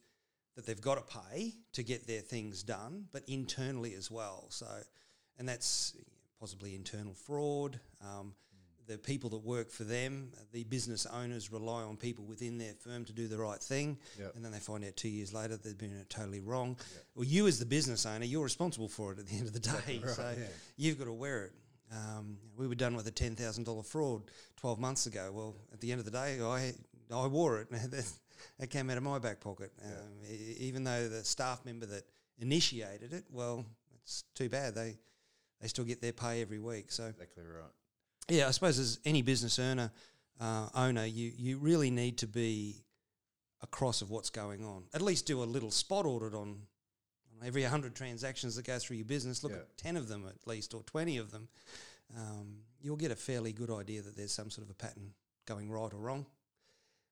that 0.55 0.65
they've 0.65 0.81
got 0.81 0.95
to 0.95 1.19
pay 1.31 1.53
to 1.73 1.83
get 1.83 2.05
their 2.05 2.21
things 2.21 2.63
done, 2.63 3.05
but 3.11 3.23
internally 3.27 3.93
as 3.93 4.11
well. 4.11 4.47
So, 4.49 4.67
and 5.37 5.47
that's 5.47 5.95
possibly 6.39 6.75
internal 6.75 7.13
fraud. 7.13 7.79
Um, 8.01 8.33
the 8.89 8.97
people 8.97 9.30
that 9.30 9.38
work 9.38 9.69
for 9.71 9.86
them, 9.86 10.32
the 10.52 10.63
business 10.65 11.06
owners 11.06 11.52
rely 11.52 11.84
on 11.84 11.95
people 11.95 12.25
within 12.25 12.58
their 12.58 12.73
firm 12.73 13.06
to 13.06 13.13
do 13.13 13.28
the 13.28 13.38
right 13.38 13.60
thing, 13.62 13.97
Yeah. 14.19 14.28
and 14.36 14.43
then 14.43 14.52
they 14.52 14.60
find 14.60 14.84
out 14.84 14.97
two 14.97 15.08
years 15.10 15.32
later 15.34 15.56
they've 15.56 15.78
been 15.78 16.04
totally 16.10 16.41
wrong. 16.41 16.75
Well, 17.15 17.23
you 17.25 17.47
as 17.47 17.60
the 17.60 17.65
business 17.65 18.06
owner, 18.06 18.25
you're 18.25 18.43
responsible 18.43 18.89
for 18.89 19.13
it 19.13 19.19
at 19.19 19.28
the 19.28 19.38
end 19.38 19.47
of 19.47 19.54
the 19.54 19.60
day. 19.86 20.02
right, 20.04 20.10
so 20.15 20.34
yeah. 20.38 20.45
you've 20.75 20.97
got 20.99 21.06
to 21.06 21.13
wear 21.13 21.45
it. 21.45 21.54
Um, 21.91 22.38
we 22.58 22.67
were 22.67 22.75
done 22.75 22.95
with 22.95 23.08
a 23.08 23.12
ten 23.12 23.36
thousand 23.36 23.63
dollar 23.63 23.84
fraud 23.84 24.23
twelve 24.58 24.80
months 24.80 25.06
ago. 25.08 25.32
Well, 25.34 25.56
at 25.73 25.80
the 25.80 25.91
end 25.91 25.99
of 25.99 26.06
the 26.06 26.12
day, 26.12 26.41
I 26.41 26.73
I 27.12 27.25
wore 27.28 27.62
it. 27.62 27.71
that, 27.71 28.06
that 28.60 28.67
came 28.69 28.89
out 28.91 28.97
of 28.97 29.04
my 29.04 29.17
back 29.17 29.39
pocket. 29.39 29.71
Um, 29.84 30.23
even 30.60 30.84
though 30.84 31.08
the 31.08 31.23
staff 31.23 31.65
member 31.65 31.86
that 31.88 32.04
initiated 32.39 33.13
it, 33.13 33.23
well, 33.32 33.65
it's 34.04 34.23
too 34.36 34.49
bad. 34.49 34.75
They 34.75 34.97
they 35.62 35.67
still 35.67 35.84
get 35.86 35.99
their 36.02 36.13
pay 36.13 36.41
every 36.41 36.60
week. 36.60 36.91
So 36.91 37.06
exactly 37.06 37.43
right. 37.43 37.71
Yeah, 38.29 38.47
I 38.47 38.51
suppose 38.51 38.79
as 38.79 38.99
any 39.05 39.21
business 39.21 39.59
owner, 39.59 39.91
uh, 40.39 40.69
owner, 40.73 41.05
you 41.05 41.31
you 41.35 41.57
really 41.57 41.89
need 41.91 42.17
to 42.19 42.27
be 42.27 42.83
across 43.61 44.01
of 44.01 44.09
what's 44.09 44.29
going 44.29 44.63
on. 44.63 44.83
At 44.93 45.01
least 45.01 45.25
do 45.25 45.43
a 45.43 45.45
little 45.45 45.71
spot 45.71 46.05
audit 46.05 46.33
on, 46.33 46.61
on 47.41 47.45
every 47.45 47.63
hundred 47.63 47.95
transactions 47.95 48.55
that 48.55 48.65
go 48.65 48.79
through 48.79 48.97
your 48.97 49.05
business. 49.05 49.43
Look 49.43 49.51
Yeah. 49.51 49.59
at 49.59 49.77
ten 49.77 49.97
of 49.97 50.07
them 50.07 50.25
at 50.27 50.47
least, 50.47 50.73
or 50.73 50.83
twenty 50.83 51.17
of 51.17 51.31
them. 51.31 51.49
Um, 52.15 52.59
you'll 52.81 52.95
get 52.95 53.11
a 53.11 53.15
fairly 53.15 53.51
good 53.53 53.69
idea 53.69 54.01
that 54.01 54.15
there's 54.15 54.31
some 54.31 54.49
sort 54.49 54.65
of 54.65 54.71
a 54.71 54.75
pattern 54.75 55.13
going 55.45 55.69
right 55.69 55.93
or 55.93 55.97
wrong. 55.97 56.25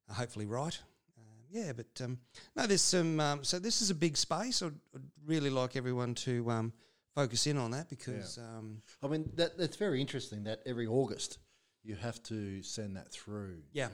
Uh, 0.10 0.13
hopefully, 0.13 0.45
right. 0.45 0.80
Um, 1.17 1.43
yeah, 1.51 1.73
but 1.73 2.01
um, 2.01 2.17
no, 2.56 2.65
there's 2.65 2.82
some. 2.82 3.19
Um, 3.19 3.43
so 3.43 3.60
this 3.60 3.82
is 3.82 3.89
a 3.89 3.95
big 3.95 4.15
space. 4.17 4.62
I'd, 4.62 4.73
I'd 4.95 5.01
really 5.25 5.49
like 5.49 5.75
everyone 5.75 6.15
to 6.15 6.49
um, 6.49 6.73
focus 7.17 7.47
in 7.47 7.58
on 7.58 7.71
that 7.71 7.89
because. 7.89 8.38
Um, 8.38 8.82
I 9.03 9.08
mean, 9.08 9.30
that 9.36 9.58
that's 9.58 9.75
very 9.77 9.99
interesting. 9.99 10.43
That 10.43 10.62
every 10.65 10.88
August 10.88 11.39
you 11.84 11.95
have 11.95 12.21
to 12.23 12.62
send 12.63 12.95
that 12.97 13.12
through. 13.12 13.60
yeah, 13.71 13.89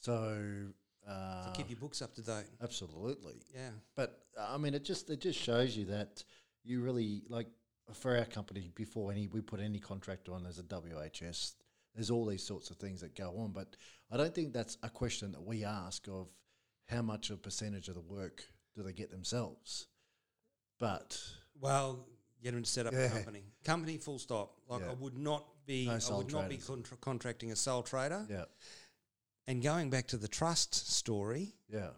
So, 0.00 0.12
to 1.06 1.10
uh, 1.10 1.52
keep 1.52 1.70
your 1.70 1.78
books 1.78 2.02
up 2.02 2.14
to 2.14 2.22
date. 2.22 2.44
absolutely. 2.62 3.42
Yeah. 3.54 3.70
But 3.96 4.20
uh, 4.38 4.54
I 4.54 4.58
mean, 4.58 4.74
it 4.74 4.84
just 4.84 5.10
it 5.10 5.20
just 5.20 5.40
shows 5.40 5.76
you 5.76 5.86
that 5.86 6.22
you 6.62 6.80
really 6.82 7.22
like 7.28 7.48
for 7.94 8.16
our 8.16 8.24
company 8.24 8.70
before 8.74 9.10
any 9.12 9.26
we 9.28 9.40
put 9.40 9.60
any 9.60 9.78
contract 9.78 10.28
on. 10.28 10.44
There's 10.44 10.58
a 10.58 10.62
WHS. 10.62 11.54
There's 11.94 12.10
all 12.10 12.24
these 12.26 12.42
sorts 12.42 12.70
of 12.70 12.76
things 12.76 13.00
that 13.02 13.14
go 13.14 13.34
on, 13.38 13.52
but 13.52 13.76
I 14.10 14.16
don't 14.16 14.34
think 14.34 14.52
that's 14.54 14.78
a 14.82 14.88
question 14.88 15.32
that 15.32 15.42
we 15.42 15.64
ask 15.64 16.08
of 16.08 16.28
how 16.88 17.02
much 17.02 17.28
of 17.30 17.36
a 17.36 17.40
percentage 17.40 17.88
of 17.88 17.94
the 17.94 18.00
work 18.00 18.44
do 18.74 18.82
they 18.82 18.94
get 18.94 19.10
themselves. 19.10 19.88
But 20.78 21.18
Well, 21.60 22.06
get 22.42 22.52
them 22.52 22.62
to 22.62 22.68
set 22.68 22.86
up 22.86 22.92
Yeah. 22.92 23.04
a 23.06 23.10
company. 23.10 23.44
Company, 23.64 23.98
full 23.98 24.18
stop. 24.18 24.58
Like 24.68 24.80
Yeah. 24.82 24.90
I 24.90 24.94
would 24.94 25.16
not 25.16 25.64
be, 25.66 25.86
No 25.86 25.94
I 25.94 25.98
sole 25.98 26.18
would 26.18 26.32
not 26.32 26.48
be 26.48 26.56
traders. 26.56 26.66
contra- 26.66 26.96
contracting 26.98 27.52
a 27.52 27.56
sole 27.56 27.82
trader. 27.82 28.26
yeah, 28.28 28.44
And 29.46 29.62
going 29.62 29.90
back 29.90 30.08
to 30.08 30.16
the 30.16 30.28
trust 30.28 30.74
story, 30.74 31.54
yeah, 31.68 31.92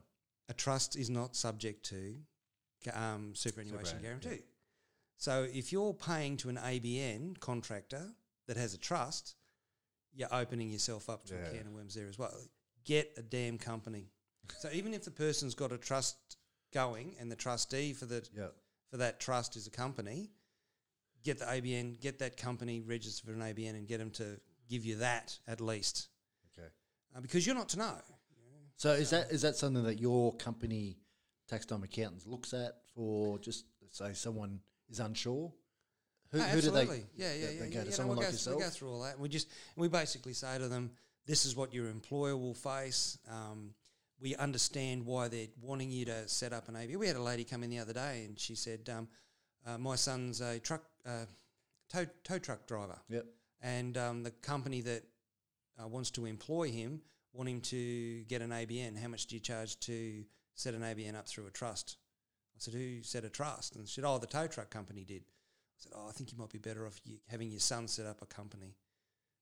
a 0.49 0.55
trust 0.55 0.97
is 0.97 1.09
not 1.11 1.35
subject 1.37 1.85
to 1.87 2.23
ca- 2.85 2.93
um, 2.99 3.35
superannuation 3.35 3.99
Superannu- 3.99 4.03
guarantee. 4.03 4.43
So 5.17 5.45
if 5.45 5.73
you're 5.73 5.95
paying 5.95 6.37
to 6.39 6.49
an 6.51 6.59
ABN 6.59 7.37
contractor 7.37 8.15
that 8.47 8.57
has 8.57 8.75
a 8.75 8.79
trust, 8.79 9.37
you're 10.13 10.33
opening 10.35 10.71
yourself 10.71 11.09
up 11.09 11.25
to 11.27 11.35
Yeah. 11.35 11.47
a 11.47 11.51
can 11.59 11.67
of 11.69 11.73
worms 11.73 11.95
there 11.95 12.09
as 12.09 12.19
well. 12.19 12.39
Get 12.85 13.13
a 13.17 13.23
damn 13.23 13.59
company. 13.59 14.11
so 14.59 14.69
even 14.73 14.93
if 14.93 15.05
the 15.05 15.11
person's 15.11 15.55
got 15.55 15.73
a 15.73 15.79
trust 15.79 16.37
going 16.71 17.17
and 17.19 17.33
the 17.33 17.37
trustee 17.37 17.95
for 17.95 18.05
the 18.05 18.29
yeah. 18.35 18.49
For 18.95 18.99
that 18.99 19.19
trust 19.19 19.57
is 19.57 19.67
a 19.67 19.71
company, 19.73 20.31
get 21.25 21.41
the 21.41 21.45
ABN, 21.47 22.01
get 22.01 22.21
that 22.21 22.37
company 22.37 22.81
registered 22.81 23.27
for 23.29 23.33
an 23.35 23.41
ABN, 23.41 23.71
and 23.71 23.89
get 23.89 23.99
them 23.99 24.11
to 24.13 24.39
give 24.71 24.85
you 24.85 24.95
that 24.99 25.37
at 25.49 25.61
least, 25.61 26.07
Okay. 26.57 26.69
uh, 27.17 27.21
because 27.21 27.45
you're 27.45 27.57
not 27.57 27.69
to 27.71 27.79
know. 27.81 27.97
So 28.77 28.93
is 28.93 29.11
that 29.11 29.33
is 29.33 29.43
that 29.43 29.57
something 29.57 29.83
that 29.83 29.99
your 29.99 30.33
company 30.37 30.97
tax 31.49 31.67
time 31.67 31.83
accountants 31.83 32.25
looks 32.25 32.55
at 32.55 32.83
for 32.95 33.37
just 33.41 33.65
say 33.91 34.13
someone 34.13 34.61
is 34.89 35.01
unsure? 35.01 35.53
Who, 36.31 36.39
Oh, 36.39 36.43
who 36.43 36.61
do 36.61 36.71
they? 36.71 36.81
absolutely. 36.83 37.07
yeah, 37.17 37.35
yeah, 37.35 37.47
they 37.47 37.53
yeah. 37.55 37.59
go 37.59 37.65
yeah, 37.65 37.69
to 37.71 37.77
yeah, 37.79 37.85
no, 37.85 37.91
someone 37.91 38.17
we'll 38.17 38.27
like 38.27 38.27
go, 38.29 38.33
yourself? 38.33 38.57
We 38.59 38.63
go 38.63 38.71
through 38.71 38.93
all 38.93 39.03
that. 39.03 39.15
And 39.15 39.21
we 39.23 39.29
just 39.29 39.49
and 39.75 39.83
we 39.83 39.89
basically 39.89 40.35
say 40.35 40.57
to 40.57 40.69
them, 40.69 40.93
"This 41.27 41.45
is 41.47 41.57
what 41.57 41.75
your 41.75 41.89
employer 41.89 42.37
will 42.37 42.55
face." 42.55 43.19
Um, 43.29 43.75
we 44.25 44.35
understand 44.37 45.05
why 45.05 45.29
they're 45.29 45.49
wanting 45.61 45.91
you 45.91 46.07
to 46.07 46.27
set 46.27 46.55
up 46.55 46.69
an 46.69 46.75
ABN. 46.75 46.97
We 46.97 47.07
had 47.07 47.17
a 47.17 47.23
lady 47.23 47.45
come 47.45 47.63
in 47.63 47.69
the 47.69 47.79
other 47.79 47.93
day, 47.93 48.25
and 48.27 48.41
she 48.41 48.55
said, 48.55 48.89
um, 48.89 49.07
uh, 49.67 49.77
"My 49.77 49.97
son's 49.97 50.41
a 50.41 50.59
truck 50.59 50.83
uh, 51.07 51.27
tow 51.91 52.07
tow 52.25 52.39
truck 52.39 52.67
driver." 52.67 52.99
Yep. 53.11 53.27
and 53.61 53.97
um, 53.99 54.23
the 54.23 54.31
company 54.31 54.81
that 54.81 55.03
uh, 55.79 55.87
wants 55.87 56.11
to 56.13 56.25
employ 56.25 56.71
him 56.71 57.03
want 57.35 57.51
him 57.51 57.61
to 57.61 58.23
get 58.25 58.41
an 58.41 58.51
ABN. 58.51 58.99
How 58.99 59.09
much 59.09 59.27
do 59.27 59.37
you 59.37 59.41
charge 59.41 59.79
to 59.81 60.25
set 60.55 60.73
an 60.73 60.81
ABN 60.81 61.17
up 61.17 61.29
through 61.29 61.47
a 61.47 61.51
trust? 61.51 61.99
I 62.57 62.61
said, 62.61 62.75
who 62.75 63.03
set 63.03 63.25
a 63.25 63.29
trust? 63.29 63.75
And 63.75 63.87
she 63.87 63.95
said, 63.97 64.05
oh, 64.05 64.19
the 64.19 64.29
tow 64.29 64.47
truck 64.47 64.71
company 64.71 65.05
did. 65.05 65.23
I 65.23 65.79
said, 65.79 65.93
"Oh, 65.97 66.07
I 66.09 66.13
think 66.13 66.31
you 66.33 66.39
might 66.39 66.51
be 66.51 66.59
better 66.59 66.87
off 66.87 67.01
having 67.27 67.51
your 67.51 67.61
son 67.61 67.89
set 67.89 68.07
up 68.07 68.23
a 68.23 68.27
company." 68.27 68.77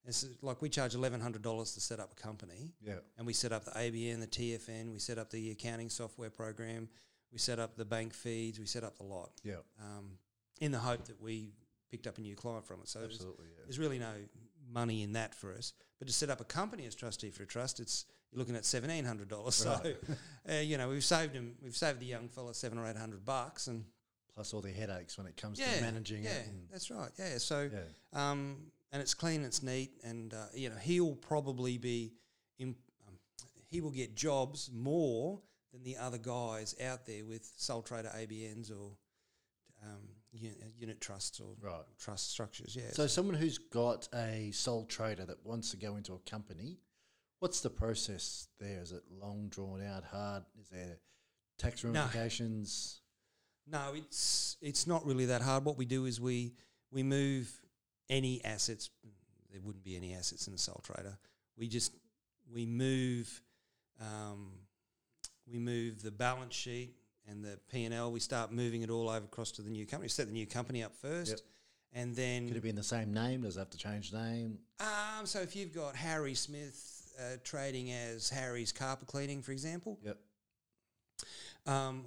It's 0.04 0.26
like 0.42 0.60
we 0.60 0.68
charge 0.68 0.94
eleven 0.94 1.20
hundred 1.20 1.42
dollars 1.42 1.74
to 1.74 1.80
set 1.80 2.00
up 2.00 2.12
a 2.12 2.20
company, 2.20 2.72
Yeah. 2.80 2.96
and 3.16 3.26
we 3.26 3.32
set 3.32 3.52
up 3.52 3.64
the 3.64 3.70
ABN, 3.70 4.20
the 4.20 4.26
TFN, 4.26 4.92
we 4.92 4.98
set 4.98 5.18
up 5.18 5.30
the 5.30 5.50
accounting 5.52 5.88
software 5.90 6.30
program, 6.30 6.88
we 7.30 7.38
set 7.38 7.58
up 7.58 7.76
the 7.76 7.84
bank 7.84 8.12
feeds, 8.12 8.58
we 8.58 8.66
set 8.66 8.82
up 8.82 8.96
the 8.96 9.04
lot, 9.04 9.40
Yeah. 9.44 9.56
um, 9.80 10.18
in 10.60 10.72
the 10.72 10.78
hope 10.80 11.04
that 11.04 11.20
we 11.20 11.52
picked 11.90 12.06
up 12.06 12.18
a 12.18 12.20
new 12.20 12.34
client 12.34 12.66
from 12.66 12.80
it. 12.80 12.88
So 12.88 13.00
there's, 13.00 13.20
Yeah. 13.22 13.46
there's 13.64 13.78
really 13.78 13.98
no 13.98 14.12
money 14.68 15.02
in 15.02 15.12
that 15.12 15.34
for 15.34 15.52
us. 15.52 15.72
But 15.98 16.08
to 16.08 16.14
set 16.14 16.30
up 16.30 16.40
a 16.40 16.44
company 16.44 16.86
as 16.86 16.94
trustee 16.96 17.30
for 17.30 17.44
a 17.44 17.46
trust, 17.46 17.78
it's 17.78 18.06
you're 18.32 18.38
looking 18.38 18.56
at 18.56 18.64
seventeen 18.64 19.04
hundred 19.04 19.28
dollars. 19.28 19.54
So, 19.56 19.70
uh, 20.48 20.52
you 20.54 20.78
know, 20.78 20.88
we've 20.88 21.04
saved 21.04 21.34
him, 21.34 21.56
we've 21.62 21.76
saved 21.76 22.00
the 22.00 22.06
young 22.06 22.28
fella 22.28 22.54
seven 22.54 22.78
or 22.78 22.88
eight 22.88 22.96
hundred 22.96 23.24
bucks, 23.24 23.66
and 23.68 23.84
Plus 24.34 24.54
all 24.54 24.62
the 24.62 24.70
headaches 24.70 25.18
when 25.18 25.26
it 25.26 25.36
comes 25.36 25.58
yeah, 25.58 25.74
to 25.74 25.82
managing 25.82 26.24
yeah, 26.24 26.30
it. 26.30 26.46
And, 26.48 26.66
that's 26.72 26.90
right. 26.90 27.10
Yeah, 27.18 27.36
so 27.36 27.68
yeah. 27.70 28.30
um, 28.30 28.56
and 28.92 29.00
it's 29.02 29.14
clean, 29.14 29.42
it's 29.42 29.62
neat, 29.62 29.92
and 30.04 30.34
uh, 30.34 30.46
you 30.54 30.68
know 30.68 30.76
he'll 30.76 31.16
probably 31.16 31.78
be, 31.78 32.12
in, 32.58 32.74
um, 33.08 33.14
he 33.68 33.80
will 33.80 33.90
get 33.90 34.14
jobs 34.14 34.70
more 34.72 35.40
than 35.72 35.82
the 35.82 35.96
other 35.96 36.18
guys 36.18 36.74
out 36.84 37.06
there 37.06 37.24
with 37.24 37.50
sole 37.56 37.82
trader 37.82 38.10
ABNs 38.14 38.70
or 38.70 38.92
um, 39.82 40.02
unit, 40.32 40.58
unit 40.78 41.00
trusts 41.00 41.40
or 41.40 41.54
Right. 41.60 41.82
trust 41.98 42.30
structures. 42.30 42.76
Yeah. 42.76 42.90
So 42.92 43.06
someone 43.06 43.34
who's 43.34 43.58
got 43.58 44.06
a 44.14 44.50
sole 44.52 44.84
trader 44.84 45.24
that 45.24 45.44
wants 45.44 45.70
to 45.70 45.76
go 45.78 45.96
into 45.96 46.12
a 46.12 46.18
company, 46.30 46.78
what's 47.40 47.60
the 47.62 47.70
process 47.70 48.48
there? 48.60 48.80
Is 48.82 48.92
it 48.92 49.02
long, 49.10 49.48
drawn 49.48 49.82
out, 49.82 50.04
hard? 50.04 50.44
Is 50.60 50.68
there 50.68 50.98
tax 51.58 51.82
No. 51.82 51.90
ramifications? 51.92 53.00
No, 53.66 53.94
it's 53.94 54.56
it's 54.60 54.86
not 54.86 55.06
really 55.06 55.26
that 55.26 55.40
hard. 55.40 55.64
What 55.64 55.78
we 55.78 55.84
do 55.86 56.04
is 56.04 56.20
we 56.20 56.52
we 56.90 57.02
move 57.02 57.61
any 58.12 58.44
assets. 58.44 58.90
There 59.50 59.60
wouldn't 59.60 59.84
be 59.84 59.96
any 59.96 60.14
assets 60.14 60.46
in 60.46 60.54
a 60.54 60.58
sole 60.58 60.80
trader. 60.84 61.18
We 61.56 61.66
just 61.68 61.92
we 62.52 62.66
move 62.66 63.42
um, 64.00 64.50
we 65.50 65.58
move 65.58 66.02
the 66.02 66.10
balance 66.10 66.54
sheet 66.54 66.94
and 67.28 67.44
the 67.44 67.58
P 67.70 67.84
and 67.84 67.94
L. 67.94 68.12
We 68.12 68.20
start 68.20 68.52
moving 68.52 68.82
it 68.82 68.90
all 68.90 69.08
over 69.08 69.24
across 69.24 69.50
to 69.52 69.62
the 69.62 69.70
new 69.70 69.86
company. 69.86 70.08
Set 70.08 70.26
the 70.26 70.32
new 70.32 70.46
company 70.46 70.82
up 70.82 70.94
first, 70.94 71.30
Yep. 71.30 71.40
and 71.94 72.14
then 72.16 72.48
Could 72.48 72.56
it 72.58 72.62
be 72.62 72.68
in 72.70 72.76
the 72.76 72.82
same 72.82 73.12
name? 73.12 73.42
Does 73.42 73.56
it 73.56 73.60
have 73.60 73.70
to 73.70 73.78
change 73.78 74.12
name? 74.12 74.58
um, 74.80 75.26
so 75.26 75.40
if 75.40 75.54
you've 75.56 75.72
got 75.74 75.94
Harry 75.96 76.34
Smith 76.34 77.12
uh, 77.20 77.36
trading 77.44 77.92
as 77.92 78.28
Harry's 78.30 78.72
Carpet 78.72 79.06
Cleaning, 79.08 79.42
for 79.42 79.52
example, 79.52 79.98
Yep. 80.04 80.18
Um, 81.66 82.04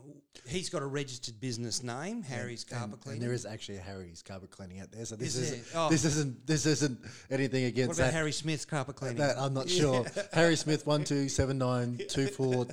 he's 0.47 0.69
got 0.69 0.81
a 0.81 0.85
registered 0.85 1.39
business 1.39 1.81
name, 1.81 2.23
Harry's 2.23 2.65
And- 2.69 2.77
Carpet 2.79 3.01
Cleaning. 3.01 3.21
And 3.21 3.29
there 3.29 3.33
is 3.33 3.45
actually 3.45 3.77
a 3.77 3.81
Harry's 3.81 4.21
carpet 4.21 4.51
cleaning 4.51 4.81
out 4.81 4.91
there. 4.91 5.05
So 5.05 5.15
this 5.15 5.35
Is 5.37 5.51
isn't? 5.51 5.65
Oh. 5.75 5.89
this 5.89 6.03
isn't 6.03 6.45
this 6.45 6.65
isn't 6.65 6.99
anything 7.31 7.63
What 7.63 7.69
against 7.69 7.99
about 7.99 8.07
that. 8.07 8.13
Harry 8.13 8.31
Smith's 8.33 8.65
carpet 8.65 8.95
cleaning? 8.97 9.17
That 9.17 9.37
I'm 9.37 9.53
not 9.53 9.69
sure. 9.69 10.05
Harry 10.33 10.55
Smith 10.57 10.85
one 10.85 11.03
two 11.05 11.29
seven 11.29 11.57
nine 11.57 11.99
two 12.09 12.27
four 12.27 12.65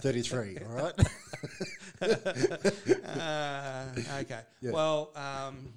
thirty 0.00 0.22
three. 0.22 0.56
All 0.58 0.84
right. 0.84 0.94
uh, 3.04 3.86
okay. 4.20 4.40
Yeah. 4.62 4.70
Well, 4.72 5.10
um, 5.16 5.72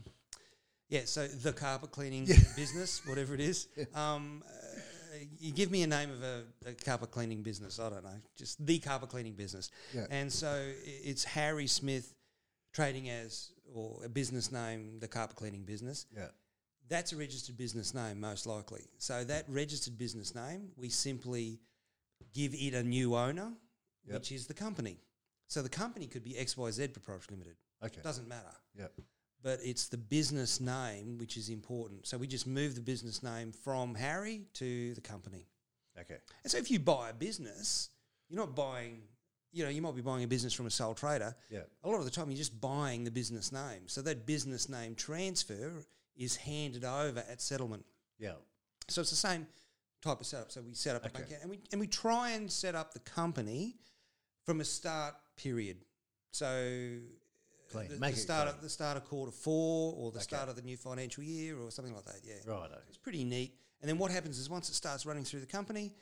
yeah. 0.90 1.02
So 1.06 1.26
the 1.28 1.54
carpet 1.54 1.92
cleaning 1.92 2.26
business, 2.56 3.02
whatever 3.08 3.34
it 3.34 3.40
is. 3.42 3.68
Um, 3.96 4.44
uh, 4.48 4.80
you 5.40 5.52
give 5.52 5.72
me 5.72 5.84
a 5.84 5.88
name 5.88 6.12
of 6.12 6.22
a, 6.24 6.44
a 6.70 6.74
carpet 6.74 7.12
cleaning 7.12 7.44
business. 7.44 7.80
I 7.80 7.90
don't 7.90 8.04
know. 8.04 8.20
Just 8.36 8.66
the 8.66 8.80
carpet 8.80 9.10
cleaning 9.10 9.34
business. 9.34 9.70
Yeah. 9.94 10.06
And 10.10 10.32
so 10.32 10.64
it's 10.86 11.24
Harry 11.24 11.68
Smith 11.68 12.14
trading 12.74 13.10
as 13.10 13.52
or 13.74 14.02
a 14.06 14.10
business 14.10 14.52
name, 14.52 15.00
the 15.00 15.08
carpet 15.08 15.36
cleaning 15.36 15.64
business. 15.64 16.06
Yeah. 16.16 16.28
That's 16.90 17.14
a 17.14 17.16
registered 17.18 17.58
business 17.58 17.94
name, 17.94 18.20
most 18.20 18.46
likely. 18.46 18.84
So 18.98 19.24
that 19.24 19.46
registered 19.48 19.98
business 19.98 20.36
name, 20.36 20.70
we 20.76 20.90
simply 20.90 21.60
give 22.34 22.54
it 22.54 22.74
a 22.74 22.84
new 22.84 23.16
owner, 23.16 23.54
Yep. 24.06 24.14
which 24.16 24.32
is 24.34 24.48
the 24.48 24.54
company. 24.54 25.00
So 25.48 25.62
the 25.62 25.70
company 25.70 26.08
could 26.08 26.24
be 26.26 26.34
XYZ 26.34 26.92
Proprietary 26.92 27.38
Limited. 27.38 27.56
Okay. 27.86 28.02
Doesn't 28.04 28.28
matter. 28.28 28.52
Yeah. 28.78 28.88
But 29.44 29.60
it's 29.62 29.88
the 29.88 29.98
business 29.98 30.62
name 30.62 31.18
which 31.18 31.36
is 31.38 31.50
important. 31.50 32.08
So 32.08 32.18
we 32.18 32.28
just 32.28 32.48
move 32.48 32.76
the 32.76 32.82
business 32.82 33.22
name 33.22 33.52
from 33.52 33.94
Harry 33.96 34.44
to 34.54 34.94
the 34.94 35.02
company. 35.02 35.48
Okay. 36.00 36.18
And 36.44 36.52
so 36.52 36.58
if 36.58 36.72
you 36.72 36.80
buy 36.80 37.10
a 37.10 37.14
business, 37.14 37.90
you're 38.30 38.40
not 38.40 38.56
buying, 38.56 39.02
you 39.52 39.64
know, 39.64 39.70
you 39.70 39.82
might 39.82 39.96
be 39.96 40.02
buying 40.02 40.24
a 40.24 40.28
business 40.28 40.54
from 40.54 40.66
a 40.66 40.72
sole 40.72 40.94
trader. 40.94 41.36
Yeah. 41.50 41.60
A 41.84 41.90
lot 41.90 42.00
of 42.00 42.06
the 42.06 42.12
time 42.12 42.30
you're 42.30 42.38
just 42.38 42.60
buying 42.60 43.04
the 43.04 43.12
business 43.12 43.52
name. 43.52 43.82
So 43.88 44.02
that 44.04 44.26
business 44.26 44.70
name 44.70 44.96
transfer 44.96 45.72
is 46.16 46.36
handed 46.38 46.86
over 46.86 47.24
at 47.30 47.42
settlement. 47.42 47.86
Yeah. 48.18 48.34
So 48.88 49.02
it's 49.02 49.10
the 49.10 49.16
same 49.16 49.46
type 50.02 50.20
of 50.20 50.26
setup. 50.26 50.52
So 50.52 50.62
we 50.62 50.74
set 50.74 50.96
up 50.96 51.06
a 51.06 51.10
bank 51.10 51.26
account 51.26 51.42
and 51.42 51.52
we 51.52 51.60
and 51.72 51.80
we 51.80 51.88
try 51.88 52.32
and 52.32 52.52
set 52.52 52.76
up 52.76 52.94
the 52.94 53.00
company 53.00 53.76
from 54.46 54.62
a 54.62 54.66
start 54.66 55.16
period. 55.38 55.78
So 56.32 56.98
Clean. 57.74 57.90
the, 57.90 57.98
Make 57.98 58.16
the 58.16 58.20
start 58.22 58.46
clean. 58.48 58.56
of 58.56 58.62
the 58.62 58.70
start 58.70 58.98
of 58.98 59.04
quarter 59.06 59.32
four 59.32 59.94
or 59.98 60.12
the 60.12 60.18
Okay. 60.20 60.24
start 60.24 60.48
of 60.50 60.56
the 60.56 60.62
new 60.62 60.78
financial 60.78 61.24
year 61.24 61.58
or 61.58 61.72
something 61.72 61.94
like 61.94 62.06
that. 62.06 62.22
Yeah. 62.24 62.36
Righto. 62.46 62.78
It's 62.88 62.98
pretty 62.98 63.24
neat. 63.24 63.56
And 63.82 63.90
then 63.90 63.98
what 63.98 64.12
happens 64.12 64.40
is 64.40 64.50
once 64.50 64.70
it 64.70 64.76
starts 64.76 65.06
running 65.06 65.24
through 65.26 65.42
the 65.42 65.46
company, 65.46 65.94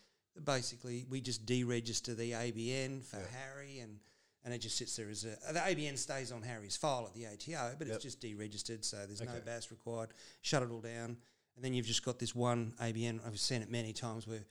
basically 0.43 1.05
we 1.09 1.19
just 1.21 1.45
deregister 1.45 2.15
the 2.15 2.31
ABN 2.31 3.03
for 3.03 3.17
Harry 3.33 3.79
and 3.79 3.99
and 4.43 4.53
it 4.55 4.57
just 4.57 4.75
sits 4.75 4.95
there 4.95 5.07
as 5.09 5.23
a 5.23 5.53
the 5.53 5.59
ABN 5.59 5.95
stays 5.97 6.31
on 6.31 6.41
Harry's 6.41 6.75
file 6.75 7.05
at 7.05 7.13
the 7.13 7.25
ATO, 7.27 7.75
but 7.77 7.85
Yep. 7.87 7.95
it's 7.95 8.03
just 8.03 8.21
deregistered, 8.21 8.83
so 8.83 9.05
there's 9.05 9.21
no 9.21 9.39
BAS 9.45 9.69
required. 9.69 10.09
Shut 10.41 10.63
it 10.63 10.71
all 10.71 10.81
down, 10.81 11.17
and 11.55 11.63
then 11.63 11.75
you've 11.75 11.85
just 11.85 12.03
got 12.03 12.17
this 12.17 12.33
one 12.33 12.73
ABN. 12.81 13.19
I've 13.23 13.39
seen 13.39 13.61
it 13.61 13.69
many 13.69 13.93
times 13.93 14.25
where 14.25 14.43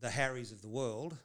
the 0.00 0.10
Harrys 0.10 0.50
of 0.50 0.62
the 0.62 0.68
world 0.68 1.16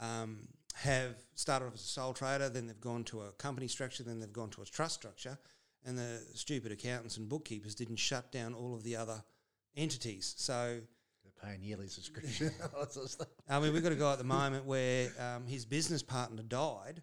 um, 0.00 0.46
have 0.74 1.14
started 1.34 1.66
off 1.66 1.74
as 1.74 1.80
a 1.80 1.84
sole 1.84 2.12
trader, 2.12 2.48
then 2.48 2.66
they've 2.66 2.80
gone 2.80 3.04
to 3.04 3.22
a 3.22 3.32
company 3.32 3.68
structure, 3.68 4.02
then 4.02 4.20
they've 4.20 4.32
gone 4.32 4.50
to 4.50 4.62
a 4.62 4.64
trust 4.64 4.94
structure, 4.94 5.38
and 5.84 5.96
the 5.96 6.20
stupid 6.34 6.72
accountants 6.72 7.16
and 7.16 7.28
bookkeepers 7.28 7.74
didn't 7.74 7.96
shut 7.96 8.30
down 8.32 8.54
all 8.54 8.74
of 8.74 8.82
the 8.82 8.96
other 8.96 9.22
entities. 9.76 10.34
So, 10.36 10.80
They're 11.22 11.48
paying 11.50 11.62
yearly 11.62 11.86
subscription. 11.88 12.50
all 12.74 12.80
that 12.80 12.92
sort 12.92 13.06
of 13.06 13.10
stuff. 13.12 13.28
I 13.48 13.60
mean, 13.60 13.72
we've 13.72 13.82
got 13.82 13.92
a 13.92 13.96
guy 13.96 14.12
at 14.12 14.18
the 14.18 14.24
moment 14.24 14.64
where 14.64 15.10
um, 15.20 15.46
his 15.46 15.64
business 15.64 16.02
partner 16.02 16.42
died, 16.42 17.02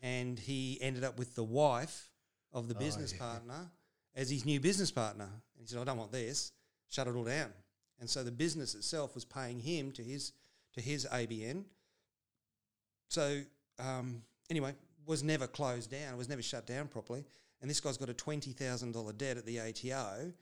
and 0.00 0.38
he 0.38 0.78
ended 0.80 1.04
up 1.04 1.18
with 1.18 1.34
the 1.36 1.44
wife 1.44 2.10
of 2.52 2.68
the 2.68 2.74
Oh, 2.74 2.78
business 2.78 3.12
yeah. 3.12 3.18
partner 3.20 3.70
as 4.16 4.28
his 4.30 4.44
new 4.44 4.58
business 4.60 4.90
partner. 4.90 5.24
And 5.56 5.60
he 5.60 5.66
said, 5.66 5.78
"I 5.80 5.84
don't 5.84 5.96
want 5.96 6.12
this. 6.12 6.52
Shut 6.90 7.06
it 7.06 7.14
all 7.14 7.24
down." 7.24 7.52
And 8.00 8.10
so 8.10 8.24
the 8.24 8.32
business 8.32 8.74
itself 8.74 9.14
was 9.14 9.24
paying 9.24 9.60
him 9.60 9.92
to 9.92 10.02
his 10.02 10.32
to 10.74 10.80
his 10.80 11.06
ABN. 11.06 11.64
So 13.12 13.42
um, 13.78 14.22
anyway, 14.48 14.74
was 15.06 15.22
never 15.22 15.46
closed 15.46 15.90
down. 15.90 16.16
Was 16.16 16.30
never 16.30 16.40
shut 16.40 16.66
down 16.66 16.88
properly. 16.88 17.26
And 17.60 17.70
this 17.70 17.78
guy's 17.78 17.98
got 17.98 18.08
a 18.08 18.14
twenty 18.14 18.52
thousand 18.52 18.92
dollar 18.92 19.12
debt 19.12 19.36
at 19.36 19.44
the 19.44 19.60
ATO 19.60 20.32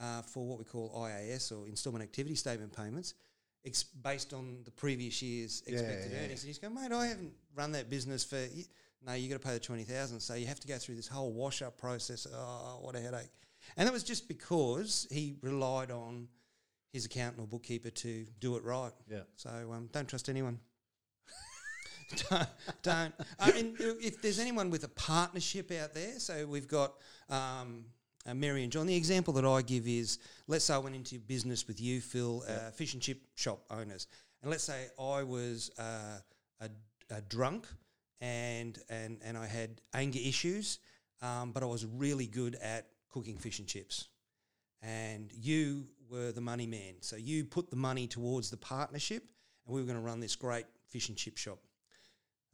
uh, 0.00 0.22
for 0.22 0.46
what 0.46 0.58
we 0.58 0.64
call 0.64 0.94
IAS 0.96 1.50
or 1.50 1.66
instalment 1.66 2.04
activity 2.04 2.36
statement 2.36 2.74
payments, 2.74 3.14
ex- 3.66 3.82
based 3.82 4.32
on 4.32 4.60
the 4.64 4.70
previous 4.70 5.20
year's 5.20 5.64
expected 5.66 6.12
yeah. 6.12 6.18
earnings. 6.18 6.42
And 6.42 6.48
he's 6.48 6.58
going, 6.58 6.72
mate, 6.72 6.92
I 6.92 7.08
haven't 7.08 7.32
run 7.56 7.72
that 7.72 7.90
business 7.90 8.22
for. 8.22 8.38
No, 9.04 9.14
you 9.14 9.28
got 9.28 9.40
to 9.40 9.46
pay 9.46 9.54
the 9.54 9.58
twenty 9.58 9.82
thousand. 9.82 10.20
So 10.20 10.34
you 10.34 10.46
have 10.46 10.60
to 10.60 10.68
go 10.68 10.78
through 10.78 10.94
this 10.94 11.08
whole 11.08 11.32
wash 11.32 11.62
up 11.62 11.78
process. 11.78 12.28
Oh, 12.32 12.78
what 12.80 12.94
a 12.94 13.00
headache! 13.00 13.30
And 13.76 13.88
that 13.88 13.92
was 13.92 14.04
just 14.04 14.28
because 14.28 15.08
he 15.10 15.34
relied 15.42 15.90
on 15.90 16.28
his 16.92 17.06
accountant 17.06 17.42
or 17.42 17.48
bookkeeper 17.48 17.90
to 17.90 18.24
do 18.38 18.54
it 18.54 18.62
right. 18.62 18.92
Yeah. 19.10 19.22
So 19.34 19.50
um, 19.72 19.88
don't 19.92 20.08
trust 20.08 20.28
anyone. 20.28 20.60
Don't. 22.30 22.48
don't. 22.82 23.14
I 23.38 23.52
mean, 23.52 23.76
if 23.78 24.20
there's 24.22 24.38
anyone 24.38 24.70
with 24.70 24.84
a 24.84 24.88
partnership 24.88 25.70
out 25.72 25.94
there, 25.94 26.18
so 26.18 26.46
we've 26.46 26.68
got 26.68 26.94
um, 27.28 27.84
uh, 28.26 28.34
Mary 28.34 28.62
and 28.62 28.72
John. 28.72 28.86
The 28.86 28.96
example 28.96 29.34
that 29.34 29.44
I 29.44 29.62
give 29.62 29.86
is, 29.86 30.18
let's 30.46 30.64
say 30.64 30.74
I 30.74 30.78
went 30.78 30.96
into 30.96 31.18
business 31.18 31.66
with 31.66 31.80
you, 31.80 32.00
Phil, 32.00 32.42
uh, 32.48 32.70
fish 32.70 32.94
and 32.94 33.02
chip 33.02 33.20
shop 33.34 33.62
owners, 33.70 34.06
and 34.42 34.50
let's 34.50 34.64
say 34.64 34.86
I 34.98 35.22
was 35.22 35.70
uh, 35.78 36.18
a, 36.60 36.70
a 37.10 37.20
drunk 37.22 37.66
and 38.20 38.78
and 38.88 39.18
and 39.24 39.36
I 39.36 39.46
had 39.46 39.80
anger 39.94 40.20
issues, 40.22 40.78
um, 41.22 41.52
but 41.52 41.62
I 41.62 41.66
was 41.66 41.86
really 41.86 42.26
good 42.26 42.56
at 42.56 42.86
cooking 43.08 43.36
fish 43.36 43.58
and 43.58 43.66
chips 43.66 44.08
and 44.82 45.30
you 45.32 45.86
were 46.08 46.32
the 46.32 46.40
money 46.40 46.66
man. 46.66 46.94
So 47.00 47.16
you 47.16 47.44
put 47.44 47.70
the 47.70 47.76
money 47.76 48.06
towards 48.06 48.50
the 48.50 48.56
partnership, 48.56 49.24
and 49.66 49.74
we 49.74 49.80
were 49.80 49.86
going 49.86 49.98
to 49.98 50.04
run 50.04 50.20
this 50.20 50.36
great 50.36 50.66
fish 50.88 51.08
and 51.08 51.16
chip 51.16 51.36
shop. 51.36 51.58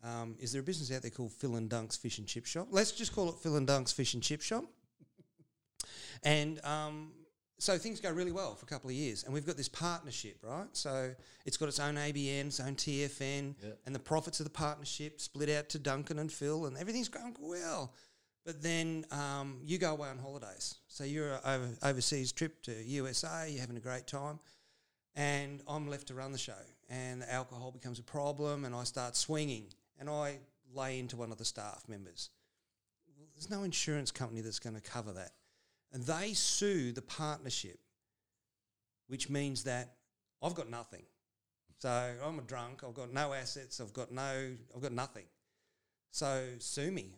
Um, 0.05 0.37
is 0.39 0.53
there 0.53 0.61
a 0.61 0.65
business 0.65 0.93
out 0.93 1.03
there 1.03 1.11
called 1.11 1.33
Phil 1.33 1.57
and 1.57 1.69
Dunk's 1.69 1.97
Fish 1.97 2.19
and 2.19 2.27
Chip 2.27 2.47
Shop? 2.47 2.69
Let's 2.71 2.93
just 2.93 3.15
call 3.15 3.29
it 3.31 3.37
Phil 3.37 3.57
and 3.57 3.67
Dunk's 3.67 3.93
Fish 3.93 4.15
and 4.15 4.23
Chip 4.23 4.41
Shop. 4.43 4.65
and 6.23 6.65
um, 6.65 7.13
so 7.59 7.79
things 7.79 8.01
go 8.01 8.11
really 8.13 8.33
well 8.33 8.55
for 8.55 8.67
a 8.67 8.69
couple 8.69 8.91
of 8.91 8.95
years, 8.97 9.25
and 9.25 9.33
we've 9.33 9.47
got 9.47 9.57
this 9.57 9.69
partnership, 9.69 10.37
right? 10.43 10.67
So 10.73 11.15
it's 11.45 11.57
got 11.57 11.69
its 11.69 11.81
own 11.81 11.95
ABN, 11.97 12.47
its 12.47 12.61
own 12.61 12.75
TFN, 12.77 13.55
Yeah. 13.63 13.71
and 13.87 13.95
the 13.95 13.99
profits 13.99 14.41
of 14.41 14.45
the 14.45 14.51
partnership 14.51 15.21
split 15.21 15.49
out 15.51 15.69
to 15.71 15.79
Duncan 15.79 16.19
and 16.19 16.31
Phil, 16.31 16.67
and 16.67 16.77
everything's 16.77 17.09
going 17.09 17.35
well. 17.41 17.93
But 18.45 18.63
then 18.63 19.05
um, 19.11 19.61
you 19.65 19.79
go 19.79 19.93
away 19.93 20.09
on 20.09 20.19
holidays. 20.19 20.77
So 20.87 21.03
you're 21.03 21.41
over, 21.45 21.69
overseas 21.83 22.31
trip 22.31 22.63
to 22.65 22.73
USA, 22.85 23.49
you're 23.51 23.61
having 23.61 23.77
a 23.77 23.81
great 23.81 24.07
time, 24.07 24.39
and 25.17 25.63
I'm 25.67 25.89
left 25.89 26.09
to 26.09 26.15
run 26.15 26.31
the 26.33 26.39
show. 26.39 26.53
And 26.89 27.23
the 27.23 27.33
alcohol 27.33 27.73
becomes 27.73 27.99
a 27.99 28.05
problem, 28.05 28.65
and 28.65 28.73
I 28.75 28.85
start 28.85 29.17
swinging, 29.17 29.65
and 29.99 30.09
I 30.09 30.39
lay 30.75 30.99
into 30.99 31.17
one 31.17 31.33
of 31.33 31.39
the 31.39 31.45
staff 31.45 31.85
members. 31.89 32.31
Well, 33.17 33.29
there's 33.35 33.51
no 33.51 33.63
insurance 33.63 34.11
company 34.11 34.41
that's 34.41 34.59
going 34.59 34.77
to 34.77 34.83
cover 34.83 35.13
that. 35.13 35.33
And 35.93 36.03
they 36.05 36.33
sue 36.33 36.93
the 36.93 37.03
partnership, 37.03 37.79
which 39.09 39.31
means 39.31 39.65
that 39.65 39.95
I've 40.43 40.55
got 40.55 40.69
nothing. 40.69 41.05
So 41.79 42.15
I'm 42.25 42.39
a 42.39 42.43
drunk, 42.43 42.83
I've 42.87 42.95
got 42.95 43.13
no 43.13 43.33
assets, 43.33 43.81
I've 43.81 43.93
got 43.93 44.11
no, 44.11 44.53
I've 44.75 44.83
got 44.83 44.93
nothing. 44.93 45.25
So 46.11 46.45
sue 46.59 46.91
me. 46.91 47.15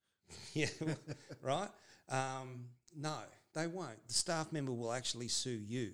yeah, 0.54 0.68
right? 1.42 1.68
Um, 2.08 2.64
no, 2.96 3.16
they 3.54 3.66
won't. 3.66 4.06
The 4.08 4.14
staff 4.14 4.52
member 4.52 4.72
will 4.72 4.92
actually 4.92 5.28
sue 5.28 5.60
you. 5.66 5.92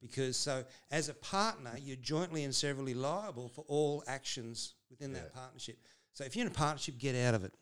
Because 0.00 0.36
so 0.36 0.64
as 0.90 1.08
a 1.08 1.14
partner, 1.14 1.72
you're 1.78 1.96
jointly 1.96 2.44
and 2.44 2.54
severally 2.54 2.94
liable 2.94 3.48
for 3.48 3.64
all 3.68 4.02
actions 4.06 4.74
within 4.90 5.12
that 5.12 5.32
partnership. 5.32 5.78
So 6.12 6.24
if 6.24 6.36
you're 6.36 6.44
in 6.46 6.52
a 6.52 6.54
partnership, 6.54 6.98
get 6.98 7.14
out 7.14 7.34
of 7.34 7.44
it. 7.44 7.54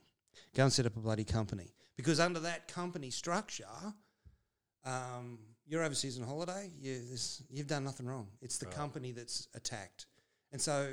Go 0.55 0.65
and 0.65 0.73
set 0.73 0.87
up 0.87 0.97
a 0.97 1.01
bloody 1.01 1.25
company. 1.25 1.73
Because 1.97 2.21
under 2.21 2.41
that 2.41 2.69
company 2.69 3.11
structure, 3.11 3.67
um, 4.85 5.39
you're 5.67 5.83
overseas 5.83 6.19
on 6.19 6.27
holiday, 6.27 6.71
you, 6.81 6.95
this, 7.11 7.43
you've 7.51 7.67
done 7.67 7.85
nothing 7.85 8.07
wrong. 8.07 8.29
It's 8.41 8.59
the 8.59 8.67
company 8.67 9.13
that's 9.13 9.49
attacked. 9.55 10.07
And 10.53 10.61
so, 10.61 10.91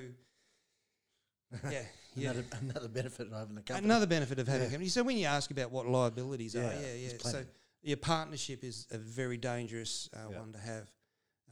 yeah, 1.71 1.83
yeah. 2.15 2.31
Another, 2.31 2.45
another 2.61 2.87
benefit 2.87 3.27
of 3.27 3.33
having 3.33 3.57
a 3.57 3.61
company. 3.61 3.85
Another 3.85 4.07
benefit 4.07 4.39
of 4.39 4.47
having 4.47 4.63
Yeah. 4.63 4.67
a 4.67 4.71
company. 4.71 4.89
So 4.89 5.03
when 5.03 5.17
you 5.17 5.25
ask 5.25 5.51
about 5.51 5.71
what 5.71 5.87
liabilities 5.87 6.55
are, 6.55 6.63
Yeah, 6.63 6.79
yeah, 6.81 6.93
yeah. 7.11 7.17
So 7.19 7.45
your 7.83 7.97
partnership 7.97 8.63
is 8.63 8.87
a 8.91 8.97
very 8.97 9.37
dangerous 9.37 10.09
uh, 10.13 10.29
Yeah. 10.31 10.39
one 10.39 10.51
to 10.53 10.59
have. 10.59 10.91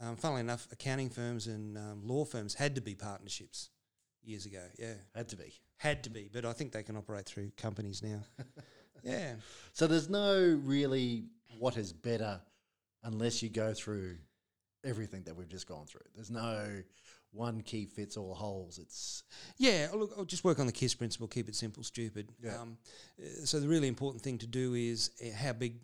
Um, 0.00 0.16
funnily 0.16 0.40
enough, 0.40 0.66
accounting 0.72 1.08
firms 1.08 1.46
and 1.46 1.78
um, 1.78 2.02
law 2.04 2.24
firms 2.24 2.54
had 2.54 2.74
to 2.74 2.80
be 2.80 2.96
partnerships 2.96 3.70
years 4.26 4.46
ago. 4.46 4.62
Yeah, 4.78 4.94
Had 5.14 5.28
to 5.30 5.36
be. 5.36 5.52
had 5.76 6.02
to 6.04 6.10
be. 6.10 6.28
But 6.32 6.44
I 6.44 6.52
think 6.52 6.72
they 6.72 6.82
can 6.82 6.96
operate 6.96 7.26
through 7.26 7.50
companies 7.56 8.02
now. 8.02 8.20
yeah. 9.02 9.34
So 9.72 9.86
there's 9.86 10.08
no 10.08 10.60
really 10.64 11.24
what 11.58 11.76
is 11.76 11.92
better 11.92 12.40
unless 13.02 13.42
you 13.42 13.48
go 13.50 13.74
through 13.74 14.16
everything 14.84 15.22
that 15.24 15.36
we've 15.36 15.48
just 15.48 15.66
gone 15.68 15.86
through. 15.86 16.02
There's 16.14 16.30
no 16.30 16.82
one 17.32 17.60
key 17.62 17.86
fits 17.86 18.16
all 18.16 18.34
holes. 18.34 18.78
It's 18.78 19.24
Yeah, 19.58 19.88
oh, 19.92 19.96
look, 19.98 20.12
I'll 20.16 20.24
just 20.24 20.44
work 20.44 20.58
on 20.60 20.66
the 20.66 20.72
KISS 20.72 20.94
principle, 20.94 21.26
keep 21.26 21.48
it 21.48 21.56
simple, 21.56 21.82
stupid. 21.82 22.28
Yeah. 22.42 22.60
Um, 22.60 22.78
uh, 23.20 23.44
so 23.44 23.58
the 23.60 23.66
really 23.68 23.88
important 23.88 24.22
thing 24.22 24.38
to 24.38 24.46
do 24.46 24.74
is 24.74 25.10
uh, 25.22 25.34
how 25.36 25.52
big 25.52 25.76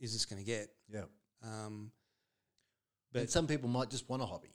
is 0.00 0.12
this 0.12 0.24
going 0.24 0.42
to 0.42 0.46
get? 0.46 0.68
yeah. 0.92 1.04
Um, 1.42 1.90
But 3.12 3.20
but 3.20 3.30
some 3.30 3.46
people 3.46 3.68
might 3.68 3.88
just 3.90 4.08
want 4.08 4.22
a 4.22 4.26
hobby, 4.26 4.50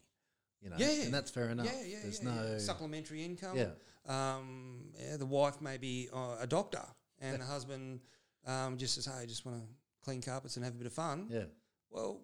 you 0.62 0.70
know, 0.70 0.76
Yeah, 0.78 0.92
yeah. 0.92 1.04
and 1.06 1.14
that's 1.14 1.32
fair 1.32 1.50
enough. 1.50 1.66
yeah, 1.66 1.82
yeah, 1.86 1.98
There's 2.04 2.22
yeah, 2.24 2.30
no 2.34 2.48
yeah. 2.52 2.58
supplementary 2.60 3.24
income. 3.24 3.58
yeah, 3.58 3.70
Um, 4.08 4.92
yeah, 5.00 5.18
the 5.18 5.26
wife 5.26 5.62
may 5.62 5.78
be 5.78 6.10
uh, 6.14 6.38
a 6.40 6.48
doctor, 6.48 6.84
and 7.20 7.42
the 7.42 7.46
husband 7.46 8.02
um, 8.46 8.78
just 8.78 8.96
says, 8.96 9.06
"Hey, 9.06 9.22
I 9.24 9.26
just 9.26 9.46
want 9.46 9.58
to 9.62 9.68
clean 10.04 10.22
carpets 10.22 10.56
and 10.56 10.66
have 10.66 10.74
a 10.76 10.78
bit 10.78 10.88
of 10.88 10.94
fun." 10.94 11.28
yeah, 11.30 11.46
Well, 11.90 12.22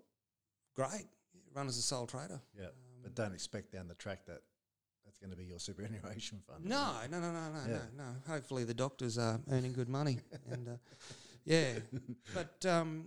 great. 0.76 1.08
Run 1.54 1.68
as 1.68 1.78
a 1.78 1.82
sole 1.82 2.06
trader. 2.08 2.42
yeah. 2.60 2.68
but 3.04 3.16
don't 3.16 3.34
expect 3.34 3.72
down 3.72 3.88
the 3.88 3.94
track 3.96 4.26
that 4.26 4.42
that's 5.06 5.20
going 5.20 5.30
to 5.32 5.38
be 5.38 5.46
your 5.46 5.60
superannuation 5.70 6.42
fund. 6.48 6.66
No, 6.66 6.94
no, 7.10 7.20
no, 7.20 7.32
no, 7.32 7.50
no, 7.52 7.60
Yeah. 7.68 7.78
no, 7.96 8.04
no. 8.04 8.16
Hopefully, 8.28 8.64
the 8.66 8.74
doctors 8.74 9.18
are 9.18 9.40
earning 9.52 9.72
good 9.74 9.88
money, 9.90 10.20
and 10.52 10.68
uh, 10.68 10.72
yeah, 11.46 11.74
but 12.34 12.66
um, 12.66 13.06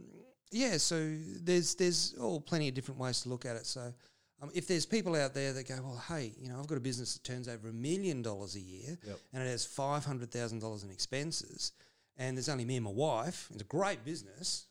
yeah. 0.53 0.76
So 0.79 1.14
there's 1.43 1.74
there's 1.74 2.14
all 2.20 2.41
plenty 2.41 2.68
of 2.68 2.74
different 2.74 3.01
ways 3.01 3.20
to 3.22 3.29
look 3.29 3.45
at 3.45 3.57
it. 3.57 3.66
So 3.66 3.93
um, 4.41 4.51
if 4.55 4.66
there's 4.68 4.86
people 4.86 5.16
out 5.16 5.34
there 5.34 5.53
that 5.53 5.66
go, 5.66 5.74
well, 5.82 6.03
hey, 6.09 6.32
you 6.41 6.49
know, 6.49 6.59
I've 6.59 6.66
got 6.68 6.78
a 6.78 6.80
business 6.80 7.14
that 7.14 7.24
turns 7.24 7.49
over 7.49 7.68
a 7.68 7.72
million 7.72 8.22
dollars 8.22 8.55
a 8.55 8.61
year, 8.61 8.97
Yep. 9.07 9.18
and 9.32 9.43
it 9.43 9.47
has 9.51 9.64
five 9.66 10.05
hundred 10.05 10.30
thousand 10.30 10.61
dollars 10.61 10.84
in 10.84 10.91
expenses, 10.91 11.72
and 12.16 12.36
there's 12.36 12.49
only 12.49 12.64
me 12.64 12.76
and 12.76 12.84
my 12.84 12.91
wife. 12.93 13.49
It's 13.53 13.62
a 13.62 13.66
great 13.66 14.05
business. 14.05 14.66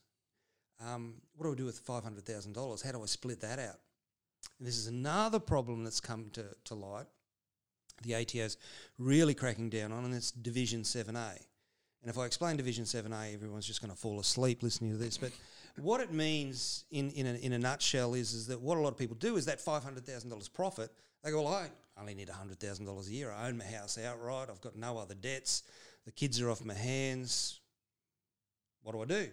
Um, 0.85 1.15
what 1.35 1.45
do 1.47 1.53
I 1.53 1.55
do 1.55 1.65
with 1.65 1.79
five 1.79 2.03
hundred 2.03 2.25
thousand 2.25 2.53
dollars? 2.53 2.81
How 2.81 2.91
do 2.91 3.01
I 3.01 3.07
split 3.07 3.41
that 3.41 3.59
out? 3.59 3.79
And 4.59 4.67
this 4.67 4.77
is 4.77 4.87
another 4.87 5.39
problem 5.39 5.83
that's 5.83 5.99
come 5.99 6.29
to, 6.33 6.45
to 6.65 6.73
light 6.75 7.07
the 8.03 8.13
ATO's 8.15 8.57
really 8.99 9.33
cracking 9.33 9.69
down 9.71 9.91
on, 9.91 10.05
and 10.05 10.13
it's 10.13 10.29
Division 10.31 10.83
7A. 10.83 11.09
And 11.15 12.09
if 12.11 12.17
I 12.19 12.25
explain 12.27 12.55
Division 12.55 12.85
7A, 12.85 13.33
everyone's 13.33 13.65
just 13.65 13.81
going 13.81 13.91
to 13.91 13.97
fall 13.97 14.19
asleep 14.19 14.61
listening 14.61 14.91
to 14.91 14.97
this. 14.97 15.17
But 15.17 15.31
what 15.79 16.01
it 16.01 16.11
means 16.11 16.85
in, 16.91 17.11
in, 17.11 17.27
a, 17.27 17.33
in 17.35 17.53
a 17.53 17.59
nutshell 17.59 18.13
is, 18.13 18.33
is 18.33 18.47
that 18.47 18.59
what 18.59 18.77
a 18.77 18.81
lot 18.81 18.89
of 18.89 18.97
people 18.97 19.15
do 19.15 19.37
is 19.37 19.45
that 19.45 19.59
$500,000 19.59 20.53
profit, 20.53 20.91
they 21.23 21.31
go, 21.31 21.43
well, 21.43 21.53
I 21.53 21.69
only 21.99 22.15
need 22.15 22.29
$100,000 22.29 23.07
a 23.07 23.11
year. 23.11 23.31
I 23.31 23.47
own 23.47 23.57
my 23.57 23.65
house 23.65 23.97
outright. 23.97 24.49
I've 24.49 24.61
got 24.61 24.75
no 24.75 24.97
other 24.97 25.15
debts. 25.15 25.63
The 26.05 26.11
kids 26.11 26.41
are 26.41 26.49
off 26.49 26.63
my 26.63 26.73
hands. 26.73 27.59
What 28.83 28.93
do 28.93 29.01
I 29.01 29.05
do? 29.05 29.29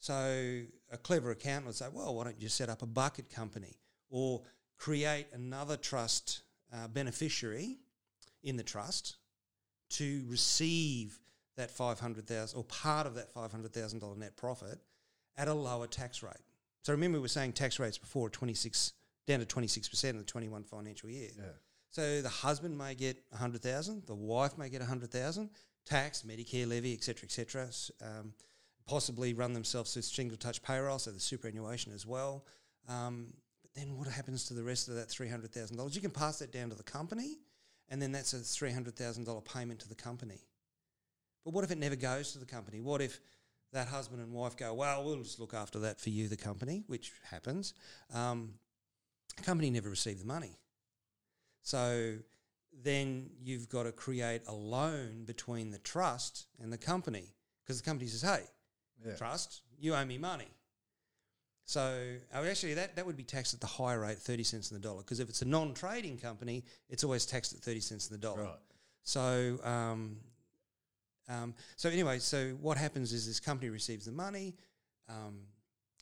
So 0.00 0.62
a 0.92 0.96
clever 0.98 1.30
accountant 1.30 1.66
would 1.66 1.74
say, 1.74 1.86
well, 1.92 2.14
why 2.14 2.24
don't 2.24 2.40
you 2.40 2.48
set 2.48 2.68
up 2.68 2.82
a 2.82 2.86
bucket 2.86 3.30
company 3.30 3.78
or 4.10 4.42
create 4.76 5.26
another 5.32 5.76
trust 5.76 6.42
uh, 6.72 6.86
beneficiary 6.88 7.78
in 8.42 8.56
the 8.56 8.62
trust 8.62 9.16
to 9.90 10.22
receive 10.28 11.18
that 11.56 11.70
500,000 11.70 12.56
or 12.56 12.64
part 12.64 13.06
of 13.06 13.14
that 13.14 13.34
$500,000 13.34 14.16
net 14.16 14.36
profit 14.36 14.78
at 15.38 15.48
a 15.48 15.54
lower 15.54 15.86
tax 15.86 16.22
rate. 16.22 16.32
So 16.82 16.92
remember 16.92 17.18
we 17.18 17.22
were 17.22 17.28
saying 17.28 17.52
tax 17.52 17.78
rates 17.78 17.96
before 17.96 18.28
26 18.28 18.92
down 19.26 19.40
to 19.40 19.46
26% 19.46 20.04
in 20.04 20.18
the 20.18 20.24
21 20.24 20.64
financial 20.64 21.08
year. 21.08 21.28
Yeah. 21.36 21.44
So 21.90 22.20
the 22.20 22.28
husband 22.28 22.76
may 22.76 22.94
get 22.94 23.22
100,000, 23.30 24.06
the 24.06 24.14
wife 24.14 24.58
may 24.58 24.68
get 24.68 24.80
100,000, 24.80 25.50
tax, 25.86 26.22
Medicare 26.22 26.68
levy, 26.68 26.92
etc., 26.92 27.24
etc. 27.24 27.68
Um, 28.02 28.34
possibly 28.86 29.34
run 29.34 29.52
themselves 29.52 29.92
through 29.92 30.02
single 30.02 30.36
touch 30.36 30.62
payroll, 30.62 30.98
so 30.98 31.10
the 31.10 31.20
superannuation 31.20 31.92
as 31.92 32.06
well. 32.06 32.44
Um, 32.88 33.34
but 33.62 33.72
then 33.74 33.96
what 33.96 34.08
happens 34.08 34.44
to 34.48 34.54
the 34.54 34.62
rest 34.62 34.88
of 34.88 34.94
that 34.94 35.08
$300,000? 35.08 35.94
You 35.94 36.00
can 36.00 36.10
pass 36.10 36.38
that 36.40 36.52
down 36.52 36.70
to 36.70 36.74
the 36.74 36.82
company, 36.82 37.38
and 37.88 38.00
then 38.00 38.12
that's 38.12 38.32
a 38.32 38.38
$300,000 38.38 39.44
payment 39.44 39.80
to 39.80 39.88
the 39.88 39.94
company. 39.94 40.46
But 41.44 41.54
what 41.54 41.64
if 41.64 41.70
it 41.70 41.78
never 41.78 41.96
goes 41.96 42.32
to 42.32 42.38
the 42.38 42.46
company? 42.46 42.80
What 42.80 43.00
if 43.00 43.20
that 43.72 43.88
husband 43.88 44.22
and 44.22 44.32
wife 44.32 44.56
go, 44.56 44.72
well, 44.74 45.04
we'll 45.04 45.22
just 45.22 45.38
look 45.38 45.54
after 45.54 45.78
that 45.80 46.00
for 46.00 46.10
you, 46.10 46.28
the 46.28 46.36
company, 46.36 46.84
which 46.86 47.12
happens. 47.30 47.74
Um, 48.12 48.54
the 49.36 49.42
company 49.42 49.70
never 49.70 49.90
received 49.90 50.20
the 50.22 50.26
money. 50.26 50.58
So 51.62 52.16
then 52.82 53.30
you've 53.42 53.68
got 53.68 53.84
to 53.84 53.92
create 53.92 54.42
a 54.46 54.54
loan 54.54 55.24
between 55.24 55.70
the 55.70 55.78
trust 55.78 56.46
and 56.62 56.72
the 56.72 56.78
company 56.78 57.34
because 57.64 57.80
the 57.80 57.84
company 57.84 58.08
says, 58.08 58.22
hey, 58.22 58.44
Yeah. 59.04 59.14
trust, 59.16 59.62
you 59.78 59.94
owe 59.94 60.04
me 60.04 60.18
money. 60.18 60.48
So 61.64 62.16
oh, 62.34 62.44
actually, 62.44 62.74
that, 62.74 62.96
that 62.96 63.04
would 63.04 63.16
be 63.16 63.24
taxed 63.24 63.52
at 63.52 63.60
the 63.60 63.66
higher 63.66 64.00
rate, 64.00 64.16
30 64.18 64.42
cents 64.42 64.70
in 64.70 64.76
the 64.76 64.80
dollar, 64.80 65.02
because 65.02 65.20
if 65.20 65.28
it's 65.28 65.42
a 65.42 65.44
non 65.44 65.74
trading 65.74 66.16
company, 66.16 66.64
it's 66.88 67.04
always 67.04 67.26
taxed 67.26 67.52
at 67.52 67.58
30 67.58 67.80
cents 67.80 68.08
in 68.08 68.14
the 68.14 68.18
dollar. 68.20 68.44
Right. 68.44 68.58
So, 69.02 69.58
um, 69.62 70.16
um, 71.28 71.54
so 71.76 71.88
anyway, 71.88 72.18
so 72.18 72.56
what 72.60 72.78
happens 72.78 73.12
is 73.12 73.26
this 73.26 73.40
company 73.40 73.70
receives 73.70 74.06
the 74.06 74.12
money, 74.12 74.56
um, 75.08 75.40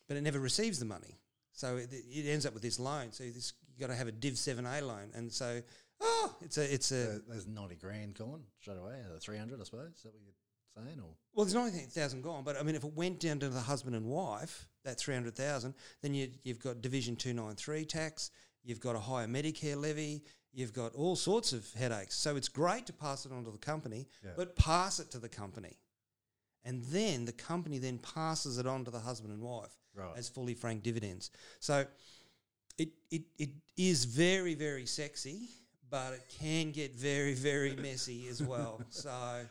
but 0.08 0.16
it 0.16 0.22
never 0.22 0.38
receives 0.38 0.78
the 0.78 0.84
money. 0.84 1.18
So 1.52 1.76
it, 1.76 1.88
it 1.92 2.28
ends 2.28 2.46
up 2.46 2.54
with 2.54 2.62
this 2.62 2.78
loan. 2.78 3.12
So 3.12 3.24
this 3.24 3.54
you 3.74 3.80
got 3.80 3.92
to 3.92 3.98
have 3.98 4.08
a 4.08 4.12
Div 4.12 4.38
Seven 4.38 4.66
A 4.66 4.80
loan, 4.80 5.10
and 5.14 5.32
so 5.32 5.60
oh, 6.00 6.36
it's 6.40 6.58
a 6.58 6.74
it's 6.74 6.90
a 6.92 7.14
So 7.14 7.20
there's 7.28 7.46
ninety 7.46 7.76
grand 7.76 8.14
gone 8.14 8.42
straight 8.60 8.78
away 8.78 8.96
three 9.20 9.38
hundred, 9.38 9.60
I 9.60 9.64
suppose. 9.64 9.94
Is 9.96 10.02
that 10.02 10.12
what 10.12 10.22
you're 10.22 10.84
saying? 10.84 11.00
Or 11.00 11.10
well, 11.34 11.44
there's 11.44 11.54
ninety 11.54 11.78
thousand 11.86 12.22
gone, 12.22 12.44
but 12.44 12.58
I 12.58 12.62
mean, 12.62 12.74
if 12.74 12.84
it 12.84 12.94
went 12.94 13.20
down 13.20 13.38
to 13.40 13.48
the 13.48 13.60
husband 13.60 13.96
and 13.96 14.06
wife, 14.06 14.68
that 14.84 14.98
three 14.98 15.14
hundred 15.14 15.34
thousand, 15.34 15.74
then 16.02 16.14
you, 16.14 16.28
you've 16.44 16.60
got 16.60 16.82
Division 16.82 17.16
Two 17.16 17.34
Nine 17.34 17.54
Three 17.54 17.84
tax, 17.84 18.30
you've 18.62 18.80
got 18.80 18.96
a 18.96 19.00
higher 19.00 19.26
Medicare 19.26 19.76
levy, 19.76 20.22
you've 20.56 20.72
got 20.72 20.94
all 20.94 21.14
sorts 21.16 21.52
of 21.52 21.70
headaches. 21.74 22.14
So 22.16 22.34
it's 22.34 22.48
great 22.48 22.86
to 22.86 22.92
pass 22.92 23.26
it 23.26 23.32
on 23.32 23.44
to 23.44 23.50
the 23.50 23.58
company, 23.58 24.08
Yeah. 24.24 24.30
but 24.36 24.56
pass 24.56 24.98
it 24.98 25.10
to 25.12 25.18
the 25.18 25.28
company, 25.28 25.76
and 26.64 26.82
then 26.86 27.26
the 27.26 27.32
company 27.32 27.78
then 27.78 27.98
passes 27.98 28.56
it 28.58 28.66
on 28.66 28.84
to 28.86 28.90
the 28.90 29.00
husband 29.00 29.32
and 29.34 29.42
wife 29.42 29.76
Right. 29.94 30.16
as 30.16 30.28
fully 30.28 30.54
franked 30.54 30.82
dividends. 30.84 31.30
So 31.60 31.86
it 32.78 32.88
it 33.10 33.22
it 33.38 33.50
is 33.76 34.04
very 34.06 34.54
very 34.54 34.86
sexy, 34.86 35.48
but 35.90 36.14
it 36.14 36.24
can 36.40 36.72
get 36.72 36.94
very 36.94 37.34
very 37.34 37.76
messy 37.76 38.26
as 38.28 38.42
well. 38.42 38.80
so 38.90 39.46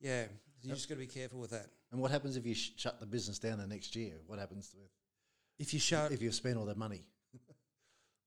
yeah, 0.00 0.26
you 0.62 0.70
just 0.74 0.88
got 0.88 0.96
to 0.96 1.00
be 1.00 1.06
careful 1.06 1.38
with 1.40 1.50
that. 1.50 1.66
and 1.92 2.00
what 2.00 2.10
happens 2.10 2.36
if 2.36 2.44
you 2.44 2.54
sh- 2.54 2.72
shut 2.76 2.98
the 3.00 3.06
business 3.06 3.38
down 3.38 3.58
the 3.58 3.66
next 3.66 3.94
year? 3.96 4.14
What 4.26 4.38
happens 4.38 4.74
with 4.74 4.90
If 5.58 5.72
you 5.72 5.80
show 5.80 6.04
if 6.10 6.20
you've 6.20 6.34
spent 6.34 6.56
all 6.58 6.66
that 6.66 6.76
money? 6.76 7.04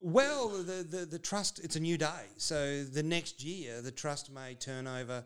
Well, 0.02 0.50
the, 0.50 0.84
the 0.84 1.06
the 1.06 1.20
trust 1.20 1.60
it's 1.64 1.76
a 1.76 1.80
new 1.80 1.98
day, 1.98 2.26
so 2.38 2.84
the 2.84 3.04
next 3.04 3.44
year 3.44 3.82
the 3.82 3.92
trust 3.92 4.32
may 4.32 4.56
turn 4.56 4.88
over 4.88 5.24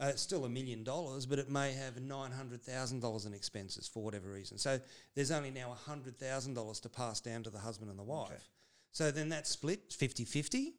Uh, 0.00 0.12
still 0.16 0.44
a 0.44 0.48
million 0.48 0.82
dollars, 0.82 1.24
but 1.24 1.38
it 1.38 1.48
may 1.48 1.72
have 1.72 2.00
nine 2.00 2.32
hundred 2.32 2.60
thousand 2.64 2.98
dollars 3.00 3.26
in 3.26 3.32
expenses 3.32 3.86
for 3.86 4.02
whatever 4.02 4.28
reason. 4.28 4.58
So 4.58 4.80
there's 5.14 5.30
only 5.30 5.52
now 5.52 5.72
hundred 5.86 6.18
thousand 6.18 6.54
dollars 6.54 6.80
to 6.80 6.88
pass 6.88 7.20
down 7.20 7.44
to 7.44 7.50
the 7.50 7.60
husband 7.60 7.90
and 7.90 7.98
the 7.98 8.02
wife. 8.02 8.50
So 8.90 9.12
then 9.12 9.28
that 9.28 9.46
split 9.46 9.90
50-50. 9.90 10.72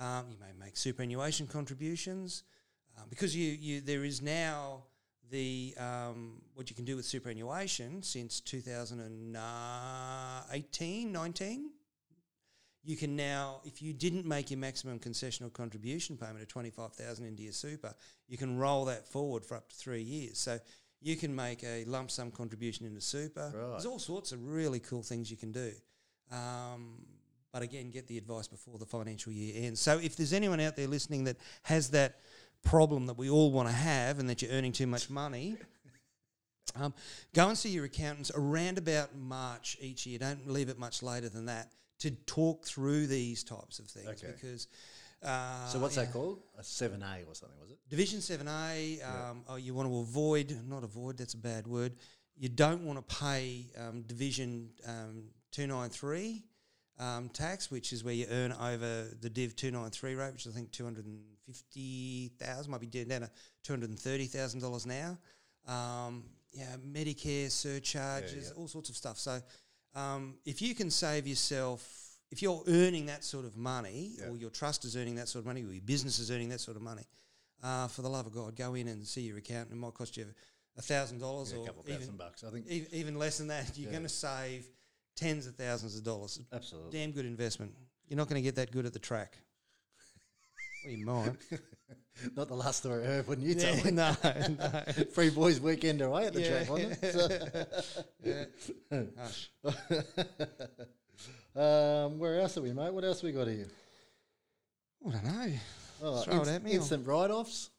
Um, 0.00 0.26
you 0.30 0.36
may 0.40 0.52
make 0.58 0.76
superannuation 0.76 1.46
contributions 1.46 2.42
um, 2.96 3.04
because 3.08 3.36
you, 3.36 3.52
you 3.52 3.80
there 3.80 4.02
is 4.04 4.20
now 4.22 4.82
the 5.30 5.74
um, 5.78 6.42
what 6.54 6.68
you 6.68 6.74
can 6.76 6.84
do 6.84 6.96
with 6.96 7.04
superannuation 7.04 8.02
since 8.02 8.40
2018 8.40 11.12
19 11.12 11.70
you 12.88 12.96
can 12.96 13.14
now 13.14 13.60
if 13.64 13.82
you 13.82 13.92
didn't 13.92 14.24
make 14.24 14.50
your 14.50 14.58
maximum 14.58 14.98
concessional 14.98 15.52
contribution 15.52 16.16
payment 16.16 16.40
of 16.40 16.48
25000 16.48 17.26
into 17.26 17.42
your 17.42 17.52
super 17.52 17.92
you 18.28 18.38
can 18.38 18.56
roll 18.56 18.86
that 18.86 19.06
forward 19.06 19.44
for 19.44 19.56
up 19.56 19.68
to 19.68 19.76
three 19.76 20.02
years 20.02 20.38
so 20.38 20.58
you 21.00 21.14
can 21.14 21.34
make 21.34 21.62
a 21.64 21.84
lump 21.84 22.10
sum 22.10 22.30
contribution 22.30 22.86
into 22.86 23.00
super 23.00 23.52
Right. 23.54 23.70
there's 23.72 23.86
all 23.86 23.98
sorts 23.98 24.32
of 24.32 24.42
really 24.48 24.80
cool 24.80 25.02
things 25.02 25.30
you 25.30 25.36
can 25.36 25.52
do 25.52 25.70
um, 26.30 26.96
but 27.52 27.62
again, 27.62 27.90
get 27.90 28.06
the 28.06 28.18
advice 28.18 28.46
before 28.46 28.78
the 28.78 28.86
financial 28.86 29.32
year 29.32 29.54
ends. 29.64 29.80
So 29.80 29.98
if 29.98 30.16
there's 30.16 30.32
anyone 30.34 30.60
out 30.60 30.76
there 30.76 30.86
listening 30.86 31.24
that 31.24 31.38
has 31.62 31.90
that 31.90 32.20
problem 32.62 33.06
that 33.06 33.16
we 33.16 33.30
all 33.30 33.50
want 33.50 33.68
to 33.68 33.74
have 33.74 34.18
and 34.18 34.28
that 34.28 34.42
you're 34.42 34.50
earning 34.52 34.72
too 34.72 34.86
much 34.86 35.08
money, 35.08 35.56
um, 36.76 36.92
go 37.34 37.48
and 37.48 37.56
see 37.56 37.70
your 37.70 37.86
accountants 37.86 38.30
around 38.34 38.76
about 38.76 39.16
March 39.16 39.78
each 39.80 40.06
year. 40.06 40.18
Don't 40.18 40.46
leave 40.48 40.68
it 40.68 40.78
much 40.78 41.02
later 41.02 41.28
than 41.30 41.46
that 41.46 41.72
to 41.98 42.10
talk 42.26 42.64
through 42.64 43.06
these 43.06 43.44
types 43.44 43.78
of 43.78 43.86
things 43.86 44.08
Okay. 44.08 44.32
because. 44.32 44.66
Uh, 45.20 45.66
So 45.66 45.80
what's 45.80 45.96
yeah. 45.96 46.04
that 46.04 46.12
called? 46.12 46.40
A 46.58 46.62
seven 46.62 47.02
A 47.02 47.24
or 47.26 47.34
something, 47.34 47.58
was 47.60 47.72
it? 47.72 47.78
Division 47.88 48.20
7A, 48.20 49.02
um, 49.04 49.42
oh, 49.48 49.56
you 49.56 49.74
want 49.74 49.88
to 49.88 49.98
avoid, 49.98 50.56
not 50.68 50.84
avoid, 50.84 51.18
that's 51.18 51.34
a 51.34 51.38
bad 51.38 51.66
word. 51.66 51.96
You 52.36 52.48
don't 52.48 52.84
want 52.84 53.00
to 53.08 53.16
pay 53.16 53.66
um, 53.76 54.02
Division 54.02 54.70
um, 54.86 55.24
293 55.50 56.44
um, 57.00 57.28
tax, 57.30 57.68
which 57.68 57.92
is 57.92 58.04
where 58.04 58.14
you 58.14 58.26
earn 58.30 58.52
over 58.52 59.08
the 59.20 59.28
Div 59.28 59.56
293 59.56 60.14
rate, 60.14 60.32
which 60.34 60.46
I 60.46 60.50
think 60.50 60.70
250000 60.70 62.70
might 62.70 62.80
be 62.80 62.86
down 62.86 63.22
to 63.22 63.30
$230,000 63.64 64.86
now. 64.86 65.18
Um, 65.66 66.24
yeah, 66.52 66.76
Medicare 66.86 67.50
surcharges, 67.50 68.52
all 68.52 68.68
sorts 68.68 68.88
of 68.88 68.96
stuff. 68.96 69.18
So 69.18 69.40
um, 69.94 70.34
if 70.44 70.60
you 70.62 70.74
can 70.74 70.90
save 70.90 71.26
yourself, 71.26 71.86
if 72.30 72.42
you're 72.42 72.62
earning 72.68 73.06
that 73.06 73.24
sort 73.24 73.44
of 73.44 73.56
money, 73.56 74.12
Yeah. 74.18 74.28
or 74.28 74.36
your 74.36 74.50
trust 74.50 74.84
is 74.84 74.96
earning 74.96 75.14
that 75.16 75.28
sort 75.28 75.40
of 75.42 75.46
money, 75.46 75.62
or 75.64 75.72
your 75.72 75.82
business 75.82 76.18
is 76.18 76.30
earning 76.30 76.48
that 76.50 76.60
sort 76.60 76.76
of 76.76 76.82
money, 76.82 77.06
uh, 77.62 77.88
for 77.88 78.02
the 78.02 78.10
love 78.10 78.26
of 78.26 78.32
God, 78.34 78.54
go 78.56 78.74
in 78.74 78.88
and 78.88 79.06
see 79.06 79.22
your 79.22 79.38
accountant. 79.38 79.72
It 79.72 79.76
might 79.76 79.94
cost 79.94 80.16
you 80.16 80.26
a 80.76 80.82
thousand 80.82 81.18
dollars 81.18 81.52
or 81.52 81.64
couple 81.66 81.82
even, 81.88 81.98
thousand 82.00 82.18
bucks. 82.18 82.44
I 82.44 82.50
think 82.50 82.66
e- 82.70 82.86
even 82.92 83.18
less 83.18 83.38
than 83.38 83.48
that. 83.48 83.76
You're 83.76 83.86
Yeah. 83.86 83.92
going 83.98 84.02
to 84.04 84.08
save 84.08 84.66
tens 85.16 85.46
of 85.46 85.56
thousands 85.56 85.96
of 85.96 86.04
dollars. 86.04 86.38
absolutely. 86.52 86.92
Damn 86.98 87.10
good 87.12 87.24
investment. 87.26 87.74
You're 88.06 88.16
not 88.16 88.28
going 88.28 88.40
to 88.40 88.44
get 88.44 88.54
that 88.56 88.70
good 88.70 88.86
at 88.86 88.92
the 88.92 88.98
track. 89.00 89.36
well, 90.84 90.92
you 90.94 91.04
might. 91.04 91.34
Not 92.36 92.48
the 92.48 92.54
last 92.54 92.78
story 92.78 93.04
I 93.04 93.06
heard 93.06 93.28
when 93.28 93.40
you 93.40 93.54
told 93.54 93.84
me. 93.84 93.90
no, 93.92 94.16
no. 94.24 94.82
Free 95.12 95.30
boys 95.30 95.60
weekend 95.60 96.00
away 96.00 96.26
at 96.26 96.34
the 96.34 96.46
track, 96.46 96.70
wasn't 96.70 96.98
it? 97.02 98.48
yeah. 98.90 99.02
Um, 101.56 102.18
where 102.18 102.40
else 102.40 102.56
are 102.56 102.62
we, 102.62 102.72
mate? 102.72 102.92
What 102.92 103.04
else 103.04 103.22
we 103.22 103.32
got 103.32 103.48
here? 103.48 103.66
I 105.06 105.10
don't 105.10 105.24
know. 105.24 105.52
Oh, 106.02 106.22
Throw 106.22 106.42
it 106.42 106.48
at 106.48 106.62
me 106.62 106.72
Instant 106.72 107.06
write-offs. 107.06 107.70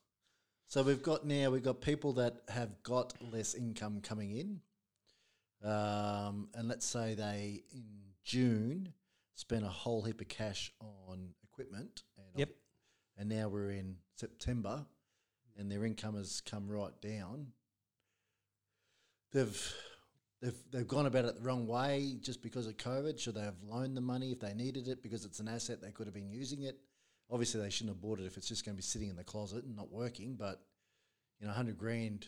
So 0.67 0.83
we've 0.83 1.01
got 1.01 1.25
now 1.25 1.49
we've 1.49 1.63
got 1.63 1.81
people 1.81 2.13
that 2.13 2.41
have 2.49 2.83
got 2.83 3.13
less 3.31 3.55
income 3.55 4.01
coming 4.01 4.31
in, 4.37 4.59
um, 5.67 6.49
and 6.53 6.67
let's 6.67 6.85
say 6.85 7.15
they 7.15 7.63
in 7.71 7.85
June 8.23 8.93
spent 9.33 9.63
a 9.63 9.69
whole 9.69 10.03
heap 10.03 10.21
of 10.21 10.27
cash 10.27 10.71
on 11.07 11.29
equipment. 11.43 12.03
And 12.17 12.39
Yep. 12.39 12.49
And 13.17 13.29
now 13.29 13.47
we're 13.47 13.71
in 13.71 13.95
September, 14.19 14.85
and 15.57 15.71
their 15.71 15.85
income 15.85 16.15
has 16.15 16.41
come 16.41 16.67
right 16.67 16.99
down. 17.01 17.47
They've 19.31 19.73
they've 20.41 20.57
they've 20.71 20.87
gone 20.87 21.05
about 21.05 21.25
it 21.25 21.35
the 21.35 21.41
wrong 21.41 21.67
way 21.67 22.17
just 22.21 22.41
because 22.41 22.67
of 22.67 22.77
COVID. 22.77 23.19
Should 23.19 23.35
they 23.35 23.41
have 23.41 23.61
loaned 23.63 23.95
the 23.95 24.01
money 24.01 24.31
if 24.31 24.39
they 24.39 24.53
needed 24.53 24.87
it 24.87 25.01
because 25.03 25.25
it's 25.25 25.39
an 25.39 25.47
asset 25.47 25.81
they 25.81 25.91
could 25.91 26.07
have 26.07 26.13
been 26.13 26.29
using 26.29 26.63
it? 26.63 26.77
Obviously, 27.31 27.61
they 27.61 27.69
shouldn't 27.69 27.95
have 27.95 28.01
bought 28.01 28.19
it 28.19 28.25
if 28.25 28.37
it's 28.37 28.47
just 28.47 28.65
going 28.65 28.75
to 28.75 28.77
be 28.77 28.83
sitting 28.83 29.09
in 29.09 29.15
the 29.15 29.23
closet 29.23 29.63
and 29.63 29.75
not 29.75 29.91
working. 29.91 30.35
But 30.35 30.61
you 31.39 31.47
know, 31.47 31.53
hundred 31.53 31.77
grand 31.77 32.27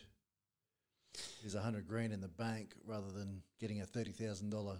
is 1.44 1.56
hundred 1.56 1.88
grand 1.88 2.14
in 2.14 2.22
the 2.22 2.28
bank 2.28 2.76
rather 2.86 3.12
than 3.12 3.42
getting 3.60 3.82
a 3.82 3.86
thirty 3.86 4.12
thousand 4.12 4.52
dollar 4.52 4.78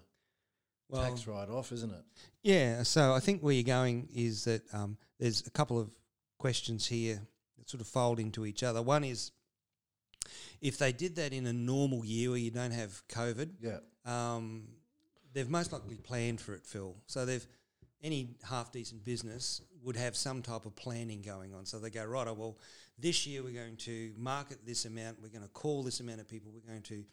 Well, 0.90 1.04
tax 1.04 1.26
write 1.28 1.50
off, 1.50 1.72
isn't 1.72 1.92
it? 1.92 2.04
Yeah, 2.44 2.84
so 2.84 3.14
I 3.14 3.20
think 3.20 3.42
where 3.42 3.54
you're 3.54 3.64
going 3.64 4.08
is 4.14 4.46
that 4.46 4.62
um, 4.74 4.98
there's 5.20 5.46
a 5.48 5.52
couple 5.52 5.80
of 5.80 5.90
questions 6.42 6.88
here 6.88 7.22
that 7.60 7.70
sort 7.70 7.82
of 7.82 7.88
fold 7.88 8.20
into 8.20 8.48
each 8.48 8.64
other. 8.64 8.82
One 8.82 9.04
is 9.04 9.32
if 10.60 10.80
they 10.80 10.92
did 10.92 11.16
that 11.18 11.34
in 11.34 11.46
a 11.46 11.54
normal 11.54 12.04
year 12.04 12.32
where 12.32 12.40
you 12.40 12.50
don't 12.50 12.72
have 12.72 13.04
COVID, 13.10 13.52
Yeah, 13.62 13.78
um, 14.06 14.64
they've 15.34 15.48
most 15.48 15.72
likely 15.72 15.98
planned 15.98 16.42
for 16.42 16.56
it, 16.56 16.66
Phil. 16.66 16.96
So 17.06 17.26
they've 17.26 17.48
any 18.04 18.36
half 18.50 18.72
decent 18.72 19.06
business 19.06 19.62
would 19.84 19.96
have 19.96 20.16
some 20.16 20.42
type 20.42 20.66
of 20.66 20.76
planning 20.76 21.22
going 21.22 21.54
on. 21.54 21.68
So 21.68 21.78
they 21.78 21.92
go 21.92 22.04
right. 22.04 22.28
Oh 22.28 22.34
well, 22.34 22.58
this 22.98 23.28
year 23.28 23.44
we're 23.44 23.54
going 23.54 23.78
to 23.78 24.12
market 24.18 24.66
this 24.66 24.86
amount. 24.86 25.22
We're 25.22 25.30
going 25.30 25.44
to 25.44 25.50
call 25.50 25.84
this 25.84 26.00
amount 26.00 26.22
of 26.22 26.28
people. 26.28 26.52
We're 26.52 26.68
going 26.68 26.82
to 26.84 27.04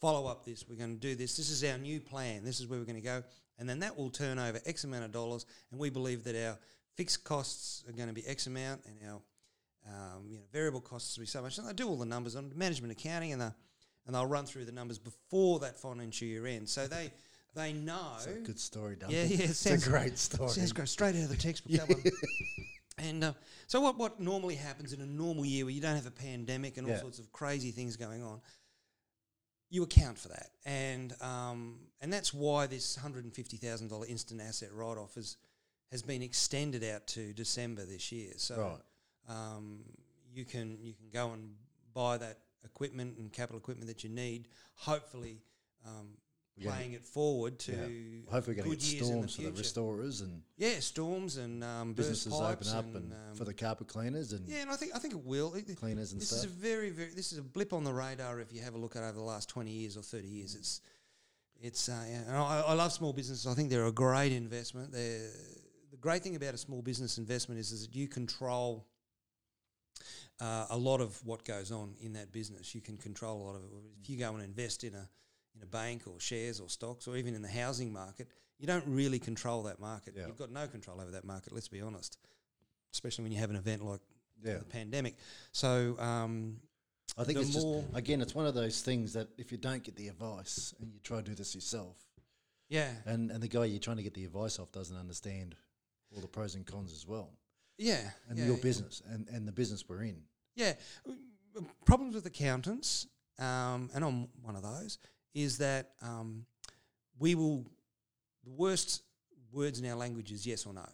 follow 0.00 0.26
up 0.26 0.44
this. 0.44 0.64
We're 0.68 0.74
going 0.74 0.98
to 0.98 1.00
do 1.00 1.14
this. 1.14 1.36
This 1.36 1.50
is 1.50 1.62
our 1.62 1.78
new 1.78 2.00
plan. 2.00 2.42
This 2.42 2.58
is 2.58 2.66
where 2.66 2.80
we're 2.80 2.84
going 2.84 3.00
to 3.00 3.08
go, 3.14 3.22
and 3.60 3.68
then 3.68 3.78
that 3.78 3.96
will 3.96 4.10
turn 4.10 4.40
over 4.40 4.58
X 4.66 4.82
amount 4.82 5.04
of 5.04 5.12
dollars. 5.12 5.46
And 5.70 5.78
we 5.78 5.88
believe 5.88 6.24
that 6.24 6.34
our 6.34 6.58
fixed 6.96 7.24
costs 7.24 7.84
are 7.88 7.92
going 7.92 8.08
to 8.08 8.14
be 8.14 8.26
X 8.26 8.46
amount, 8.46 8.82
and 8.86 8.96
our 9.10 9.20
um, 9.86 10.26
you 10.28 10.36
know, 10.36 10.44
variable 10.52 10.80
costs 10.80 11.16
will 11.16 11.22
be 11.22 11.26
so 11.26 11.42
much. 11.42 11.58
And 11.58 11.68
they 11.68 11.72
do 11.72 11.88
all 11.88 11.96
the 11.96 12.06
numbers 12.06 12.36
on 12.36 12.52
management 12.54 12.92
accounting, 12.92 13.32
and 13.32 13.40
they 13.40 13.50
and 14.06 14.14
they'll 14.14 14.26
run 14.26 14.46
through 14.46 14.64
the 14.64 14.72
numbers 14.72 14.98
before 14.98 15.60
that 15.60 15.76
financial 15.76 16.26
year 16.26 16.46
ends. 16.46 16.72
So 16.72 16.86
they 16.86 17.12
they 17.54 17.72
know. 17.72 18.12
it's 18.16 18.26
a 18.26 18.30
good 18.32 18.60
story, 18.60 18.96
Duncan. 18.96 19.16
Yeah, 19.16 19.24
yeah, 19.24 19.44
it 19.44 19.50
it's 19.50 19.66
a 19.66 19.78
great 19.78 20.18
story. 20.18 20.50
Sounds 20.50 20.72
great, 20.72 20.88
straight 20.88 21.16
out 21.16 21.24
of 21.24 21.28
the 21.28 21.36
textbook. 21.36 21.76
That 21.76 21.88
one. 21.88 22.02
And 22.98 23.24
uh, 23.24 23.32
so, 23.68 23.80
what 23.80 23.96
what 23.98 24.20
normally 24.20 24.54
happens 24.54 24.92
in 24.92 25.00
a 25.00 25.06
normal 25.06 25.46
year 25.46 25.64
where 25.64 25.72
you 25.72 25.80
don't 25.80 25.96
have 25.96 26.06
a 26.06 26.10
pandemic 26.10 26.76
and 26.76 26.86
all 26.86 26.92
Yeah. 26.92 27.00
sorts 27.00 27.18
of 27.18 27.32
crazy 27.32 27.70
things 27.70 27.96
going 27.96 28.22
on, 28.22 28.40
you 29.70 29.82
account 29.82 30.18
for 30.18 30.28
that, 30.28 30.50
and 30.66 31.14
um, 31.22 31.78
and 32.02 32.12
that's 32.12 32.34
why 32.34 32.66
this 32.66 32.94
hundred 32.96 33.24
and 33.24 33.34
fifty 33.34 33.56
thousand 33.56 33.88
dollar 33.88 34.06
instant 34.06 34.42
asset 34.42 34.68
write 34.74 34.98
off 34.98 35.14
has 35.14 35.38
has 35.92 36.02
been 36.02 36.22
extended 36.22 36.82
out 36.82 37.06
to 37.06 37.32
December 37.34 37.84
this 37.84 38.10
year. 38.10 38.32
So 38.38 38.56
Right. 39.28 39.36
um, 39.36 39.84
you 40.34 40.44
can 40.44 40.78
you 40.82 40.94
can 40.94 41.10
go 41.10 41.32
and 41.32 41.54
buy 41.94 42.16
that 42.18 42.38
equipment 42.64 43.18
and 43.18 43.32
capital 43.32 43.58
equipment 43.58 43.86
that 43.88 44.02
you 44.02 44.10
need. 44.10 44.48
Hopefully, 44.74 45.42
um, 45.84 46.16
We're 46.56 46.70
playing 46.70 46.92
it 46.92 47.04
forward 47.04 47.58
to 47.60 47.72
Yeah. 47.72 48.30
Hopefully, 48.30 48.56
going 48.56 48.68
good 48.70 48.80
to 48.80 48.86
get 48.86 48.94
years 48.94 49.08
in 49.10 49.20
the 49.20 49.28
storms 49.28 49.34
for 49.36 49.42
the 49.42 49.58
restorers 49.58 50.20
and 50.22 50.42
Yeah, 50.56 50.80
storms 50.80 51.36
and 51.36 51.62
um, 51.64 51.92
businesses 51.92 52.32
open 52.32 52.68
up 52.68 52.84
and, 52.86 52.96
and, 52.96 53.12
um, 53.12 53.36
for 53.36 53.44
the 53.44 53.54
carpet 53.54 53.88
cleaners 53.88 54.32
and 54.32 54.48
yeah, 54.48 54.62
and 54.62 54.70
I 54.70 54.76
think 54.76 54.94
I 54.94 54.98
think 54.98 55.12
it 55.14 55.24
will. 55.24 55.50
Cleaners 55.50 56.12
and 56.12 56.20
this 56.20 56.32
is 56.32 56.44
a 56.44 56.48
very 56.48 56.90
very 56.90 57.10
this 57.10 57.32
is 57.32 57.38
a 57.38 57.42
blip 57.42 57.72
on 57.72 57.84
the 57.84 57.92
radar 57.92 58.40
if 58.40 58.52
you 58.52 58.60
have 58.62 58.74
a 58.74 58.78
look 58.78 58.96
at 58.96 59.02
over 59.02 59.12
the 59.18 59.22
last 59.34 59.48
twenty 59.48 59.72
years 59.72 59.96
or 59.96 60.02
thirty 60.02 60.28
years. 60.28 60.54
It's 60.54 60.80
it's 61.60 61.88
uh, 61.88 62.04
yeah, 62.08 62.22
and 62.26 62.36
I, 62.36 62.62
I 62.66 62.72
love 62.74 62.92
small 62.92 63.12
businesses. 63.12 63.46
I 63.46 63.54
think 63.54 63.70
they're 63.70 63.86
a 63.86 63.92
great 63.92 64.32
investment. 64.32 64.92
They're, 64.92 65.30
the 65.30 65.51
great 66.02 66.22
thing 66.22 66.36
about 66.36 66.52
a 66.52 66.58
small 66.58 66.82
business 66.82 67.16
investment 67.16 67.58
is, 67.58 67.72
is 67.72 67.86
that 67.86 67.94
you 67.94 68.08
control 68.08 68.84
uh, 70.40 70.66
a 70.70 70.76
lot 70.76 71.00
of 71.00 71.24
what 71.24 71.44
goes 71.44 71.70
on 71.70 71.94
in 72.00 72.12
that 72.14 72.32
business. 72.32 72.74
You 72.74 72.80
can 72.80 72.98
control 72.98 73.40
a 73.40 73.44
lot 73.44 73.54
of 73.54 73.62
it. 73.62 73.68
If 74.02 74.10
you 74.10 74.18
go 74.18 74.34
and 74.34 74.42
invest 74.42 74.84
in 74.84 74.94
a 74.94 75.08
in 75.54 75.62
a 75.62 75.66
bank 75.66 76.02
or 76.06 76.18
shares 76.18 76.60
or 76.60 76.68
stocks 76.68 77.06
or 77.06 77.16
even 77.16 77.34
in 77.34 77.42
the 77.42 77.48
housing 77.48 77.92
market, 77.92 78.28
you 78.58 78.66
don't 78.66 78.84
really 78.86 79.18
control 79.18 79.62
that 79.64 79.78
market. 79.80 80.14
Yeah. 80.16 80.26
You've 80.26 80.38
got 80.38 80.50
no 80.50 80.66
control 80.66 81.00
over 81.00 81.10
that 81.10 81.24
market. 81.24 81.52
Let's 81.52 81.68
be 81.68 81.82
honest, 81.82 82.18
especially 82.92 83.24
when 83.24 83.32
you 83.32 83.38
have 83.38 83.50
an 83.50 83.56
event 83.56 83.84
like 83.84 84.00
yeah. 84.42 84.58
the 84.58 84.64
pandemic. 84.64 85.16
So 85.52 85.96
um, 85.98 86.56
I 87.18 87.24
think 87.24 87.38
it's 87.38 87.54
more- 87.54 87.82
just 87.82 87.96
again, 87.96 88.22
it's 88.22 88.34
one 88.34 88.46
of 88.46 88.54
those 88.54 88.80
things 88.80 89.12
that 89.12 89.28
if 89.38 89.52
you 89.52 89.58
don't 89.58 89.84
get 89.84 89.94
the 89.96 90.08
advice 90.08 90.74
and 90.80 90.92
you 90.92 91.00
try 91.00 91.18
to 91.18 91.22
do 91.22 91.34
this 91.34 91.54
yourself, 91.54 91.96
yeah, 92.68 92.88
and 93.04 93.30
and 93.30 93.42
the 93.42 93.48
guy 93.48 93.66
you're 93.66 93.78
trying 93.78 93.98
to 93.98 94.02
get 94.02 94.14
the 94.14 94.24
advice 94.24 94.58
off 94.58 94.72
doesn't 94.72 94.96
understand 94.96 95.54
all 96.14 96.20
the 96.20 96.28
pros 96.28 96.54
and 96.54 96.66
cons 96.66 96.92
as 96.92 97.06
well, 97.06 97.30
yeah, 97.78 98.10
and 98.28 98.38
yeah, 98.38 98.46
your 98.46 98.56
business 98.58 99.02
and 99.08 99.28
and 99.28 99.46
the 99.46 99.52
business 99.52 99.84
we're 99.88 100.02
in. 100.02 100.22
Yeah, 100.54 100.74
problems 101.86 102.14
with 102.14 102.26
accountants, 102.26 103.06
um, 103.38 103.90
and 103.94 104.04
I'm 104.04 104.28
one 104.42 104.56
of 104.56 104.62
those, 104.62 104.98
is 105.34 105.58
that 105.58 105.92
um, 106.02 106.44
we 107.18 107.34
will 107.34 107.64
the 108.44 108.50
worst 108.50 109.02
words 109.52 109.78
in 109.80 109.88
our 109.88 109.96
language 109.96 110.32
is 110.32 110.46
yes 110.46 110.66
or 110.66 110.72
no. 110.72 110.88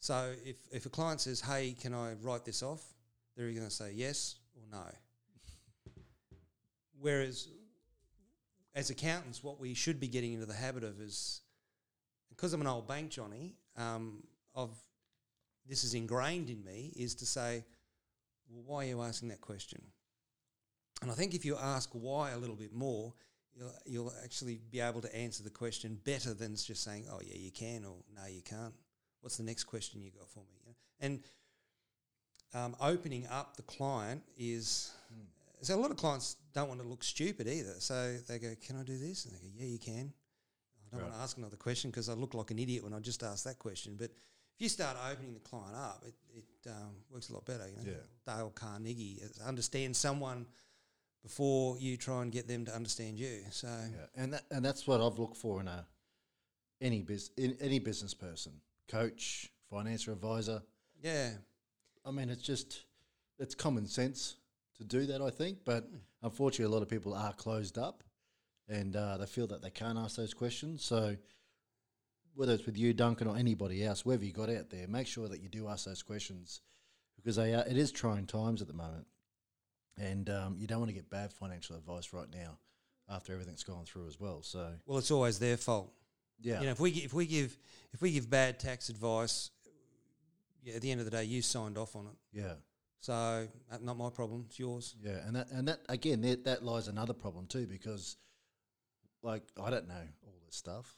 So 0.00 0.32
if 0.44 0.56
if 0.72 0.86
a 0.86 0.90
client 0.90 1.20
says, 1.20 1.40
"Hey, 1.40 1.76
can 1.78 1.94
I 1.94 2.14
write 2.14 2.44
this 2.44 2.62
off?" 2.62 2.82
they're 3.36 3.50
going 3.50 3.64
to 3.64 3.70
say 3.70 3.92
yes 3.94 4.36
or 4.54 4.62
no. 4.70 4.84
Whereas, 6.98 7.48
as 8.74 8.90
accountants, 8.90 9.44
what 9.44 9.60
we 9.60 9.74
should 9.74 10.00
be 10.00 10.08
getting 10.08 10.32
into 10.32 10.46
the 10.46 10.54
habit 10.54 10.82
of 10.84 11.00
is, 11.00 11.42
because 12.30 12.54
I'm 12.54 12.62
an 12.62 12.66
old 12.66 12.88
bank 12.88 13.10
Johnny, 13.10 13.54
um, 13.76 14.22
of 14.54 14.70
this 15.68 15.84
is 15.84 15.94
ingrained 15.94 16.50
in 16.50 16.62
me, 16.64 16.92
is 16.96 17.14
to 17.16 17.26
say, 17.26 17.64
well, 18.48 18.62
why 18.66 18.84
are 18.84 18.88
you 18.88 19.02
asking 19.02 19.28
that 19.28 19.40
question? 19.40 19.82
And 21.02 21.10
I 21.10 21.14
think 21.14 21.34
if 21.34 21.44
you 21.44 21.56
ask 21.56 21.90
why 21.92 22.30
a 22.30 22.38
little 22.38 22.56
bit 22.56 22.72
more, 22.72 23.12
you'll, 23.54 23.74
you'll 23.84 24.12
actually 24.22 24.60
be 24.70 24.80
able 24.80 25.00
to 25.02 25.14
answer 25.14 25.42
the 25.42 25.50
question 25.50 25.98
better 26.04 26.32
than 26.32 26.54
just 26.54 26.82
saying, 26.82 27.06
oh, 27.10 27.20
yeah, 27.24 27.36
you 27.36 27.50
can, 27.50 27.84
or 27.84 27.96
no, 28.14 28.26
you 28.28 28.42
can't. 28.42 28.74
What's 29.20 29.36
the 29.36 29.42
next 29.42 29.64
question 29.64 30.02
you 30.02 30.10
got 30.10 30.30
for 30.30 30.40
me? 30.40 30.54
You 30.54 30.68
know? 30.68 30.74
And 31.00 31.20
um, 32.54 32.76
opening 32.80 33.26
up 33.26 33.56
the 33.56 33.62
client 33.62 34.22
is 34.38 34.92
so 35.62 35.74
a 35.74 35.80
lot 35.80 35.90
of 35.90 35.96
clients 35.96 36.36
don't 36.54 36.68
want 36.68 36.80
to 36.80 36.86
look 36.86 37.02
stupid 37.02 37.48
either. 37.48 37.74
So 37.78 38.16
they 38.28 38.38
go, 38.38 38.54
"Can 38.64 38.76
I 38.76 38.82
do 38.82 38.96
this?" 38.96 39.24
And 39.24 39.34
they 39.34 39.40
go, 39.40 39.48
"Yeah, 39.54 39.66
you 39.66 39.78
can." 39.78 40.12
I 40.92 40.96
don't 40.96 41.06
want 41.06 41.14
to 41.16 41.20
ask 41.20 41.36
another 41.36 41.56
question 41.56 41.90
because 41.90 42.08
I 42.08 42.14
look 42.14 42.34
like 42.34 42.50
an 42.50 42.58
idiot 42.58 42.84
when 42.84 42.94
I 42.94 43.00
just 43.00 43.22
ask 43.22 43.44
that 43.44 43.58
question. 43.58 43.96
But 43.98 44.10
if 44.54 44.60
you 44.60 44.68
start 44.68 44.96
opening 45.10 45.34
the 45.34 45.40
client 45.40 45.74
up, 45.76 46.02
it, 46.06 46.14
it 46.34 46.70
um, 46.70 46.94
works 47.10 47.28
a 47.30 47.34
lot 47.34 47.44
better. 47.44 47.68
You 47.68 47.76
know? 47.76 47.92
Yeah. 47.92 48.34
Dale 48.34 48.52
Carnegie 48.54 49.20
understand 49.44 49.94
someone 49.96 50.46
before 51.22 51.76
you 51.78 51.96
try 51.96 52.22
and 52.22 52.30
get 52.30 52.46
them 52.46 52.64
to 52.64 52.74
understand 52.74 53.18
you. 53.18 53.40
So 53.50 53.66
Yeah, 53.66 54.22
and 54.22 54.32
that, 54.32 54.44
and 54.50 54.64
that's 54.64 54.86
what 54.86 55.00
I've 55.00 55.18
looked 55.18 55.36
for 55.36 55.60
in 55.60 55.68
a 55.68 55.86
any 56.80 57.02
bus 57.02 57.30
in 57.36 57.56
any 57.60 57.78
business 57.78 58.14
person, 58.14 58.52
coach, 58.88 59.50
financial 59.68 60.12
advisor. 60.12 60.62
yeah, 61.02 61.30
I 62.04 62.10
mean, 62.10 62.30
it's 62.30 62.42
just 62.42 62.84
it's 63.38 63.54
common 63.54 63.86
sense 63.86 64.36
to 64.78 64.84
do 64.84 65.06
that. 65.06 65.20
I 65.20 65.30
think, 65.30 65.58
but 65.64 65.88
unfortunately, 66.22 66.66
a 66.66 66.74
lot 66.74 66.82
of 66.82 66.88
people 66.88 67.12
are 67.14 67.32
closed 67.32 67.76
up, 67.76 68.04
and 68.68 68.96
uh, 68.96 69.16
they 69.18 69.26
feel 69.26 69.46
that 69.48 69.62
they 69.62 69.70
can't 69.70 69.98
ask 69.98 70.16
those 70.16 70.34
questions. 70.34 70.84
So, 70.84 71.16
whether 72.34 72.52
it's 72.52 72.66
with 72.66 72.76
you, 72.76 72.92
Duncan, 72.92 73.26
or 73.28 73.36
anybody 73.36 73.84
else, 73.84 74.04
wherever 74.04 74.24
you 74.24 74.32
got 74.32 74.50
out 74.50 74.70
there, 74.70 74.86
make 74.88 75.06
sure 75.06 75.28
that 75.28 75.40
you 75.40 75.48
do 75.48 75.68
ask 75.68 75.86
those 75.86 76.02
questions 76.02 76.60
because 77.16 77.36
they 77.36 77.54
are, 77.54 77.64
it 77.66 77.76
is 77.76 77.90
trying 77.92 78.26
times 78.26 78.60
at 78.60 78.68
the 78.68 78.74
moment, 78.74 79.06
and 79.98 80.28
um, 80.28 80.56
you 80.58 80.66
don't 80.66 80.78
want 80.80 80.90
to 80.90 80.94
get 80.94 81.08
bad 81.10 81.32
financial 81.32 81.76
advice 81.76 82.12
right 82.12 82.28
now 82.32 82.58
after 83.08 83.32
everything's 83.32 83.64
gone 83.64 83.84
through 83.84 84.06
as 84.06 84.20
well. 84.20 84.42
So, 84.42 84.72
well, 84.84 84.98
it's 84.98 85.10
always 85.10 85.38
their 85.38 85.56
fault. 85.56 85.92
yeah, 86.40 86.60
You 86.60 86.66
know, 86.66 86.72
if 86.72 86.80
we 86.80 86.90
if 86.90 87.14
we 87.14 87.26
give 87.26 87.56
if 87.94 88.02
we 88.02 88.12
give 88.12 88.28
bad 88.28 88.58
tax 88.58 88.88
advice, 88.90 89.50
yeah, 90.62 90.74
at 90.74 90.82
the 90.82 90.90
end 90.90 91.00
of 91.00 91.04
the 91.06 91.12
day, 91.12 91.24
you 91.24 91.40
signed 91.42 91.78
off 91.78 91.94
on 91.96 92.06
it. 92.06 92.38
yeah. 92.38 92.54
So 92.98 93.12
uh, 93.12 93.76
not 93.82 93.96
my 93.96 94.10
problem. 94.10 94.44
It's 94.48 94.58
yours. 94.58 94.96
Yeah, 95.00 95.18
and 95.26 95.36
that 95.36 95.50
and 95.52 95.68
that 95.68 95.78
again, 95.88 96.20
that, 96.22 96.44
that 96.44 96.64
lies 96.64 96.88
another 96.88 97.12
problem 97.12 97.46
too 97.46 97.66
because, 97.66 98.16
like, 99.22 99.42
I 99.62 99.70
don't 99.70 99.88
know 99.88 99.94
all 100.26 100.34
this 100.44 100.56
stuff. 100.56 100.92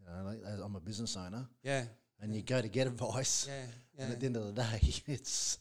You 0.00 0.06
know, 0.06 0.24
like, 0.30 0.38
I'm 0.62 0.76
a 0.76 0.80
business 0.80 1.16
owner, 1.16 1.46
Yeah. 1.62 1.84
and 2.20 2.34
you 2.34 2.42
go 2.42 2.60
to 2.60 2.68
get 2.68 2.86
advice, 2.86 3.46
Yeah. 3.48 3.64
Yeah. 3.98 4.04
and 4.04 4.12
at 4.12 4.20
the 4.20 4.26
end 4.26 4.36
of 4.36 4.46
the 4.54 4.62
day, 4.62 4.80
it's 5.06 5.58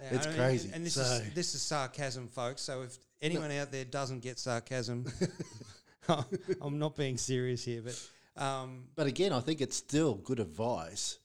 Yeah, 0.00 0.08
it's 0.14 0.26
I 0.26 0.30
mean, 0.30 0.38
crazy. 0.38 0.70
And 0.72 0.86
this 0.86 0.94
So- 0.94 1.00
is 1.02 1.34
this 1.34 1.54
is 1.54 1.62
sarcasm, 1.62 2.28
folks. 2.28 2.62
So 2.62 2.82
if 2.82 2.96
anyone 3.20 3.50
out 3.52 3.72
there 3.72 3.84
doesn't 3.84 4.20
get 4.20 4.38
sarcasm, 4.38 5.06
I'm 6.60 6.78
not 6.78 6.96
being 6.96 7.18
serious 7.18 7.64
here, 7.64 7.82
but 7.82 8.42
um, 8.42 8.84
But 8.94 9.06
again, 9.08 9.32
I 9.32 9.40
think 9.40 9.60
it's 9.60 9.76
still 9.76 10.14
good 10.14 10.38
advice 10.40 11.18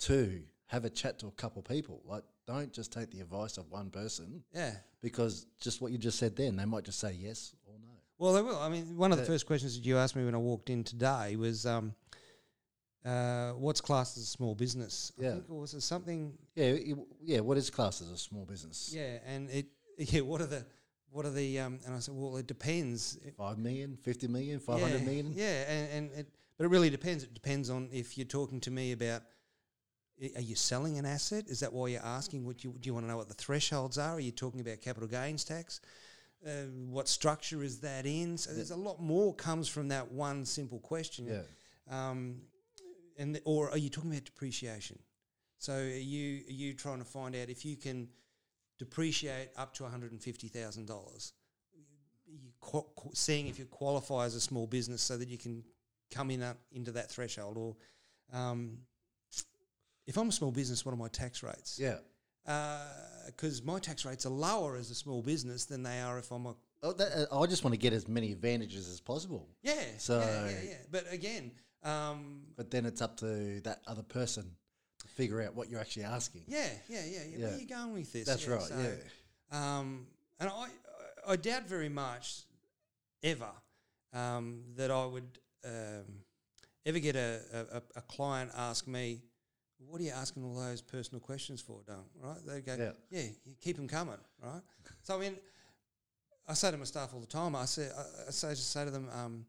to 0.00 0.42
have 0.66 0.84
a 0.84 0.90
chat 0.90 1.18
to 1.20 1.26
a 1.28 1.30
couple 1.32 1.62
people. 1.62 2.02
Like, 2.04 2.22
don't 2.46 2.72
just 2.72 2.92
take 2.92 3.10
the 3.10 3.20
advice 3.20 3.56
of 3.56 3.70
one 3.70 3.90
person 3.90 4.44
yeah. 4.54 4.74
because 5.00 5.46
just 5.60 5.80
what 5.80 5.92
you 5.92 5.98
just 5.98 6.18
said 6.18 6.36
then, 6.36 6.56
they 6.56 6.66
might 6.66 6.84
just 6.84 6.98
say 7.00 7.12
yes. 7.18 7.54
Well, 8.18 8.32
they 8.32 8.42
will. 8.42 8.58
I 8.58 8.68
mean, 8.68 8.96
one 8.96 9.12
of 9.12 9.18
the 9.18 9.22
The- 9.24 9.30
first 9.30 9.46
questions 9.46 9.76
that 9.76 9.84
you 9.86 9.96
asked 9.96 10.16
me 10.16 10.24
when 10.24 10.34
I 10.34 10.38
walked 10.38 10.70
in 10.70 10.82
today 10.84 11.36
was, 11.36 11.64
um, 11.66 11.94
uh, 13.04 13.52
"What's 13.52 13.80
classed 13.80 14.16
as 14.16 14.24
a 14.24 14.26
small 14.26 14.54
business?" 14.54 15.12
I 15.18 15.22
Yeah. 15.22 15.32
think, 15.34 15.50
or 15.50 15.60
was 15.60 15.74
it 15.74 15.82
something? 15.82 16.36
Yeah, 16.54 16.72
you- 16.72 17.06
yeah. 17.22 17.40
What 17.40 17.56
is 17.58 17.70
classed 17.70 18.00
as 18.02 18.10
a 18.10 18.18
small 18.18 18.44
business? 18.44 18.92
Yeah, 18.92 19.20
and 19.24 19.50
it. 19.50 19.66
Yeah, 20.00 20.20
what 20.20 20.40
are 20.40 20.46
the 20.46 20.64
what 21.10 21.24
are 21.26 21.32
the? 21.32 21.58
Um, 21.58 21.80
and 21.84 21.94
I 21.94 21.98
said, 22.00 22.14
well, 22.14 22.36
it 22.36 22.46
depends. 22.46 23.16
It- 23.24 23.34
Five 23.36 23.58
million, 23.58 23.96
fifty 23.96 24.28
million, 24.28 24.60
five 24.60 24.80
hundred 24.80 25.00
yeah, 25.00 25.04
million. 25.06 25.32
Yeah, 25.32 25.70
and, 25.70 25.90
and 26.10 26.18
it, 26.20 26.32
but 26.56 26.64
it 26.64 26.68
really 26.68 26.90
depends. 26.90 27.24
It 27.24 27.34
depends 27.34 27.68
on 27.70 27.88
if 27.92 28.16
you're 28.18 28.26
talking 28.26 28.60
to 28.62 28.70
me 28.70 28.92
about. 28.92 29.22
Are 30.34 30.40
you 30.40 30.56
selling 30.56 30.98
an 30.98 31.06
asset? 31.06 31.46
Is 31.48 31.60
that 31.60 31.72
why 31.72 31.88
you're 31.88 32.04
asking? 32.04 32.44
What 32.44 32.62
you 32.64 32.72
do 32.72 32.88
you 32.88 32.94
want 32.94 33.04
to 33.06 33.08
know 33.08 33.16
what 33.16 33.28
the 33.28 33.34
thresholds 33.34 33.98
are? 33.98 34.14
Are 34.14 34.20
you 34.20 34.32
talking 34.32 34.60
about 34.60 34.80
capital 34.80 35.08
gains 35.08 35.44
tax? 35.44 35.80
Uh, 36.46 36.50
what 36.88 37.08
structure 37.08 37.62
is 37.64 37.80
that 37.80 38.06
in? 38.06 38.38
So 38.38 38.52
there's 38.52 38.70
a 38.70 38.76
lot 38.76 39.00
more 39.00 39.34
comes 39.34 39.68
from 39.68 39.88
that 39.88 40.12
one 40.12 40.44
simple 40.44 40.78
question. 40.78 41.26
Yeah. 41.26 41.42
Um, 41.90 42.42
and 43.18 43.34
th- 43.34 43.42
or 43.44 43.70
are 43.70 43.78
you 43.78 43.88
talking 43.90 44.10
about 44.10 44.24
depreciation? 44.24 44.98
So 45.58 45.72
are 45.72 45.88
you 45.88 46.44
are 46.48 46.52
you 46.52 46.74
trying 46.74 46.98
to 46.98 47.04
find 47.04 47.34
out 47.34 47.48
if 47.48 47.64
you 47.64 47.76
can 47.76 48.08
depreciate 48.78 49.48
up 49.56 49.74
to 49.74 49.82
one 49.82 49.90
hundred 49.90 50.12
and 50.12 50.22
fifty 50.22 50.46
thousand 50.46 50.86
dollars? 50.86 51.32
You 52.26 52.52
qu- 52.60 52.86
qu- 52.94 53.14
seeing 53.14 53.48
if 53.48 53.58
you 53.58 53.64
qualify 53.64 54.26
as 54.26 54.34
a 54.36 54.40
small 54.40 54.66
business 54.68 55.02
so 55.02 55.16
that 55.16 55.28
you 55.28 55.38
can 55.38 55.64
come 56.12 56.30
in 56.30 56.42
up 56.42 56.58
into 56.70 56.92
that 56.92 57.10
threshold, 57.10 57.56
or 57.56 57.76
um, 58.32 58.78
if 60.06 60.16
I'm 60.16 60.28
a 60.28 60.32
small 60.32 60.52
business, 60.52 60.86
what 60.86 60.92
are 60.92 60.96
my 60.96 61.08
tax 61.08 61.42
rates? 61.42 61.78
Yeah. 61.80 61.98
Because 63.26 63.62
my 63.62 63.78
tax 63.78 64.04
rates 64.04 64.24
are 64.26 64.30
lower 64.30 64.76
as 64.76 64.90
a 64.90 64.94
small 64.94 65.22
business 65.22 65.66
than 65.66 65.82
they 65.82 66.00
are 66.00 66.18
if 66.18 66.30
I'm 66.30 66.46
a 66.46 66.54
Oh, 66.82 66.92
that, 66.92 67.28
uh, 67.32 67.40
I 67.40 67.46
just 67.46 67.64
want 67.64 67.74
to 67.74 67.78
get 67.78 67.92
as 67.92 68.06
many 68.06 68.30
advantages 68.30 68.88
as 68.88 69.00
possible. 69.00 69.48
yeah. 69.62 69.82
So- 69.98 70.20
yeah, 70.20 70.48
yeah, 70.50 70.60
yeah. 70.70 70.74
But 70.90 71.12
again, 71.12 71.50
um, 71.82 72.42
But 72.56 72.70
then 72.70 72.86
it's 72.86 73.02
up 73.02 73.16
to 73.18 73.60
that 73.62 73.80
other 73.86 74.04
person 74.04 74.44
to 75.00 75.08
figure 75.08 75.42
out 75.42 75.54
what 75.56 75.68
you're 75.68 75.80
actually 75.80 76.04
asking. 76.04 76.44
Yeah, 76.46 76.68
yeah, 76.88 77.04
yeah, 77.04 77.20
yeah. 77.30 77.38
Where 77.46 77.54
are 77.54 77.58
you 77.58 77.66
going 77.66 77.92
with 77.94 78.12
this? 78.12 78.26
That's 78.26 78.46
Yeah, 78.46 78.52
right. 78.54 78.62
so, 78.62 78.96
yeah. 79.52 79.78
Um, 79.78 80.06
and 80.38 80.48
I, 80.48 80.68
I 81.26 81.36
doubt 81.36 81.66
very 81.68 81.88
much, 81.88 82.44
ever, 83.24 83.50
um, 84.12 84.62
that 84.76 84.90
I 84.92 85.04
would 85.04 85.38
um, 85.64 86.22
ever 86.86 87.00
get 87.00 87.16
a, 87.16 87.40
a, 87.72 87.82
a 87.96 88.02
client 88.02 88.52
ask 88.56 88.86
me, 88.86 89.22
"What 89.78 90.00
are 90.00 90.04
you 90.04 90.10
asking 90.10 90.44
all 90.44 90.54
those 90.54 90.80
personal 90.82 91.20
questions 91.20 91.60
for?" 91.60 91.82
Don't 91.86 92.06
right? 92.20 92.38
They 92.44 92.60
go, 92.60 92.76
Yeah. 92.76 92.92
"Yeah, 93.10 93.30
you 93.44 93.54
keep 93.60 93.76
them 93.76 93.88
coming." 93.88 94.18
Right. 94.42 94.62
so 95.02 95.16
I 95.16 95.20
mean, 95.20 95.36
I 96.46 96.54
say 96.54 96.70
to 96.70 96.76
my 96.76 96.84
staff 96.84 97.12
all 97.14 97.20
the 97.20 97.26
time. 97.26 97.54
I 97.56 97.64
say, 97.64 97.88
I, 98.26 98.30
say, 98.30 98.50
just 98.50 98.70
say 98.70 98.84
to 98.84 98.90
them, 98.90 99.08
um, 99.12 99.46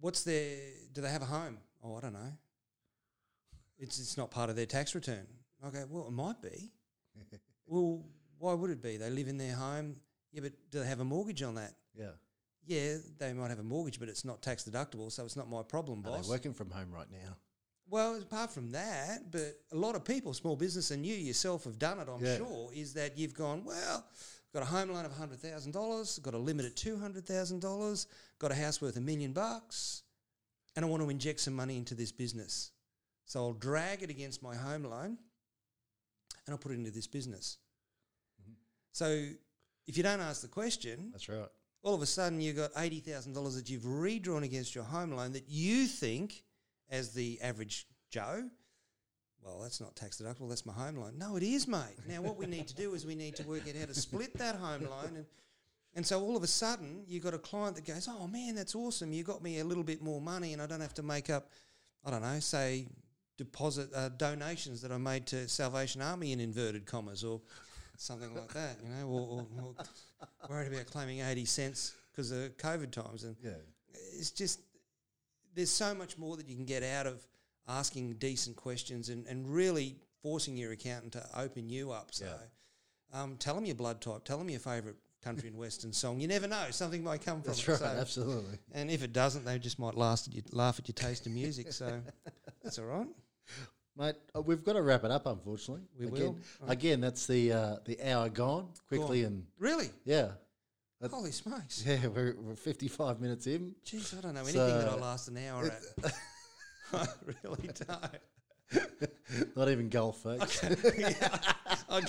"What's 0.00 0.24
their? 0.24 0.56
Do 0.92 1.00
they 1.00 1.10
have 1.10 1.22
a 1.22 1.26
home?" 1.26 1.58
Oh, 1.82 1.96
I 1.96 2.00
don't 2.00 2.12
know. 2.14 2.32
It's 3.78 3.98
it's 3.98 4.16
not 4.16 4.30
part 4.30 4.50
of 4.50 4.56
their 4.56 4.66
tax 4.66 4.94
return. 4.94 5.26
I 5.62 5.70
go, 5.70 5.86
well, 5.88 6.06
it 6.06 6.12
might 6.12 6.40
be. 6.42 6.70
well, 7.66 8.04
why 8.38 8.54
would 8.54 8.70
it 8.70 8.82
be? 8.82 8.96
They 8.96 9.10
live 9.10 9.28
in 9.28 9.36
their 9.36 9.54
home. 9.54 9.96
Yeah, 10.32 10.40
but 10.42 10.52
do 10.70 10.80
they 10.80 10.86
have 10.86 11.00
a 11.00 11.04
mortgage 11.04 11.42
on 11.42 11.54
that? 11.56 11.74
Yeah. 11.94 12.10
Yeah, 12.66 12.96
they 13.18 13.32
might 13.32 13.50
have 13.50 13.60
a 13.60 13.64
mortgage, 13.64 14.00
but 14.00 14.08
it's 14.08 14.24
not 14.24 14.42
tax 14.42 14.64
deductible, 14.64 15.10
so 15.12 15.24
it's 15.24 15.36
not 15.36 15.48
my 15.48 15.62
problem, 15.62 16.00
Are 16.00 16.10
boss. 16.10 16.26
they 16.26 16.30
working 16.30 16.52
from 16.52 16.70
home 16.70 16.90
right 16.90 17.06
now? 17.10 17.36
Well, 17.88 18.16
apart 18.20 18.50
from 18.50 18.72
that, 18.72 19.30
but 19.30 19.60
a 19.72 19.76
lot 19.76 19.94
of 19.94 20.04
people, 20.04 20.34
small 20.34 20.56
business, 20.56 20.90
and 20.90 21.06
you 21.06 21.14
yourself 21.14 21.64
have 21.64 21.78
done 21.78 22.00
it, 22.00 22.08
I'm 22.08 22.24
Yeah. 22.24 22.36
sure, 22.38 22.70
is 22.72 22.94
that 22.94 23.16
you've 23.16 23.34
gone, 23.34 23.64
well, 23.64 24.04
got 24.52 24.62
a 24.62 24.66
home 24.66 24.90
loan 24.90 25.04
of 25.04 25.12
$100,000, 25.12 26.18
got 26.20 26.34
a 26.34 26.38
limit 26.38 26.66
at 26.66 26.74
$200,000, 26.74 28.06
got 28.38 28.50
a 28.50 28.54
house 28.54 28.80
worth 28.80 28.96
a 28.96 29.00
million 29.00 29.32
bucks, 29.32 30.02
and 30.74 30.84
I 30.84 30.88
want 30.88 31.02
to 31.02 31.08
inject 31.10 31.40
some 31.40 31.54
money 31.54 31.76
into 31.76 31.94
this 31.94 32.10
business. 32.10 32.72
So 33.24 33.40
I'll 33.40 33.52
drag 33.52 34.02
it 34.02 34.10
against 34.10 34.42
my 34.42 34.54
home 34.56 34.84
loan 34.84 35.18
and 36.46 36.52
I'll 36.52 36.58
put 36.58 36.72
it 36.72 36.76
into 36.76 36.90
this 36.92 37.06
business. 37.08 37.58
Mm-hmm. 38.40 38.52
So 38.92 39.28
if 39.86 39.96
you 39.96 40.02
don't 40.02 40.20
ask 40.20 40.42
the 40.42 40.48
question, 40.48 41.10
That's 41.12 41.28
right. 41.28 41.48
all 41.82 41.94
of 41.94 42.02
a 42.02 42.06
sudden 42.06 42.40
you've 42.40 42.56
got 42.56 42.70
eighty 42.76 43.00
thousand 43.00 43.32
dollars 43.32 43.56
that 43.56 43.68
you've 43.68 43.84
redrawn 43.86 44.44
against 44.44 44.74
your 44.76 44.84
home 44.84 45.12
loan 45.12 45.32
that 45.32 45.48
you 45.48 45.86
think, 45.86 46.44
as 46.90 47.12
the 47.12 47.40
average 47.42 47.86
Joe, 48.10 48.48
well, 49.42 49.60
that's 49.60 49.80
not 49.80 49.94
tax 49.94 50.20
deductible. 50.20 50.48
That's 50.48 50.66
my 50.66 50.72
home 50.72 50.96
loan. 50.96 51.18
No, 51.18 51.36
it 51.36 51.42
is, 51.42 51.68
mate. 51.68 51.96
Now 52.08 52.22
what 52.22 52.36
we 52.36 52.46
need 52.46 52.66
to 52.68 52.74
do 52.74 52.94
is 52.94 53.06
we 53.06 53.14
need 53.14 53.36
to 53.36 53.44
work 53.44 53.62
out 53.68 53.76
how 53.76 53.86
to 53.86 53.94
split 53.94 54.36
that 54.38 54.56
home 54.56 54.82
loan, 54.88 55.16
and 55.16 55.26
and 55.94 56.06
so 56.06 56.20
all 56.22 56.36
of 56.36 56.42
a 56.42 56.46
sudden 56.48 57.04
you've 57.06 57.22
got 57.24 57.34
a 57.34 57.38
client 57.38 57.76
that 57.76 57.84
goes, 57.86 58.08
oh 58.10 58.26
man, 58.26 58.54
that's 58.54 58.74
awesome. 58.74 59.12
You 59.12 59.22
got 59.24 59.42
me 59.42 59.60
a 59.60 59.64
little 59.64 59.84
bit 59.84 60.02
more 60.02 60.20
money, 60.20 60.52
and 60.52 60.60
I 60.60 60.66
don't 60.66 60.80
have 60.80 60.94
to 60.94 61.02
make 61.02 61.30
up, 61.30 61.50
I 62.04 62.10
don't 62.10 62.22
know, 62.22 62.38
say 62.40 62.86
deposit 63.38 63.90
uh, 63.94 64.08
donations 64.10 64.80
that 64.82 64.90
I 64.92 64.98
made 64.98 65.26
to 65.26 65.48
Salvation 65.48 66.02
Army 66.02 66.32
in 66.32 66.40
inverted 66.40 66.86
commas 66.86 67.22
or 67.24 67.40
something 67.98 68.34
like 68.34 68.52
that, 68.54 68.76
you 68.82 68.88
know, 68.90 69.06
or, 69.08 69.20
or, 69.20 69.46
or 69.62 69.74
worried 70.50 70.72
about 70.72 70.86
claiming 70.86 71.20
80 71.20 71.44
cents 71.44 71.94
because 72.12 72.30
of 72.30 72.56
COVID 72.56 72.90
times. 72.90 73.24
And 73.24 73.36
Yeah. 73.42 73.52
it's 74.18 74.30
just, 74.30 74.60
there's 75.56 75.70
so 75.70 75.92
much 75.94 76.16
more 76.16 76.36
that 76.36 76.48
you 76.48 76.54
can 76.54 76.64
get 76.66 76.84
out 76.84 77.06
of 77.08 77.26
asking 77.66 78.12
decent 78.14 78.54
questions 78.54 79.08
and, 79.08 79.26
and 79.26 79.52
really 79.52 79.96
forcing 80.22 80.56
your 80.56 80.70
accountant 80.70 81.12
to 81.14 81.26
open 81.36 81.68
you 81.68 81.90
up. 81.90 82.14
So, 82.14 82.26
Yeah. 82.26 83.20
Um, 83.22 83.36
tell 83.38 83.54
them 83.54 83.64
your 83.64 83.74
blood 83.76 84.00
type. 84.00 84.24
Tell 84.24 84.36
them 84.38 84.50
your 84.50 84.60
favourite 84.60 84.96
country 85.22 85.48
and 85.48 85.56
western 85.56 85.92
song. 85.92 86.20
You 86.20 86.28
never 86.28 86.46
know; 86.46 86.66
something 86.70 87.02
might 87.02 87.24
come 87.24 87.40
from 87.40 87.48
That's 87.52 87.60
it. 87.62 87.68
right, 87.68 87.78
So- 87.78 87.86
absolutely. 87.86 88.58
and 88.72 88.90
if 88.90 89.02
it 89.02 89.12
doesn't, 89.12 89.44
they 89.44 89.58
just 89.58 89.78
might 89.78 89.94
laugh 89.96 90.22
at, 90.28 90.34
you, 90.34 90.42
laugh 90.52 90.78
at 90.78 90.86
your 90.88 90.94
taste 90.94 91.26
of 91.26 91.32
music. 91.32 91.72
So 91.72 92.00
that's 92.62 92.78
all 92.78 92.84
right. 92.86 93.06
Mate, 93.96 94.16
uh, 94.36 94.42
we've 94.42 94.62
got 94.62 94.74
to 94.74 94.82
wrap 94.82 95.04
it 95.04 95.10
up, 95.10 95.24
unfortunately. 95.26 95.84
We 95.98 96.06
again, 96.08 96.20
will. 96.60 96.68
Again, 96.68 97.00
that's 97.00 97.26
the 97.26 97.52
uh, 97.52 97.76
the 97.86 97.98
hour 98.10 98.28
gone 98.28 98.68
quickly, 98.88 99.22
Gone. 99.22 99.32
and 99.32 99.46
Really? 99.58 99.88
yeah, 100.04 100.32
That- 101.00 101.10
Holy 101.10 101.32
smokes! 101.32 101.84
yeah, 101.86 102.06
we're, 102.06 102.34
we're 102.40 102.54
55 102.56 103.20
minutes 103.20 103.46
in. 103.46 103.74
Jeez, 103.84 104.16
I 104.16 104.20
don't 104.22 104.34
know 104.34 104.40
anything 104.42 104.66
that 104.66 104.88
I 104.88 104.92
So- 104.92 104.96
last 104.96 105.28
an 105.28 105.38
hour 105.38 105.66
at. 105.66 106.12
I 106.92 107.06
really 107.44 107.70
don't. 107.86 108.20
Not 109.56 109.68
even 109.68 109.88
golf, 109.88 110.22
folks. 110.22 110.60
yeah, 110.98 111.38
I, 111.88 112.00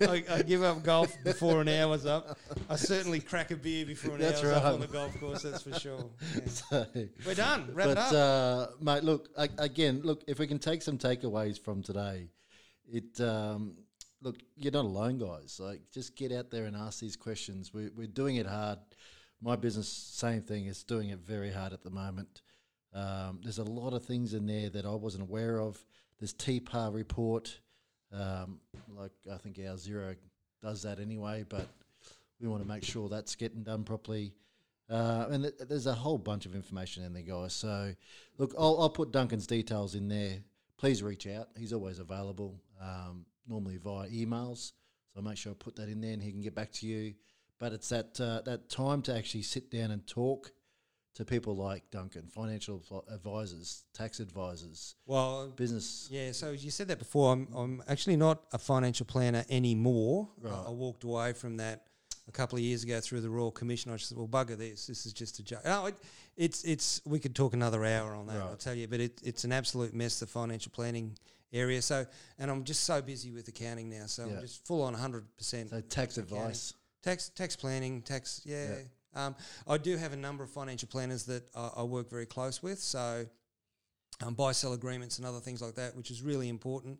I, 0.00 0.24
I 0.30 0.42
give 0.42 0.62
up 0.62 0.82
golf 0.82 1.14
before 1.24 1.60
an 1.60 1.68
hour's 1.68 2.06
up. 2.06 2.38
I 2.70 2.76
certainly 2.76 3.20
crack 3.20 3.50
a 3.50 3.56
beer 3.56 3.84
before 3.84 4.14
an 4.14 4.20
That's 4.22 4.42
hour's 4.42 4.56
up 4.56 4.64
on 4.74 4.80
the 4.80 4.86
golf 4.86 5.18
course. 5.20 5.42
That's 5.42 5.62
for 5.62 5.78
sure. 5.78 6.04
Yeah. 6.34 6.40
So, 6.46 6.86
We're 7.26 7.34
done. 7.34 7.68
Wrap 7.74 7.88
it 7.88 7.94
but 7.96 7.98
up. 7.98 8.12
uh, 8.14 8.66
mate, 8.80 9.04
look 9.04 9.28
a- 9.36 9.48
again. 9.58 10.00
Look, 10.04 10.22
if 10.26 10.38
we 10.38 10.46
can 10.46 10.58
take 10.58 10.80
some 10.82 10.96
takeaways 10.96 11.58
from 11.60 11.82
today, 11.82 12.28
it 12.90 13.20
um, 13.20 13.74
look 14.22 14.36
you're 14.56 14.72
not 14.72 14.84
alone, 14.84 15.18
guys. 15.18 15.58
Like 15.60 15.80
just 15.92 16.16
get 16.16 16.32
out 16.32 16.50
there 16.50 16.64
and 16.64 16.76
ask 16.76 17.00
these 17.00 17.16
questions. 17.16 17.72
We're, 17.72 17.90
we're 17.96 18.06
doing 18.06 18.36
it 18.36 18.46
hard. 18.46 18.78
My 19.40 19.56
business, 19.56 19.88
same 19.88 20.42
thing, 20.42 20.66
is 20.66 20.82
doing 20.82 21.10
it 21.10 21.18
very 21.18 21.52
hard 21.52 21.72
at 21.72 21.82
the 21.82 21.90
moment. 21.90 22.42
Um, 22.94 23.40
there's 23.42 23.58
a 23.58 23.64
lot 23.64 23.92
of 23.92 24.04
things 24.04 24.32
in 24.32 24.46
there 24.46 24.70
that 24.70 24.86
I 24.86 24.94
wasn't 24.94 25.24
aware 25.24 25.60
of. 25.60 25.84
This 26.18 26.32
TPAR 26.32 26.94
report, 26.94 27.60
um, 28.10 28.60
like 28.96 29.12
I 29.30 29.36
think 29.36 29.58
our 29.58 29.74
Xero 29.74 30.16
does 30.62 30.82
that 30.82 30.98
anyway, 30.98 31.44
but 31.46 31.68
we 32.40 32.48
want 32.48 32.62
to 32.62 32.68
make 32.68 32.84
sure 32.84 33.08
that's 33.08 33.34
getting 33.34 33.62
done 33.62 33.84
properly. 33.84 34.32
Uh, 34.88 35.26
and 35.30 35.42
th- 35.44 35.54
there's 35.68 35.86
a 35.86 35.92
whole 35.92 36.18
bunch 36.18 36.46
of 36.46 36.54
information 36.54 37.04
in 37.04 37.12
there, 37.12 37.22
guys. 37.22 37.52
So, 37.52 37.92
look, 38.38 38.54
I'll, 38.58 38.80
I'll 38.80 38.90
put 38.90 39.10
Duncan's 39.10 39.46
details 39.46 39.94
in 39.94 40.08
there. 40.08 40.38
Please 40.78 41.02
reach 41.02 41.26
out. 41.26 41.48
He's 41.56 41.72
always 41.72 41.98
available, 41.98 42.60
um, 42.80 43.26
normally 43.48 43.78
via 43.78 44.08
emails. 44.08 44.72
So 45.14 45.20
I 45.20 45.22
make 45.22 45.36
sure 45.38 45.52
I 45.52 45.54
put 45.58 45.76
that 45.76 45.88
in 45.88 46.00
there, 46.00 46.12
and 46.12 46.22
he 46.22 46.30
can 46.32 46.40
get 46.42 46.54
back 46.54 46.72
to 46.72 46.86
you. 46.86 47.14
But 47.58 47.72
it's 47.72 47.88
that 47.88 48.20
uh, 48.20 48.42
that 48.42 48.68
time 48.68 49.02
to 49.02 49.16
actually 49.16 49.42
sit 49.42 49.70
down 49.70 49.90
and 49.90 50.06
talk 50.06 50.52
to 51.14 51.24
people 51.24 51.56
like 51.56 51.90
Duncan, 51.90 52.28
financial 52.28 52.82
advisors, 53.10 53.84
tax 53.94 54.20
advisors, 54.20 54.94
well, 55.06 55.48
business. 55.56 56.08
yeah. 56.10 56.32
So 56.32 56.50
you 56.50 56.70
said 56.70 56.88
that 56.88 56.98
before. 56.98 57.32
I'm, 57.32 57.48
I'm 57.56 57.82
actually 57.88 58.16
not 58.16 58.42
a 58.52 58.58
financial 58.58 59.06
planner 59.06 59.44
anymore. 59.48 60.28
I- 60.44 60.48
Right. 60.48 60.64
I 60.66 60.70
walked 60.70 61.04
away 61.04 61.32
from 61.32 61.56
that 61.56 61.86
a 62.28 62.32
couple 62.32 62.58
of 62.58 62.62
years 62.62 62.82
ago 62.84 63.00
through 63.00 63.22
the 63.22 63.30
Royal 63.30 63.50
Commission. 63.50 63.90
I 63.90 63.96
just 63.96 64.10
said, 64.10 64.18
well, 64.18 64.28
bugger 64.28 64.58
this. 64.58 64.86
This 64.86 65.06
is 65.06 65.14
just 65.14 65.38
a 65.38 65.42
joke. 65.42 65.64
No, 65.64 65.86
it, 65.86 65.94
it's 66.36 66.62
it's. 66.64 67.00
We 67.06 67.18
could 67.18 67.34
talk 67.34 67.54
another 67.54 67.82
hour 67.86 68.14
on 68.14 68.26
that. 68.26 68.36
I'll 68.36 68.56
tell 68.56 68.74
you, 68.74 68.86
but 68.86 69.00
it, 69.00 69.18
it's 69.24 69.44
an 69.44 69.52
absolute 69.52 69.94
mess. 69.94 70.20
The 70.20 70.26
financial 70.26 70.70
planning 70.74 71.16
area. 71.56 71.80
So, 71.82 72.06
and 72.38 72.50
I'm 72.50 72.64
just 72.64 72.84
so 72.84 73.00
busy 73.02 73.30
with 73.30 73.48
accounting 73.48 73.88
now. 73.90 74.06
So 74.06 74.26
Yeah. 74.26 74.34
I'm 74.34 74.40
just 74.40 74.66
full 74.66 74.82
on 74.82 74.92
100 74.92 75.24
percent. 75.36 75.70
So 75.70 75.80
tax 75.80 76.18
advice. 76.18 76.72
Tax 77.02 77.28
tax 77.30 77.56
planning, 77.56 78.02
tax 78.02 78.42
yeah. 78.44 78.74
Um, 79.14 79.34
I 79.66 79.78
do 79.78 79.96
have 79.96 80.12
a 80.12 80.16
number 80.16 80.44
of 80.44 80.50
financial 80.50 80.88
planners 80.88 81.24
that 81.24 81.44
I, 81.54 81.70
I 81.78 81.82
work 81.84 82.10
very 82.10 82.26
close 82.26 82.62
with. 82.62 82.78
So 82.78 83.24
um, 84.22 84.34
buy 84.34 84.52
sell 84.52 84.72
agreements 84.72 85.18
and 85.18 85.26
other 85.26 85.40
things 85.40 85.62
like 85.62 85.74
that, 85.76 85.96
which 85.96 86.10
is 86.10 86.20
really 86.22 86.48
important. 86.48 86.98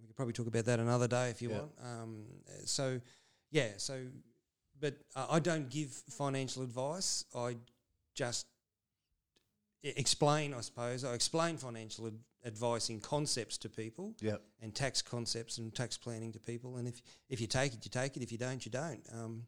We 0.00 0.06
could 0.06 0.16
probably 0.16 0.34
talk 0.34 0.46
about 0.46 0.64
that 0.66 0.80
another 0.80 1.08
day 1.08 1.30
if 1.30 1.40
you 1.40 1.50
Yeah. 1.50 1.58
want. 1.60 1.70
Um, 1.82 2.24
so 2.64 3.00
yeah, 3.50 3.68
so 3.76 4.04
but 4.80 4.94
uh, 5.14 5.26
I 5.30 5.38
don't 5.38 5.70
give 5.70 5.90
financial 6.10 6.62
advice. 6.62 7.24
I 7.34 7.56
just 8.14 8.46
explain, 9.84 10.54
I 10.54 10.60
suppose. 10.60 11.04
I 11.04 11.14
explain 11.14 11.56
financial 11.56 12.06
ad- 12.06 12.18
advice 12.44 12.90
in 12.90 13.00
concepts 13.00 13.56
to 13.58 13.68
people 13.68 14.14
Yep. 14.20 14.42
and 14.62 14.74
tax 14.74 15.02
concepts 15.02 15.58
and 15.58 15.74
tax 15.74 15.96
planning 15.96 16.32
to 16.32 16.38
people. 16.38 16.76
And 16.76 16.88
if 16.88 17.02
if 17.28 17.40
you 17.40 17.46
take 17.46 17.74
it, 17.74 17.84
you 17.84 17.90
take 17.90 18.16
it. 18.16 18.22
If 18.22 18.32
you 18.32 18.38
don't, 18.38 18.64
you 18.64 18.72
don't. 18.72 19.02
Um, 19.12 19.46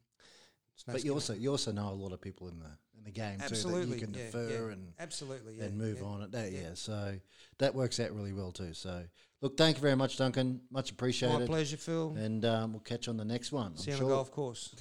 no 0.87 0.93
But 0.93 1.05
you 1.05 1.12
also 1.14 1.32
you 1.34 1.51
also 1.51 1.72
know 1.72 1.89
a 1.89 1.91
lot 1.91 2.12
of 2.12 2.20
people 2.20 2.49
in 2.49 2.59
the 2.59 2.70
in 2.99 3.05
the 3.05 3.11
game 3.11 3.41
absolutely 3.41 3.82
too 3.82 3.89
that 3.89 3.95
you 3.95 4.07
can 4.07 4.14
yeah, 4.14 4.26
defer 4.26 4.66
yeah, 4.66 4.72
and 4.72 4.93
absolutely 4.99 5.55
yeah, 5.57 5.64
and 5.64 5.78
move 5.78 6.03
on 6.03 6.22
at 6.22 6.32
that. 6.32 6.53
Yeah. 6.53 6.74
So 6.74 7.18
that 7.59 7.74
works 7.74 7.99
out 8.01 8.14
really 8.14 8.32
well 8.32 8.53
too. 8.53 8.74
So 8.74 9.05
look, 9.41 9.57
thank 9.57 9.76
you 9.76 9.82
very 9.82 9.97
much, 9.97 10.16
Duncan. 10.18 10.61
Much 10.70 10.91
appreciated 10.91 11.41
My 11.41 11.47
pleasure, 11.47 11.76
Phil. 11.76 12.14
And 12.16 12.45
um, 12.45 12.72
we'll 12.72 12.80
catch 12.80 13.07
you 13.07 13.11
on 13.12 13.16
the 13.16 13.24
next 13.24 13.53
one. 13.53 13.76
See 13.76 13.91
I'm 13.93 13.99
you 13.99 14.05
on 14.05 14.09
sure. 14.09 14.09
the 14.09 14.14
golf 14.16 14.30
course. 14.30 14.74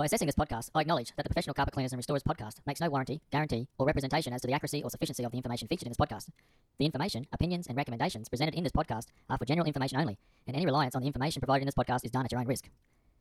By 0.00 0.06
assessing 0.06 0.24
this 0.24 0.34
podcast, 0.34 0.70
I 0.74 0.80
acknowledge 0.80 1.12
that 1.16 1.24
the 1.24 1.28
Professional 1.28 1.52
Carpet 1.52 1.74
Cleaners 1.74 1.92
and 1.92 1.98
Restorers 1.98 2.22
podcast 2.22 2.54
makes 2.66 2.80
no 2.80 2.88
warranty, 2.88 3.20
guarantee, 3.30 3.68
or 3.76 3.84
representation 3.84 4.32
as 4.32 4.40
to 4.40 4.46
the 4.46 4.54
accuracy 4.54 4.82
or 4.82 4.88
sufficiency 4.88 5.24
of 5.24 5.30
the 5.30 5.36
information 5.36 5.68
featured 5.68 5.86
in 5.86 5.90
this 5.90 5.98
podcast. 5.98 6.30
The 6.78 6.86
information, 6.86 7.26
opinions, 7.34 7.66
and 7.66 7.76
recommendations 7.76 8.30
presented 8.30 8.54
in 8.54 8.62
this 8.62 8.72
podcast 8.72 9.08
are 9.28 9.36
for 9.36 9.44
general 9.44 9.66
information 9.66 10.00
only, 10.00 10.16
and 10.46 10.56
any 10.56 10.64
reliance 10.64 10.94
on 10.94 11.02
the 11.02 11.06
information 11.06 11.40
provided 11.40 11.64
in 11.64 11.66
this 11.66 11.74
podcast 11.74 12.02
is 12.02 12.10
done 12.10 12.24
at 12.24 12.32
your 12.32 12.40
own 12.40 12.46
risk. 12.46 12.70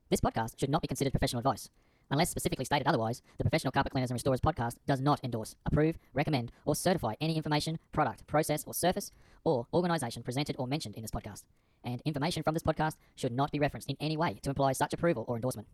This 0.09 0.21
podcast 0.21 0.57
should 0.57 0.69
not 0.69 0.81
be 0.81 0.87
considered 0.87 1.11
professional 1.11 1.41
advice. 1.41 1.69
Unless 2.11 2.29
specifically 2.29 2.63
stated 2.63 2.87
otherwise, 2.87 3.21
the 3.37 3.43
Professional 3.43 3.73
Carpet 3.73 3.91
Cleaners 3.91 4.09
and 4.09 4.15
Restorers 4.15 4.39
podcast 4.39 4.77
does 4.87 5.01
not 5.01 5.19
endorse, 5.21 5.57
approve, 5.65 5.97
recommend, 6.13 6.49
or 6.63 6.77
certify 6.77 7.15
any 7.19 7.35
information, 7.35 7.77
product, 7.91 8.25
process, 8.25 8.63
or 8.65 8.73
surface, 8.73 9.11
or 9.43 9.67
organisation 9.73 10.23
presented 10.23 10.55
or 10.57 10.65
mentioned 10.65 10.95
in 10.95 11.01
this 11.01 11.11
podcast. 11.11 11.43
And 11.83 12.01
information 12.05 12.41
from 12.41 12.53
this 12.53 12.63
podcast 12.63 12.95
should 13.17 13.33
not 13.33 13.51
be 13.51 13.59
referenced 13.59 13.89
in 13.89 13.97
any 13.99 14.15
way 14.15 14.39
to 14.43 14.49
imply 14.49 14.71
such 14.71 14.93
approval 14.93 15.25
or 15.27 15.35
endorsement. 15.35 15.67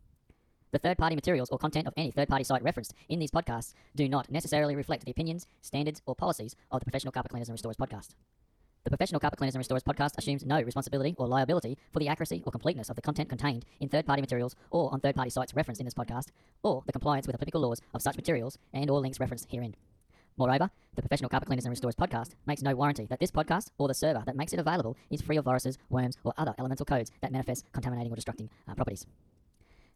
The 0.76 0.80
third 0.80 0.98
party 0.98 1.16
materials 1.16 1.50
or 1.52 1.58
content 1.58 1.88
of 1.88 1.94
any 1.96 2.12
third 2.12 2.28
party 2.28 2.44
site 2.44 2.62
referenced 2.62 2.94
in 3.08 3.18
these 3.18 3.32
podcasts 3.32 3.74
do 3.96 4.10
not 4.10 4.30
necessarily 4.30 4.76
reflect 4.76 5.06
the 5.06 5.12
opinions, 5.12 5.48
standards, 5.62 6.02
or 6.06 6.16
policies 6.16 6.54
of 6.70 6.82
the 6.82 6.86
Professional 6.86 7.14
Carpet 7.14 7.30
Cleaners 7.30 7.48
and 7.48 7.54
Restorers 7.54 7.78
podcast. 7.78 8.10
The 8.84 8.90
Professional 8.90 9.22
Carpet 9.22 9.38
Cleaners 9.38 9.56
and 9.56 9.60
Restorers 9.62 9.84
podcast 9.84 10.18
assumes 10.18 10.46
no 10.46 10.62
responsibility 10.62 11.16
or 11.18 11.30
liability 11.30 11.78
for 11.94 12.00
the 12.00 12.10
accuracy 12.10 12.44
or 12.46 12.52
completeness 12.52 12.90
of 12.90 12.98
the 12.98 13.02
content 13.02 13.30
contained 13.30 13.64
in 13.80 13.88
third 13.88 14.06
party 14.06 14.20
materials 14.20 14.54
or 14.70 14.92
on 14.92 15.00
third 15.00 15.16
party 15.16 15.30
sites 15.30 15.56
referenced 15.56 15.80
in 15.80 15.86
this 15.86 15.94
podcast, 15.94 16.32
or 16.62 16.84
the 16.86 16.92
compliance 16.92 17.26
with 17.26 17.36
applicable 17.36 17.62
laws 17.62 17.82
of 17.94 18.02
such 18.02 18.18
materials 18.18 18.58
and 18.74 18.90
or 18.90 19.00
links 19.00 19.22
referenced 19.22 19.48
herein. 19.50 19.78
Moreover, 20.36 20.72
the 20.96 21.02
Professional 21.02 21.30
Carpet 21.30 21.48
Cleaners 21.48 21.64
and 21.64 21.72
Restorers 21.72 21.96
podcast 21.96 22.32
makes 22.46 22.62
no 22.62 22.76
warranty 22.76 23.06
that 23.06 23.22
this 23.22 23.32
podcast 23.32 23.70
or 23.78 23.88
the 23.88 23.94
server 23.94 24.24
that 24.26 24.36
makes 24.36 24.52
it 24.52 24.60
available 24.60 24.98
is 25.10 25.22
free 25.22 25.38
of 25.38 25.46
viruses, 25.46 25.78
worms, 25.90 26.18
or 26.26 26.34
other 26.38 26.54
elemental 26.60 26.86
codes 26.86 27.14
that 27.22 27.32
manifest 27.32 27.64
contaminating 27.72 28.12
or 28.12 28.18
destructing 28.18 28.50
uh, 28.68 28.74
properties. 28.74 29.06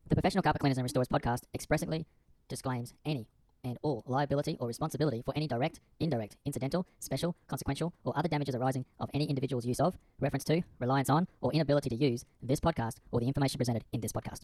The 0.09 0.15
Professional 0.15 0.41
Carpet 0.41 0.59
Cleaners 0.59 0.79
and 0.79 0.83
Restorers 0.83 1.07
podcast 1.07 1.41
expressly 1.53 2.07
disclaims 2.47 2.95
any 3.05 3.27
and 3.63 3.77
all 3.83 4.03
liability 4.07 4.57
or 4.59 4.67
responsibility 4.67 5.21
for 5.23 5.35
any 5.37 5.47
direct, 5.47 5.81
indirect, 5.99 6.35
incidental, 6.45 6.87
special, 6.99 7.35
consequential, 7.47 7.93
or 8.03 8.17
other 8.17 8.27
damages 8.27 8.55
arising 8.55 8.85
of 8.99 9.11
any 9.13 9.25
individual's 9.25 9.67
use 9.67 9.79
of, 9.79 9.95
reference 10.19 10.45
to, 10.45 10.63
reliance 10.79 11.11
on, 11.11 11.27
or 11.41 11.51
inability 11.53 11.89
to 11.89 11.95
use 11.95 12.25
this 12.41 12.59
podcast 12.59 12.95
or 13.11 13.19
the 13.19 13.27
information 13.27 13.59
presented 13.59 13.83
in 13.93 14.01
this 14.01 14.11
podcast. 14.11 14.39